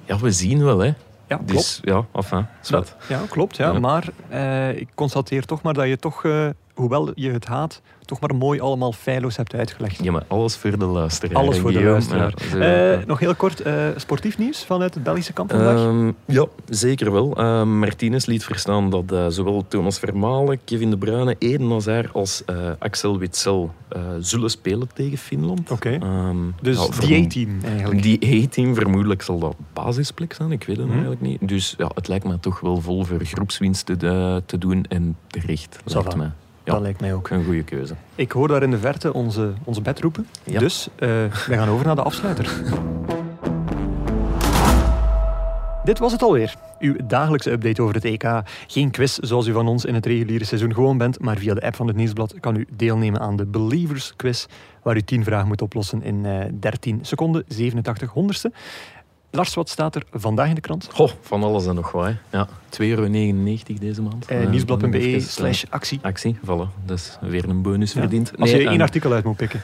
ja, 0.05 0.19
we 0.19 0.33
zien 0.33 0.65
wel, 0.65 0.79
hè. 0.79 0.93
Ja, 1.29 1.37
klopt. 1.37 1.53
Dus 1.53 1.81
ja, 1.83 2.07
enfin, 2.13 2.47
zwart. 2.61 2.97
Ja, 3.09 3.21
klopt. 3.29 3.57
Ja. 3.57 3.73
Ja. 3.73 3.79
Maar 3.79 4.09
eh, 4.29 4.77
ik 4.77 4.89
constateer 4.95 5.45
toch 5.45 5.63
maar 5.63 5.75
dat 5.75 5.87
je 5.87 5.97
toch, 5.97 6.25
eh, 6.25 6.49
hoewel 6.79 7.11
je 7.15 7.31
het 7.31 7.47
haat, 7.47 7.81
toch 8.05 8.21
maar 8.21 8.35
mooi 8.35 8.61
allemaal 8.61 8.93
feilloos 8.93 9.37
hebt 9.37 9.55
uitgelegd. 9.55 10.05
Ja, 10.05 10.13
maar 10.13 10.25
alles 10.29 10.57
voor 10.57 10.79
de 10.79 10.85
luisteraar. 10.85 11.37
Alles 11.37 11.59
voor 11.59 11.73
de 11.73 11.83
luisteraar. 11.83 12.33
Ja, 12.37 12.49
zo, 12.51 12.59
Eh, 12.59 13.07
nog 13.07 13.19
heel 13.19 13.35
kort, 13.35 13.61
eh, 13.61 13.75
sportief 13.97 14.39
nieuws 14.39 14.65
vanuit 14.65 14.95
het 14.95 15.03
Belgische 15.03 15.33
kamp 15.33 15.51
vandaag? 15.51 15.77
Ehm, 15.79 16.13
ja, 16.27 16.47
zeker 16.69 17.13
wel. 17.13 17.37
Ehm 17.37 17.79
Martinez 17.79 18.27
liet 18.27 18.45
verstaan 18.45 18.91
dat 18.91 19.13
eh, 19.13 19.27
zowel 19.29 19.65
Thomas 19.69 19.99
Vermalen, 19.99 20.59
Kevin 20.65 20.91
De 20.91 20.97
Bruyne, 20.99 21.37
Eden 21.39 21.71
Hazard 21.71 22.13
als 22.13 22.43
Axel 22.79 23.19
Witsel 23.19 23.73
zullen 24.21 24.51
spelen 24.51 24.89
tegen 24.95 25.19
Finland. 25.19 25.71
Oké. 25.71 25.91
Ehm, 25.91 26.37
dus 26.63 26.89
die 27.01 27.25
A-team 27.25 27.59
eigenlijk. 27.65 28.03
Die 28.03 28.45
A-team, 28.47 28.75
vermoedelijk 28.75 29.23
zal 29.23 29.39
dat 29.39 29.57
basisplek 29.73 30.33
zijn, 30.33 30.53
ik 30.53 30.65
weet 30.65 30.77
het 30.77 30.85
Mhm. 30.85 30.93
eigenlijk 30.95 31.23
niet. 31.23 31.49
Dus 31.49 31.75
ja, 31.79 31.91
het 31.95 32.09
lijkt 32.09 32.25
me 32.25 32.41
toch 32.41 32.61
wel 32.61 32.81
vol 32.81 33.05
voor 33.05 33.25
groepswinsten 33.25 33.99
te, 33.99 34.43
te 34.47 34.59
doen 34.59 34.85
en 34.89 35.17
terecht, 35.27 35.79
Ça 35.81 35.93
lijkt 35.93 36.15
va. 36.15 36.33
Ja. 36.69 36.75
Dat 36.75 36.83
lijkt 36.83 37.01
mij 37.01 37.15
ook. 37.15 37.31
Een 37.31 37.45
goede 37.45 37.63
keuze. 37.63 37.95
Ik 38.15 38.33
hoor 38.33 38.49
daar 38.49 38.63
in 38.63 38.71
de 38.71 38.79
verte 38.79 39.13
onze, 39.13 39.53
onze 39.65 39.81
bed 39.81 40.01
roepen. 40.01 40.27
Ja. 40.45 40.59
Dus 40.59 40.89
eh 40.97 41.09
we 41.09 41.55
gaan 41.55 41.69
over 41.69 41.87
naar 41.87 41.95
de 41.95 42.03
afsluiter. 42.03 42.51
Dit 45.85 45.99
was 45.99 46.13
het 46.13 46.23
alweer. 46.23 46.55
Uw 46.79 46.97
dagelijkse 47.05 47.51
update 47.51 47.83
over 47.83 47.95
het 47.95 48.05
EK. 48.05 48.43
Geen 48.67 48.91
quiz 48.91 49.19
zoals 49.19 49.47
u 49.47 49.53
van 49.53 49.69
ons 49.69 49.85
in 49.85 49.95
het 49.95 50.07
reguliere 50.07 50.45
seizoen 50.45 50.75
gewoon 50.75 50.99
bent, 50.99 51.21
maar 51.21 51.37
via 51.37 51.55
de 51.55 51.63
app 51.63 51.77
van 51.77 51.87
het 51.87 51.97
Nieuwsblad 51.97 52.35
kan 52.41 52.57
u 52.57 52.67
deelnemen 52.77 53.21
aan 53.21 53.37
de 53.37 53.47
Believers 53.47 54.13
Quiz, 54.17 54.47
waar 54.83 54.97
u 54.97 55.03
10 55.03 55.25
vragen 55.25 55.49
moet 55.49 55.63
oplossen 55.63 56.03
in 56.03 56.27
eh 56.27 56.45
13 56.61 56.99
seconden, 57.03 57.45
87 57.47 58.11
honderdste. 58.11 58.53
Lars, 59.39 59.55
wat 59.55 59.69
staat 59.69 59.95
er 59.95 60.03
vandaag 60.13 60.49
in 60.49 60.55
de 60.55 60.61
krant? 60.61 60.89
Goh, 60.93 61.11
van 61.21 61.43
alles 61.43 61.67
en 61.67 61.75
nog 61.75 61.93
wat. 61.93 62.07
hè. 62.07 62.13
Ja, 62.39 62.49
2,99 62.71 62.79
euro 62.79 63.09
deze 63.79 64.03
maand. 64.03 64.27
Eh, 64.27 64.43
Eh, 64.43 64.49
nieuwsblad.be 64.51 64.99
eh, 64.99 65.21
slash 65.21 65.65
actie. 65.71 65.99
Actie, 66.03 66.37
voilà. 66.45 66.85
Dat 66.85 66.97
is 66.99 67.19
weer 67.21 67.49
een 67.49 67.63
bonus 67.63 67.93
Ja. 67.93 68.01
verdiend. 68.01 68.33
Als 68.39 68.51
je 68.51 68.59
één 68.59 68.67
ehm, 68.69 68.81
artikel 68.81 69.13
uit 69.13 69.25
moet 69.25 69.37
pikken. 69.37 69.63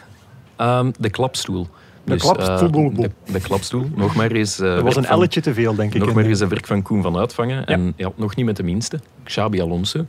Ehm, 0.56 0.90
de 0.98 1.10
klapstoel. 1.10 1.68
De 2.04 2.12
eh, 2.14 2.18
klapstoel. 2.20 2.92
de, 2.94 3.10
de 3.32 3.40
klapstoel. 3.40 3.90
Nog 3.94 4.14
maar 4.16 4.30
eens... 4.30 4.58
eh, 4.60 4.76
Er 4.76 4.82
was 4.84 4.94
werk 4.94 5.06
een 5.06 5.12
elletje 5.12 5.40
te 5.40 5.54
veel, 5.54 5.74
denk 5.74 5.94
ik. 5.94 6.04
Nog 6.04 6.14
maar 6.14 6.24
eens 6.24 6.40
een 6.40 6.48
werk 6.48 6.66
van 6.66 6.82
Koen 6.82 7.02
van 7.02 7.16
Uitvangen. 7.16 7.66
En 7.66 7.92
ja, 7.96 8.10
nog 8.16 8.36
niet 8.36 8.46
met 8.46 8.56
de 8.56 8.62
minste. 8.62 9.00
Xabi 9.24 9.60
Alonso. 9.60 10.06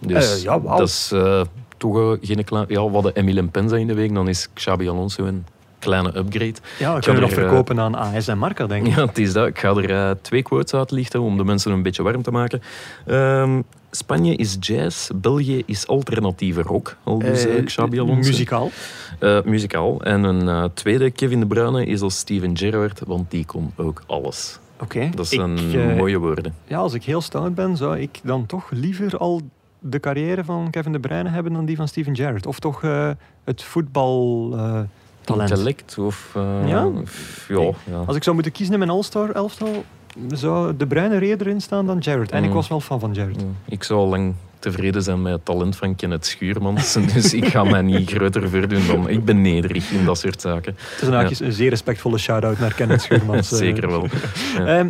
Dus 0.00 0.36
Eh, 0.36 0.42
ja, 0.42 0.60
wauw. 0.60 0.78
dat 0.78 0.88
is 0.88 1.10
eh, 1.12 1.40
toch 1.76 1.98
eh, 1.98 2.12
geen 2.28 2.44
klein... 2.44 2.64
Ja, 2.68 2.84
we 2.84 2.90
hadden 2.92 3.14
Emile 3.14 3.42
Penza 3.44 3.76
in 3.76 3.86
de 3.86 3.94
week, 3.94 4.14
dan 4.14 4.28
is 4.28 4.48
Xabi 4.54 4.88
Alonso 4.88 5.24
een 5.24 5.44
kleine 5.86 6.16
upgrade. 6.16 6.54
Ja, 6.78 6.90
we 6.90 6.96
Ik 6.96 7.02
kunnen 7.02 7.22
nog 7.22 7.30
eh, 7.30 7.36
verkopen 7.36 7.80
aan 7.80 7.94
AS 7.94 8.28
en 8.28 8.38
Marca, 8.38 8.66
denk 8.66 8.86
ik. 8.86 8.94
Ja, 8.94 9.06
het 9.06 9.18
is 9.18 9.32
dat. 9.32 9.46
Ik 9.46 9.58
ga 9.58 9.68
er 9.68 9.90
eh, 9.90 10.10
twee 10.22 10.42
quotes 10.42 10.74
uitlichten 10.74 11.20
om 11.20 11.36
de 11.36 11.44
mensen 11.44 11.72
een 11.72 11.82
beetje 11.82 12.02
warm 12.02 12.22
te 12.22 12.30
maken. 12.30 12.62
Ehm, 13.06 13.60
Spanje 13.90 14.36
is 14.36 14.56
jazz, 14.60 15.10
België 15.14 15.62
is 15.66 15.86
alternatieve 15.86 16.62
rock. 16.62 16.96
Al 17.02 17.18
dus 17.18 17.46
eh, 17.46 17.64
Xabi 17.64 18.00
Alonso. 18.00 18.30
Muzikaal. 18.30 18.70
Muzikaal. 19.44 20.02
En 20.02 20.24
een 20.24 20.70
tweede, 20.74 21.10
Kevin 21.10 21.40
De 21.40 21.46
Bruyne, 21.46 21.84
is 21.84 22.00
als 22.00 22.18
Steven 22.18 22.56
Gerrard, 22.56 23.00
want 23.06 23.30
die 23.30 23.46
kon 23.46 23.72
ook 23.76 24.02
alles. 24.06 24.58
Oké. 24.80 25.10
Dat 25.14 25.26
zijn 25.26 25.96
mooie 25.96 26.18
woorden. 26.18 26.54
Ja, 26.66 26.78
als 26.78 26.94
ik 26.94 27.04
heel 27.04 27.20
stout 27.20 27.54
ben, 27.54 27.76
zou 27.76 27.98
ik 27.98 28.20
dan 28.22 28.46
toch 28.46 28.70
liever 28.70 29.16
al 29.16 29.40
de 29.78 30.00
carrière 30.00 30.44
van 30.44 30.70
Kevin 30.70 30.92
De 30.92 31.00
Bruyne 31.00 31.28
hebben 31.28 31.52
dan 31.52 31.64
die 31.64 31.76
van 31.76 31.88
Steven 31.88 32.16
Gerrard. 32.16 32.46
Of 32.46 32.58
toch 32.58 32.80
het 33.44 33.62
voetbaltalent. 35.26 35.50
Intellect 35.50 35.98
of... 35.98 36.32
eh, 36.36 36.68
Ja? 36.68 36.88
f- 37.06 37.44
ja, 37.48 37.60
ja. 37.90 38.02
Als 38.06 38.16
ik 38.16 38.22
zou 38.22 38.34
moeten 38.34 38.52
kiezen 38.52 38.72
in 38.74 38.78
mijn 38.78 38.90
All-Star 38.90 39.30
elftal, 39.30 39.84
zou 40.32 40.76
De 40.76 40.86
Bruyne 40.86 41.20
eerder 41.26 41.46
in 41.46 41.60
staan 41.60 41.86
dan 41.86 42.02
Gerrard. 42.02 42.30
En 42.30 42.42
ik 42.42 42.48
Mm. 42.48 42.54
was 42.54 42.68
wel 42.68 42.80
fan 42.80 43.00
van 43.00 43.14
Gerrard. 43.14 43.40
Ja, 43.40 43.46
Ik 43.68 43.82
zou 43.82 44.08
lang 44.08 44.34
tevreden 44.58 45.02
zijn 45.02 45.22
met 45.22 45.32
het 45.32 45.44
talent 45.44 45.76
van 45.76 45.94
Kenneth 45.96 46.26
Schuurmans. 46.26 46.92
Dus 47.14 47.34
ik 47.34 47.44
ga 47.46 47.64
mij 47.64 47.82
niet 47.82 48.10
groter 48.10 48.48
verdoen 48.48 48.86
dan... 48.86 49.08
Ik 49.08 49.24
ben 49.24 49.42
nederig 49.42 49.90
in 49.90 50.04
dat 50.04 50.18
soort 50.18 50.40
zaken. 50.40 50.76
Het 50.78 51.02
is 51.30 51.40
een, 51.40 51.46
een 51.46 51.52
zeer 51.52 51.70
respectvolle 51.70 52.18
shout-out 52.18 52.58
naar 52.58 52.74
Kenneth 52.74 53.02
Schuurmans. 53.02 53.52
eh. 53.52 53.58
Zeker 53.58 53.88
wel. 53.88 54.06
Ja. 54.56 54.66
Ehm, 54.66 54.88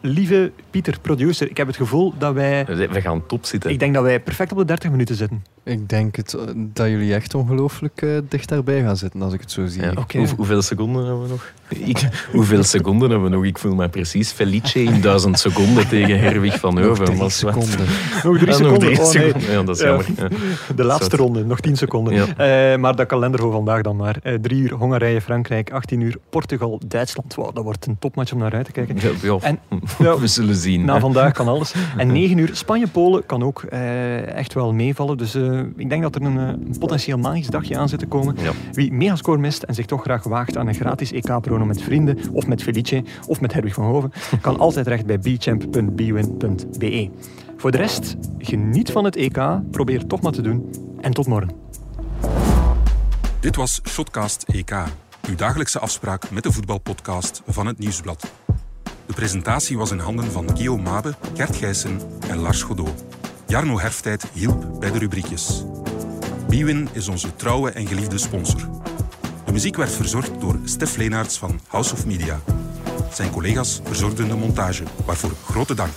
lieve 0.00 0.52
Pieter, 0.70 0.98
producer, 1.00 1.50
ik 1.50 1.56
heb 1.56 1.66
het 1.66 1.76
gevoel 1.76 2.14
dat 2.18 2.34
wij... 2.34 2.64
We 2.66 3.00
gaan 3.00 3.26
top 3.26 3.44
zitten. 3.44 3.70
Ik 3.70 3.78
denk 3.78 3.94
dat 3.94 4.02
wij 4.02 4.20
perfect 4.20 4.52
op 4.52 4.58
de 4.58 4.64
30 4.64 4.90
minuten 4.90 5.14
zitten. 5.14 5.44
Ik 5.62 5.88
denk 5.88 6.16
het, 6.16 6.34
eh, 6.34 6.40
dat 6.56 6.88
jullie 6.88 7.14
echt 7.14 7.34
ongelooflijk 7.34 8.02
eh, 8.02 8.18
dicht 8.28 8.48
daarbij 8.48 8.82
gaan 8.82 8.96
zitten 8.96 9.22
als 9.22 9.32
ik 9.32 9.40
het 9.40 9.50
zo 9.50 9.66
zie. 9.66 9.82
Ja. 9.82 9.92
Oké. 9.96 10.18
Hoe- 10.18 10.28
hoeveel 10.36 10.62
seconden 10.62 11.04
hebben 11.06 11.22
we 11.22 11.28
nog? 11.28 11.52
Ik, 11.78 12.08
hoeveel 12.32 12.62
seconden 12.62 13.10
hebben 13.10 13.30
we 13.30 13.36
nog? 13.36 13.44
Ik 13.44 13.58
voel 13.58 13.74
mij 13.74 13.88
precies 13.88 14.30
Felice 14.32 14.82
in 14.82 15.00
duizend 15.00 15.38
seconden 15.38 15.88
tegen 15.88 16.18
Herwig 16.20 16.58
van 16.60 16.74
Nog 16.74 16.84
Heuven. 16.84 17.04
drie 17.04 17.30
seconden. 17.30 17.78
Nog 18.22 18.38
drie 18.38 18.40
Ah, 18.40 18.46
nog 18.46 18.54
seconden. 18.56 18.78
drie 18.78 18.98
Oh, 18.98 19.12
nee. 19.12 19.22
seconden. 19.24 19.50
Ja, 19.52 19.62
dat 19.62 19.76
is 19.76 19.82
Ja. 19.82 19.88
jammer. 19.88 20.06
Ja. 20.16 20.28
De 20.74 20.84
laatste 20.84 21.16
ronde, 21.16 21.44
nog 21.44 21.60
10 21.60 21.76
seconden. 21.76 22.14
Ja. 22.14 22.26
Eh, 22.72 22.78
maar 22.78 22.96
de 22.96 23.06
kalender 23.06 23.40
voor 23.40 23.52
vandaag 23.52 23.82
dan 23.82 23.96
maar. 23.96 24.16
Eh, 24.22 24.34
drie 24.34 24.60
uur 24.62 24.72
Hongarije, 24.72 25.20
Frankrijk, 25.20 25.70
18 25.72 26.00
uur 26.00 26.16
Portugal, 26.30 26.80
Duitsland. 26.86 27.34
Wow, 27.34 27.54
dat 27.54 27.64
wordt 27.64 27.86
een 27.86 27.98
topmatch 27.98 28.32
om 28.32 28.38
naar 28.38 28.52
uit 28.54 28.64
te 28.64 28.72
kijken. 28.72 28.96
Ja, 29.22 29.36
En- 29.40 29.58
we 30.20 30.26
zullen 30.26 30.54
zien. 30.56 30.84
Na 30.84 30.94
hè. 30.94 31.00
vandaag 31.00 31.32
kan 31.32 31.48
alles. 31.48 31.74
En 31.96 32.12
9 32.12 32.38
uur 32.38 32.50
Spanje-Polen 32.52 33.26
kan 33.26 33.42
ook 33.42 33.62
eh, 33.62 34.34
echt 34.34 34.54
wel 34.54 34.72
meevallen. 34.72 35.16
Dus 35.16 35.34
ik 35.76 35.88
denk 35.88 36.02
dat 36.02 36.14
er 36.14 36.22
een, 36.22 36.36
een 36.36 36.74
potentieel 36.78 37.18
magisch 37.18 37.46
dagje 37.46 37.78
aan 37.78 37.88
zit 37.88 37.98
te 37.98 38.06
komen. 38.06 38.36
Wie 38.72 38.92
megascore 38.92 39.38
mist 39.38 39.62
en 39.62 39.74
zich 39.74 39.86
toch 39.86 40.02
graag 40.02 40.22
waagt 40.24 40.56
aan 40.56 40.68
een 40.68 40.74
gratis 40.74 41.12
Met 41.66 41.82
vrienden 41.82 42.18
of 42.32 42.46
met 42.46 42.62
Felice 42.62 43.04
of 43.26 43.40
met 43.40 43.52
Herwig 43.52 43.74
van 43.74 43.84
Hoven, 43.84 44.12
kan 44.40 44.58
altijd 44.66 44.86
recht 44.86 45.06
bij 45.06 45.18
bchamp.bwin.be. 45.18 47.10
Voor 47.56 47.70
de 47.70 47.76
rest, 47.76 48.16
geniet 48.38 48.90
van 48.90 49.04
het 49.04 49.16
EK, 49.16 49.38
probeer 49.70 49.98
het 49.98 50.08
toch 50.08 50.20
maar 50.20 50.32
te 50.32 50.42
doen 50.42 50.70
en 51.00 51.12
tot 51.12 51.26
morgen. 51.26 51.50
Dit 53.40 53.56
was 53.56 53.80
Shotcast 53.88 54.42
EK, 54.42 54.72
uw 55.28 55.34
dagelijkse 55.34 55.78
afspraak 55.78 56.30
met 56.30 56.42
de 56.42 56.52
voetbalpodcast 56.52 57.42
van 57.46 57.66
het 57.66 57.78
Nieuwsblad. 57.78 58.32
De 59.06 59.12
presentatie 59.14 59.78
was 59.78 59.90
in 59.90 59.98
handen 59.98 60.32
van 60.32 60.48
Guillaume 60.48 60.82
Mabe, 60.82 61.14
Gert 61.34 61.56
Gijssen 61.56 62.00
en 62.28 62.38
Lars 62.38 62.62
Godot. 62.62 63.04
Jarno 63.46 63.78
Herftijd 63.78 64.26
hielp 64.32 64.80
bij 64.80 64.90
de 64.90 64.98
rubriekjes. 64.98 65.64
Bwin 66.46 66.88
is 66.92 67.08
onze 67.08 67.36
trouwe 67.36 67.70
en 67.70 67.86
geliefde 67.86 68.18
sponsor. 68.18 68.68
De 69.50 69.56
muziek 69.56 69.76
werd 69.76 69.92
verzorgd 69.92 70.40
door 70.40 70.58
Stef 70.64 70.96
Leenaerts 70.96 71.38
van 71.38 71.60
House 71.68 71.92
of 71.92 72.06
Media. 72.06 72.40
Zijn 73.12 73.30
collega's 73.30 73.80
verzorgden 73.84 74.28
de 74.28 74.34
montage, 74.34 74.84
waarvoor 75.04 75.30
grote 75.44 75.74
dank. 75.74 75.96